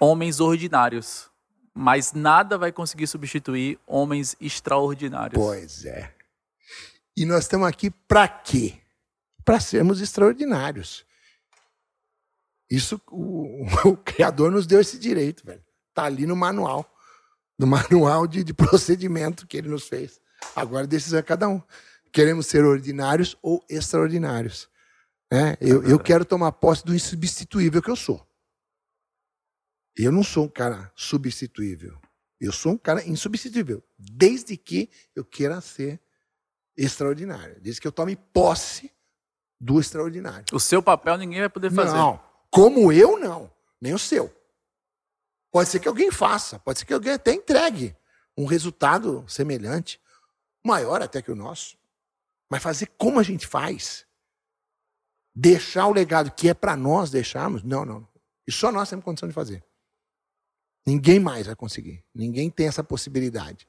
[0.00, 1.28] homens ordinários,
[1.74, 5.38] mas nada vai conseguir substituir homens extraordinários.
[5.38, 6.14] Pois é.
[7.14, 8.80] E nós estamos aqui para quê?
[9.44, 11.04] Para sermos extraordinários.
[12.70, 15.62] Isso o, o, Criador nos deu esse direito, velho.
[15.92, 16.90] Tá ali no manual
[17.58, 20.20] no manual de, de procedimento que ele nos fez.
[20.54, 21.62] Agora, decisão é cada um.
[22.12, 24.68] Queremos ser ordinários ou extraordinários.
[25.30, 25.56] Né?
[25.60, 28.26] Eu, eu quero tomar posse do insubstituível que eu sou.
[29.96, 31.98] Eu não sou um cara substituível.
[32.40, 33.82] Eu sou um cara insubstituível.
[33.98, 36.00] Desde que eu queira ser
[36.76, 37.60] extraordinário.
[37.60, 38.92] Desde que eu tome posse
[39.60, 40.44] do extraordinário.
[40.52, 41.96] O seu papel ninguém vai poder fazer.
[41.96, 42.22] Não.
[42.50, 43.50] Como eu, não.
[43.80, 44.34] Nem o seu.
[45.50, 47.96] Pode ser que alguém faça, pode ser que alguém até entregue
[48.36, 49.98] um resultado semelhante,
[50.62, 51.78] maior até que o nosso.
[52.50, 54.06] Mas fazer como a gente faz,
[55.34, 58.08] deixar o legado que é para nós deixarmos, não, não.
[58.46, 59.64] E só nós temos condição de fazer.
[60.86, 62.04] Ninguém mais vai conseguir.
[62.14, 63.68] Ninguém tem essa possibilidade.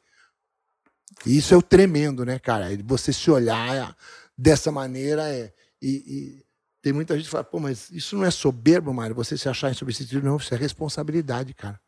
[1.25, 2.67] E isso é o tremendo, né, cara?
[2.85, 3.97] Você se olhar
[4.37, 5.51] dessa maneira é,
[5.81, 6.45] e,
[6.81, 9.71] tem muita gente que fala, pô, mas isso não é soberbo, Mário, você se achar
[9.71, 10.29] insubstituível.
[10.29, 11.81] Não, isso é responsabilidade, cara.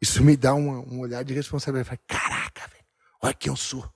[0.00, 1.88] Isso me dá um, um olhar de responsabilidade.
[1.88, 2.84] Eu falo, caraca, velho,
[3.22, 3.88] olha quem eu sou.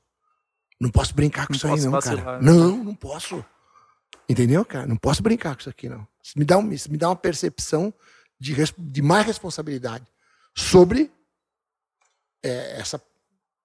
[0.81, 2.41] Não posso brincar com não isso aí, não, vacilar, cara.
[2.41, 2.51] Né?
[2.51, 3.45] Não, não posso.
[4.29, 4.87] Entendeu, cara?
[4.87, 6.07] Não posso brincar com isso aqui, não.
[6.23, 7.93] Isso me dá, um, me dá uma percepção
[8.39, 10.07] de, de mais responsabilidade
[10.55, 11.13] sobre
[12.43, 13.03] é, essa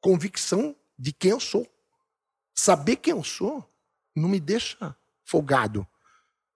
[0.02, 1.66] convicção de quem eu sou.
[2.54, 3.68] Saber quem eu sou
[4.16, 5.88] não me deixa folgado.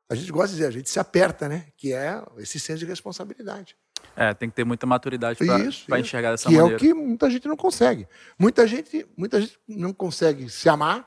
[0.10, 1.68] A gente gosta de dizer, a gente se aperta, né?
[1.78, 3.78] Que é esse senso de responsabilidade.
[4.16, 5.40] É, tem que ter muita maturidade
[5.88, 6.78] para enxergar dessa que maneira.
[6.78, 8.08] Que é o que muita gente não consegue.
[8.38, 11.02] Muita gente, muita gente não consegue se amar.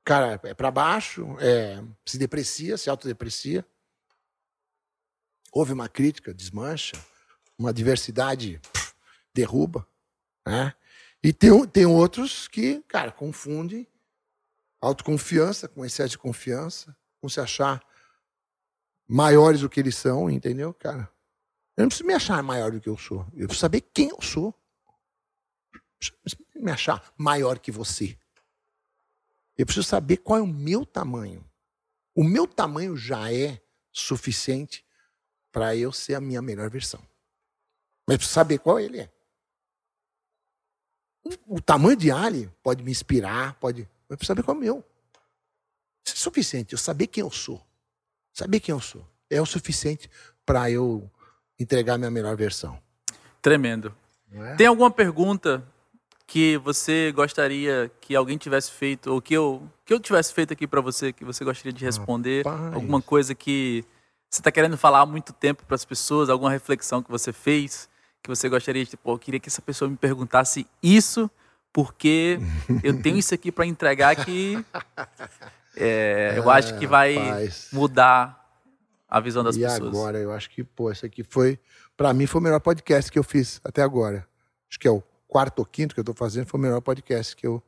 [0.00, 3.66] O cara é para baixo, é, se deprecia, se autodeprecia.
[5.52, 6.96] Houve uma crítica, desmancha.
[7.58, 8.60] Uma diversidade,
[9.34, 9.86] derruba.
[10.46, 10.72] Né?
[11.22, 13.86] E tem, tem outros que, cara, confundem
[14.80, 17.82] autoconfiança com excesso de confiança, com se achar
[19.06, 21.10] maiores do que eles são, entendeu, cara?
[21.78, 23.20] Eu não preciso me achar maior do que eu sou.
[23.34, 24.52] Eu preciso saber quem eu sou.
[25.72, 25.80] Eu
[26.24, 28.18] preciso me achar maior que você.
[29.56, 31.48] Eu preciso saber qual é o meu tamanho.
[32.16, 34.84] O meu tamanho já é suficiente
[35.52, 37.00] para eu ser a minha melhor versão.
[38.08, 39.12] Mas preciso saber qual ele é.
[41.46, 43.82] O tamanho de Ali pode me inspirar, pode.
[44.08, 44.84] Eu preciso saber qual é o meu.
[46.04, 46.72] Isso é suficiente.
[46.72, 47.64] Eu saber quem eu sou.
[48.32, 49.08] Saber quem eu sou.
[49.30, 50.10] É o suficiente
[50.44, 51.08] para eu
[51.58, 52.78] entregar a minha melhor versão.
[53.42, 53.94] Tremendo.
[54.32, 54.54] É?
[54.54, 55.64] Tem alguma pergunta
[56.26, 60.66] que você gostaria que alguém tivesse feito, ou que eu, que eu tivesse feito aqui
[60.66, 62.44] para você, que você gostaria de responder?
[62.44, 62.74] Rapaz.
[62.74, 63.84] Alguma coisa que
[64.28, 66.28] você está querendo falar há muito tempo para as pessoas?
[66.28, 67.88] Alguma reflexão que você fez?
[68.22, 71.30] Que você gostaria de, tipo, eu queria que essa pessoa me perguntasse isso,
[71.72, 72.38] porque
[72.82, 74.62] eu tenho isso aqui para entregar que
[75.74, 77.68] é, eu acho que vai rapaz.
[77.72, 78.47] mudar
[79.08, 79.80] a visão das e pessoas.
[79.80, 81.58] E agora, eu acho que, pô, esse aqui foi,
[81.96, 84.28] para mim, foi o melhor podcast que eu fiz até agora.
[84.68, 87.34] Acho que é o quarto ou quinto que eu estou fazendo, foi o melhor podcast
[87.34, 87.62] que eu,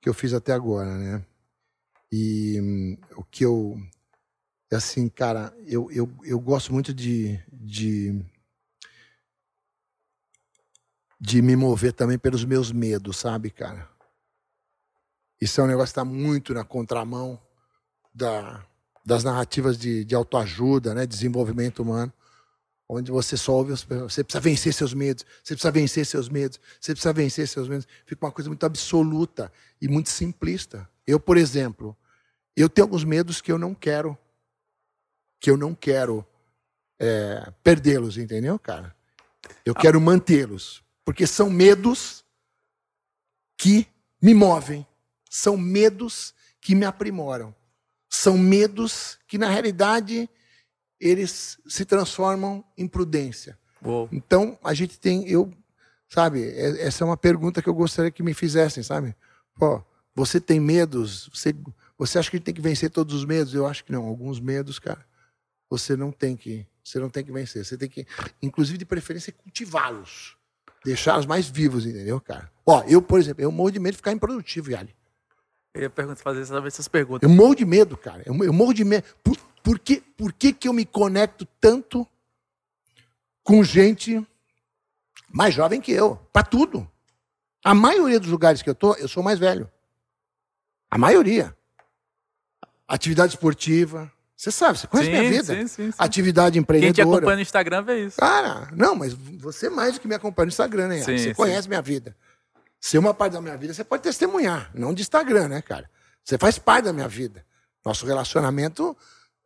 [0.00, 1.24] que eu fiz até agora, né?
[2.12, 3.80] E hum, o que eu.
[4.72, 8.24] Assim, cara, eu, eu, eu gosto muito de, de.
[11.20, 13.88] de me mover também pelos meus medos, sabe, cara?
[15.40, 17.40] Isso é um negócio que está muito na contramão
[18.12, 18.64] da,
[19.10, 22.12] das narrativas de, de autoajuda, né, desenvolvimento humano,
[22.88, 26.92] onde você só ouve, você precisa vencer seus medos, você precisa vencer seus medos, você
[26.92, 27.88] precisa vencer seus medos.
[28.06, 30.88] Fica uma coisa muito absoluta e muito simplista.
[31.04, 31.96] Eu, por exemplo,
[32.54, 34.16] eu tenho alguns medos que eu não quero,
[35.40, 36.24] que eu não quero
[36.96, 38.94] é, perdê-los, entendeu, cara?
[39.64, 42.24] Eu quero mantê-los, porque são medos
[43.58, 43.88] que
[44.22, 44.86] me movem,
[45.28, 47.52] são medos que me aprimoram.
[48.10, 50.28] São medos que, na realidade,
[50.98, 53.56] eles se transformam em prudência.
[53.82, 54.08] Uou.
[54.12, 55.26] Então, a gente tem.
[55.28, 55.52] Eu,
[56.08, 59.14] sabe, é, essa é uma pergunta que eu gostaria que me fizessem, sabe?
[59.54, 59.82] Pô,
[60.14, 61.30] você tem medos?
[61.32, 61.54] Você,
[61.96, 63.54] você acha que tem que vencer todos os medos?
[63.54, 64.04] Eu acho que não.
[64.04, 65.06] Alguns medos, cara,
[65.70, 66.66] você não tem que.
[66.82, 67.64] Você não tem que vencer.
[67.64, 68.06] Você tem que,
[68.42, 70.36] inclusive, de preferência, cultivá-los.
[70.84, 72.50] Deixá-los mais vivos, entendeu, cara?
[72.66, 74.94] Ó, eu, por exemplo, eu morro de medo de ficar improdutivo, Yali.
[75.74, 77.28] Eu ia perguntar, fazer essas perguntas.
[77.28, 78.22] Eu morro de medo, cara.
[78.26, 79.04] Eu, eu morro de medo.
[79.22, 82.06] Por, por, que, por que, que eu me conecto tanto
[83.44, 84.26] com gente
[85.28, 86.16] mais jovem que eu?
[86.32, 86.90] Para tudo.
[87.64, 89.70] A maioria dos lugares que eu tô, eu sou mais velho.
[90.90, 91.54] A maioria.
[92.88, 94.10] Atividade esportiva.
[94.36, 95.54] Você sabe, você conhece sim, minha vida.
[95.54, 95.96] Sim, sim, sim.
[95.98, 96.94] Atividade empreendedora.
[96.94, 98.16] Quem te acompanha no Instagram vê isso.
[98.18, 101.02] Cara, não, mas você mais do que me acompanha no Instagram, né?
[101.02, 102.16] Sim, você conhece minha vida.
[102.80, 105.90] Ser uma parte da minha vida, você pode testemunhar, não de Instagram, né, cara?
[106.24, 107.44] Você faz parte da minha vida.
[107.84, 108.96] Nosso relacionamento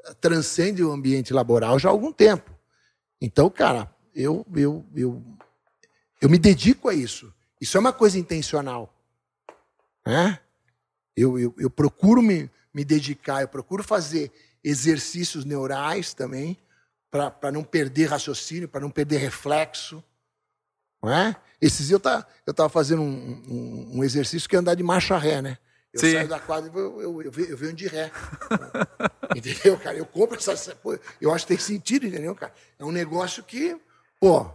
[0.05, 2.51] eh, transcende o ambiente laboral já há algum tempo.
[3.21, 5.23] Então, cara, eu, eu, eu,
[6.21, 7.35] eu me dedico a isso.
[7.61, 8.95] Isso é uma coisa intencional.
[10.07, 10.39] Né?
[11.17, 14.31] Eu, eu, eu procuro me, me dedicar, eu procuro fazer
[14.63, 16.59] exercícios neurais também,
[17.11, 20.03] para não perder raciocínio, para não perder reflexo.
[21.01, 21.37] Não é?
[21.65, 24.83] Esses dias eu estava eu tava fazendo um, um, um, exercício que é andar de
[24.83, 25.57] marcha ré, né?
[25.95, 26.13] Eu Sim.
[26.13, 28.11] saio da quadra e eu, eu, eu, eu venho de ré.
[29.35, 29.97] entendeu, cara?
[29.97, 30.77] Eu compro essa.
[31.19, 32.53] Eu acho que tem sentido, entendeu, cara?
[32.79, 33.81] É um negócio que,
[34.21, 34.47] pô.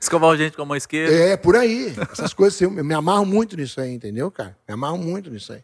[0.00, 1.14] Escovar o gente com a mão esquerda.
[1.14, 1.92] É, por aí.
[2.10, 4.56] Essas coisas, eu me amarro muito nisso aí, entendeu, cara?
[4.66, 5.62] Me amarro muito nisso aí.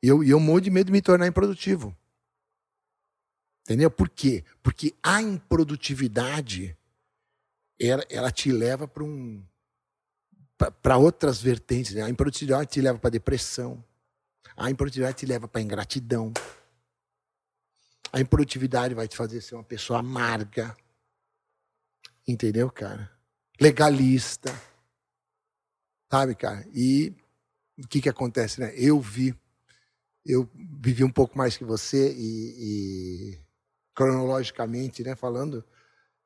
[0.00, 1.96] E eu, eu morro de medo de me tornar improdutivo.
[3.64, 3.90] Entendeu?
[3.90, 4.44] Por quê?
[4.62, 6.76] Porque a improdutividade
[7.80, 9.42] ela, ela te leva para um
[10.82, 11.94] para outras vertentes.
[11.94, 12.02] Né?
[12.02, 13.84] A improdutividade te leva para depressão.
[14.56, 16.32] A improdutividade te leva para ingratidão.
[18.12, 20.76] A improdutividade vai te fazer ser uma pessoa amarga.
[22.26, 23.10] Entendeu, cara?
[23.60, 24.50] Legalista.
[26.10, 26.66] Sabe, cara?
[26.72, 27.14] E
[27.78, 28.72] o que, que acontece, né?
[28.76, 29.34] Eu vi,
[30.24, 33.38] eu vivi um pouco mais que você e, e
[33.94, 35.64] cronologicamente, né, falando,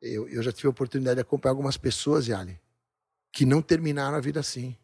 [0.02, 2.60] eu, eu já tive a oportunidade de acompanhar algumas pessoas, Yali,
[3.32, 4.76] que não terminaram a vida assim.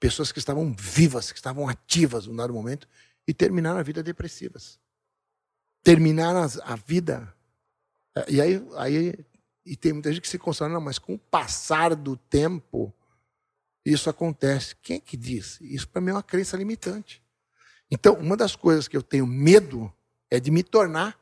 [0.00, 2.88] Pessoas que estavam vivas, que estavam ativas num dado momento
[3.26, 4.80] e terminaram a vida depressivas.
[5.82, 7.34] terminar a vida.
[8.14, 9.26] É, e aí, aí
[9.64, 12.92] e tem muita gente que se consola, não, mas com o passar do tempo,
[13.84, 14.76] isso acontece.
[14.76, 15.60] Quem é que diz?
[15.60, 17.22] Isso para mim é uma crença limitante.
[17.90, 19.92] Então, uma das coisas que eu tenho medo
[20.30, 21.18] é de me tornar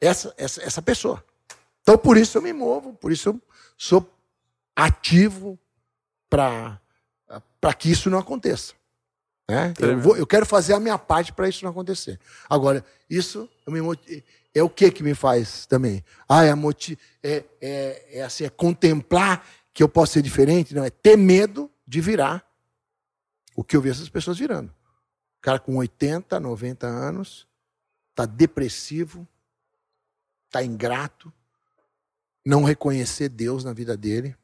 [0.00, 1.24] essa, essa, essa pessoa.
[1.80, 3.42] Então, por isso eu me movo, por isso eu
[3.76, 4.08] sou
[4.74, 5.58] ativo
[6.28, 6.80] para
[7.78, 8.74] que isso não aconteça.
[9.48, 9.74] Né?
[9.78, 12.18] Eu, vou, eu quero fazer a minha parte para isso não acontecer.
[12.48, 13.80] Agora, isso me,
[14.54, 16.04] é o que que me faz também?
[16.28, 16.50] Ah, é,
[17.22, 20.74] é, é, é, assim, é contemplar que eu posso ser diferente?
[20.74, 22.46] Não, é ter medo de virar
[23.56, 24.68] o que eu vi essas pessoas virando.
[24.68, 27.46] O cara com 80, 90 anos,
[28.10, 29.26] está depressivo,
[30.46, 31.32] está ingrato,
[32.44, 34.36] não reconhecer Deus na vida dele,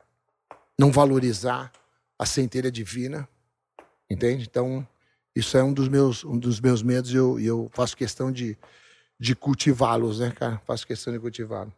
[0.78, 1.72] não valorizar
[2.18, 3.28] a centelha divina,
[4.08, 4.46] entende?
[4.48, 4.86] Então,
[5.34, 8.56] isso é um dos meus, um dos meus medos e eu, eu faço questão de,
[9.18, 10.60] de cultivá-los, né, cara?
[10.66, 11.72] Faço questão de cultivá-los.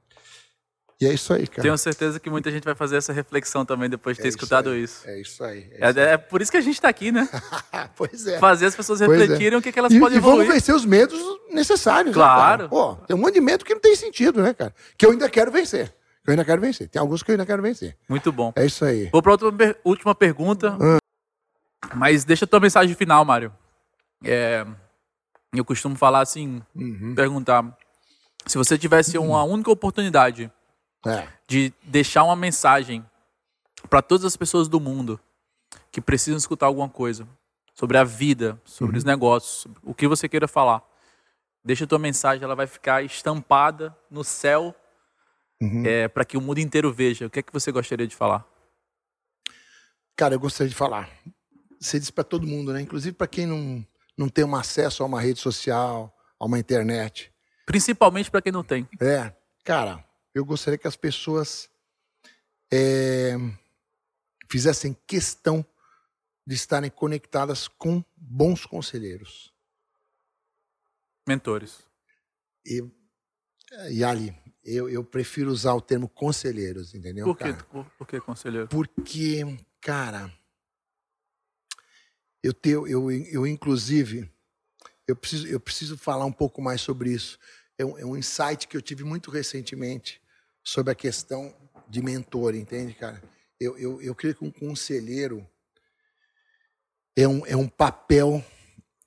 [1.00, 1.62] E é isso aí, cara.
[1.62, 4.76] Tenho certeza que muita gente vai fazer essa reflexão também depois de ter é escutado
[4.76, 5.08] isso.
[5.08, 5.22] Aí.
[5.22, 5.42] isso.
[5.42, 5.58] É isso aí.
[5.72, 6.06] É, é, isso aí.
[6.06, 7.26] é, por isso que a gente está aqui, né?
[7.96, 8.38] pois é.
[8.38, 9.06] Fazer as pessoas é.
[9.06, 11.18] refletirem o que, que elas e, podem e vamos vencer os medos
[11.50, 12.14] necessários.
[12.14, 12.64] Né, claro.
[12.64, 14.74] Né, Pô, tem um monte de medo que não tem sentido, né, cara?
[14.98, 15.90] Que eu ainda quero vencer.
[16.24, 16.88] Que eu ainda quero vencer.
[16.88, 17.96] Tem alguns que eu ainda quero vencer.
[18.08, 18.52] Muito bom.
[18.56, 19.08] É isso aí.
[19.10, 20.76] Vou para outra última pergunta.
[20.80, 20.98] Hum.
[21.94, 23.52] Mas deixa a tua mensagem final, Mário.
[24.22, 24.66] É,
[25.52, 27.14] eu costumo falar assim, uhum.
[27.14, 27.76] perguntar
[28.46, 30.50] se você tivesse uma única oportunidade
[31.06, 31.26] é.
[31.46, 33.04] de deixar uma mensagem
[33.88, 35.18] para todas as pessoas do mundo
[35.90, 37.26] que precisam escutar alguma coisa
[37.74, 38.98] sobre a vida, sobre uhum.
[38.98, 40.82] os negócios, sobre o que você queira falar,
[41.64, 44.74] deixa a tua mensagem, ela vai ficar estampada no céu
[45.60, 45.84] uhum.
[45.84, 47.26] é, para que o mundo inteiro veja.
[47.26, 48.46] O que é que você gostaria de falar?
[50.16, 51.10] Cara, eu gostaria de falar.
[51.80, 52.80] Você disse para todo mundo, né?
[52.80, 57.32] Inclusive para quem não, não tem um acesso a uma rede social, a uma internet.
[57.66, 58.88] Principalmente para quem não tem.
[59.00, 59.34] É,
[59.64, 60.04] cara,
[60.34, 61.70] eu gostaria que as pessoas
[62.72, 63.34] é,
[64.50, 65.64] fizessem questão
[66.46, 69.54] de estarem conectadas com bons conselheiros.
[71.26, 71.86] Mentores.
[72.66, 72.82] E,
[73.90, 74.34] e ali,
[74.64, 77.24] eu, eu prefiro usar o termo conselheiros, entendeu?
[77.24, 78.68] Por que, por, por que conselheiro?
[78.68, 79.40] Porque,
[79.80, 80.32] cara,
[82.42, 84.30] eu tenho, eu, eu inclusive,
[85.06, 87.38] eu preciso, eu preciso falar um pouco mais sobre isso.
[87.78, 90.20] É um, é um insight que eu tive muito recentemente
[90.62, 91.54] sobre a questão
[91.88, 93.22] de mentor, entende, cara?
[93.58, 95.46] Eu, eu, eu creio que um conselheiro
[97.16, 98.44] é um, é um papel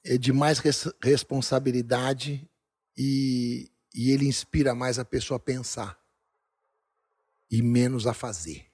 [0.03, 2.47] é de mais res, responsabilidade
[2.97, 6.01] e, e ele inspira mais a pessoa a pensar
[7.49, 8.71] e menos a fazer.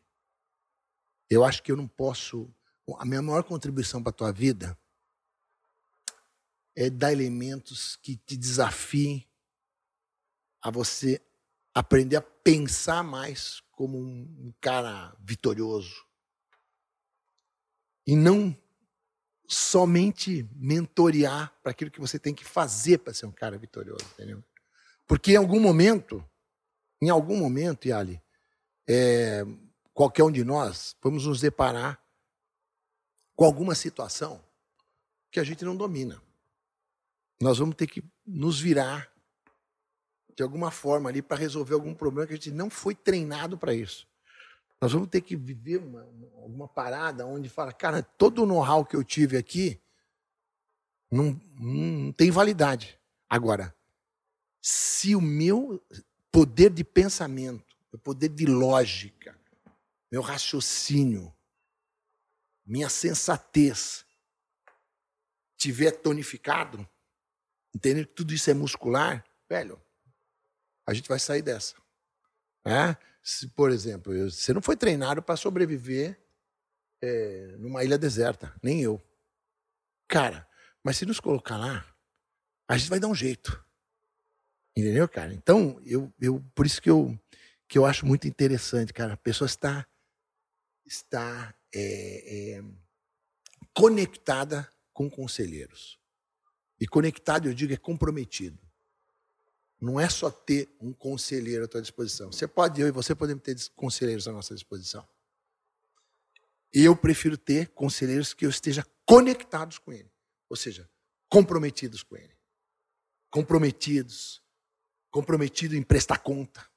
[1.29, 2.53] Eu acho que eu não posso.
[2.97, 4.77] A minha maior contribuição para a tua vida
[6.75, 9.27] é dar elementos que te desafiem
[10.61, 11.21] a você
[11.73, 16.05] aprender a pensar mais como um cara vitorioso.
[18.07, 18.57] E não
[19.47, 24.43] somente mentorear para aquilo que você tem que fazer para ser um cara vitorioso, entendeu?
[25.09, 26.23] Porque em algum momento,
[27.01, 28.21] em algum momento, Yali,
[28.87, 29.43] é,
[29.91, 31.99] qualquer um de nós, vamos nos deparar
[33.35, 34.39] com alguma situação
[35.31, 36.21] que a gente não domina.
[37.41, 39.11] Nós vamos ter que nos virar
[40.35, 43.73] de alguma forma ali para resolver algum problema que a gente não foi treinado para
[43.73, 44.07] isso.
[44.79, 46.03] Nós vamos ter que viver uma,
[46.45, 49.81] uma parada onde fala, cara, todo o know-how que eu tive aqui
[51.11, 52.99] não, não tem validade.
[53.27, 53.75] Agora,
[54.61, 55.83] se o meu
[56.31, 59.37] poder de pensamento, meu poder de lógica,
[60.11, 61.33] meu raciocínio,
[62.65, 64.05] minha sensatez
[65.57, 66.87] tiver tonificado,
[67.75, 69.81] entendendo que tudo isso é muscular, velho,
[70.87, 71.75] a gente vai sair dessa.
[72.65, 72.95] É?
[73.21, 76.19] Se, por exemplo, você não foi treinado para sobreviver
[77.01, 79.01] é, numa ilha deserta, nem eu.
[80.07, 80.47] Cara,
[80.83, 81.85] mas se nos colocar lá,
[82.67, 83.63] a gente vai dar um jeito.
[84.79, 85.33] Entendeu, cara?
[85.33, 87.19] Então, eu, eu, por isso que eu,
[87.67, 89.13] que eu acho muito interessante, cara.
[89.13, 89.85] A pessoa está,
[90.85, 92.63] está é, é,
[93.73, 95.99] conectada com conselheiros.
[96.79, 98.57] E conectado, eu digo, é comprometido.
[99.81, 102.31] Não é só ter um conselheiro à tua disposição.
[102.31, 105.05] Você pode, eu e você podemos ter conselheiros à nossa disposição.
[106.71, 110.09] Eu prefiro ter conselheiros que eu esteja conectados com ele.
[110.49, 110.89] Ou seja,
[111.27, 112.37] comprometidos com ele.
[113.29, 114.41] Comprometidos
[115.11, 116.67] comprometido em prestar conta.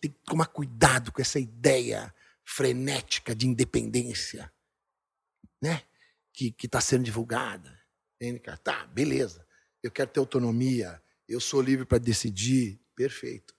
[0.00, 2.12] Tem que tomar cuidado com essa ideia
[2.44, 4.52] frenética de independência,
[5.62, 5.84] né?
[6.32, 7.78] Que está sendo divulgada.
[8.64, 9.46] Tá, beleza.
[9.82, 13.54] eu quero ter autonomia, eu sou livre para decidir, perfeito.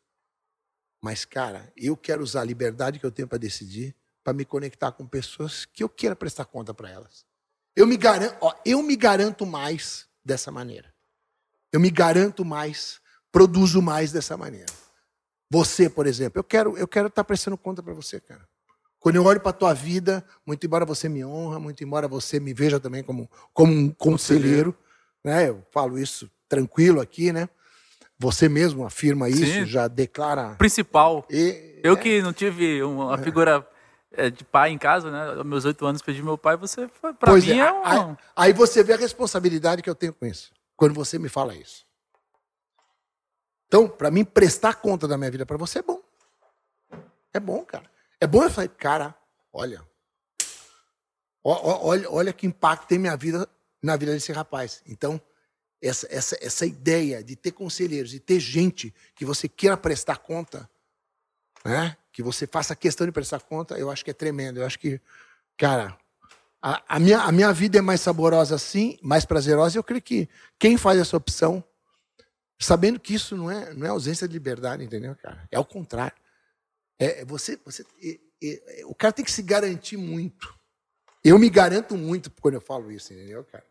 [1.02, 4.92] Mas, cara, eu quero usar a liberdade que eu tenho para decidir para me conectar
[4.92, 7.26] com pessoas que eu queira prestar conta para elas.
[7.76, 10.94] Eu me garanto, ó, eu me garanto mais dessa maneira.
[11.72, 13.00] Eu me garanto mais,
[13.32, 14.72] produzo mais dessa maneira.
[15.52, 18.48] Você, por exemplo, eu quero, eu quero estar tá prestando conta para você, cara.
[19.00, 22.40] Quando eu olho para a tua vida, muito embora você me honra, muito embora você
[22.40, 24.76] me veja também como, como um conselheiro,
[25.24, 25.48] né?
[25.50, 27.48] Eu falo isso tranquilo aqui, né?
[28.20, 29.66] Você mesmo afirma isso, Sim.
[29.66, 30.56] já declara.
[30.56, 31.26] Principal.
[31.30, 31.96] E, eu é...
[31.96, 33.66] que não tive uma figura
[34.12, 35.38] é, de pai em casa, né?
[35.38, 37.82] Aos meus oito anos perdi meu pai, você foi para mim é, é um...
[37.86, 40.52] aí, aí você vê a responsabilidade que eu tenho com isso.
[40.80, 41.86] Quando você me fala isso.
[43.68, 46.02] Então, para mim prestar conta da minha vida para você é bom.
[47.34, 47.92] É bom, cara.
[48.18, 49.14] É bom eu falar, cara,
[49.52, 49.86] olha,
[51.44, 53.46] olha, olha que impacto tem minha vida
[53.84, 54.82] na vida desse rapaz.
[54.88, 55.22] Então,
[55.82, 60.70] essa, essa, essa ideia de ter conselheiros, de ter gente que você queira prestar conta,
[61.66, 61.98] né?
[62.10, 64.62] que você faça questão de prestar conta, eu acho que é tremendo.
[64.62, 65.02] Eu acho que,
[65.58, 65.98] cara,
[66.62, 69.78] a, a, minha, a minha vida é mais saborosa assim, mais prazerosa.
[69.78, 71.64] Eu creio que quem faz essa opção,
[72.60, 75.48] sabendo que isso não é, não é ausência de liberdade, entendeu, cara?
[75.50, 76.16] É o contrário.
[77.00, 80.54] É, é você, você, é, é, o cara tem que se garantir muito.
[81.24, 83.66] Eu me garanto muito quando eu falo isso, entendeu, cara?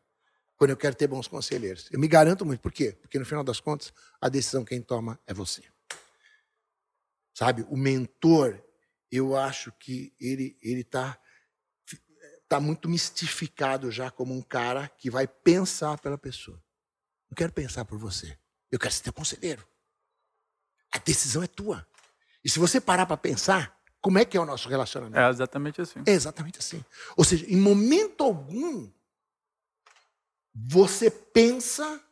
[0.56, 1.88] Quando eu quero ter bons conselheiros.
[1.92, 2.60] Eu me garanto muito.
[2.60, 2.96] Por quê?
[3.00, 5.62] Porque no final das contas, a decisão quem toma é você.
[7.32, 7.64] Sabe?
[7.68, 8.60] O mentor,
[9.12, 10.82] eu acho que ele ele
[12.48, 16.56] está tá muito mistificado já como um cara que vai pensar pela pessoa.
[17.30, 18.38] Não quero pensar por você.
[18.70, 19.68] Eu quero ser teu conselheiro.
[20.90, 21.86] A decisão é tua.
[22.42, 25.18] E se você parar para pensar, como é que é o nosso relacionamento?
[25.18, 26.02] É exatamente assim.
[26.06, 26.82] É exatamente assim.
[27.18, 28.90] Ou seja, em momento algum,
[30.54, 32.02] você pensa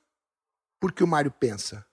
[0.79, 1.87] porque o Mário pensa.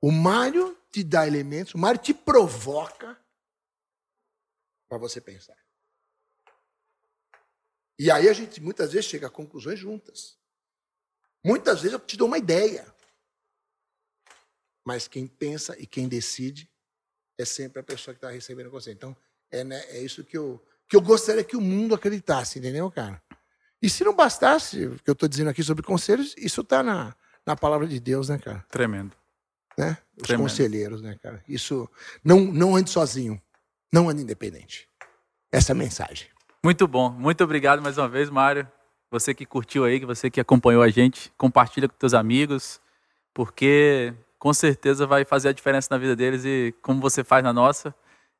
[0.00, 3.18] O Mário te dá elementos, o Mário te provoca
[4.88, 5.63] para você pensar.
[7.98, 10.36] E aí a gente muitas vezes chega a conclusões juntas.
[11.44, 12.86] Muitas vezes eu te dou uma ideia.
[14.84, 16.70] Mas quem pensa e quem decide
[17.38, 18.92] é sempre a pessoa que está recebendo você.
[18.92, 19.16] Então,
[19.50, 23.22] é, né, é isso que eu, que eu gostaria que o mundo acreditasse, entendeu, cara?
[23.80, 27.14] E se não bastasse o que eu estou dizendo aqui sobre conselhos, isso está na,
[27.46, 28.64] na palavra de Deus, né, cara?
[28.70, 29.14] Tremendo.
[29.76, 29.98] Né?
[30.16, 30.48] Os Tremendo.
[30.48, 31.42] conselheiros, né, cara?
[31.48, 31.88] Isso.
[32.22, 33.40] Não, não ande sozinho.
[33.92, 34.88] Não ande independente.
[35.52, 36.28] Essa é a mensagem.
[36.64, 37.10] Muito bom.
[37.10, 38.66] Muito obrigado mais uma vez, Mário.
[39.10, 42.80] Você que curtiu aí, você que acompanhou a gente, compartilha com teus amigos,
[43.34, 47.52] porque com certeza vai fazer a diferença na vida deles e como você faz na
[47.52, 47.94] nossa,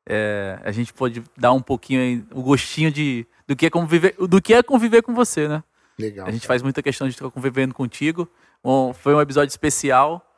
[0.09, 4.15] é, a gente pode dar um pouquinho aí, o gostinho de do que é conviver,
[4.17, 5.63] do que é conviver com você, né?
[5.95, 6.25] Legal.
[6.25, 6.47] A gente cara.
[6.47, 8.27] faz muita questão de estar convivendo contigo.
[8.95, 10.33] Foi um episódio especial.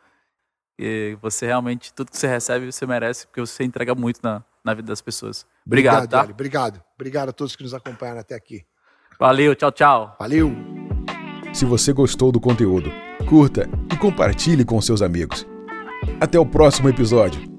[0.77, 4.73] E você realmente, tudo que você recebe, você merece, porque você entrega muito na, na
[4.73, 5.47] vida das pessoas.
[5.67, 6.33] Obrigado, Obrigado tá?
[6.33, 6.83] Obrigado.
[6.95, 8.63] Obrigado a todos que nos acompanharam até aqui.
[9.19, 10.15] Valeu, tchau, tchau.
[10.17, 10.51] Valeu.
[11.53, 12.89] Se você gostou do conteúdo,
[13.27, 15.45] curta e compartilhe com seus amigos.
[16.21, 17.56] Até o próximo episódio.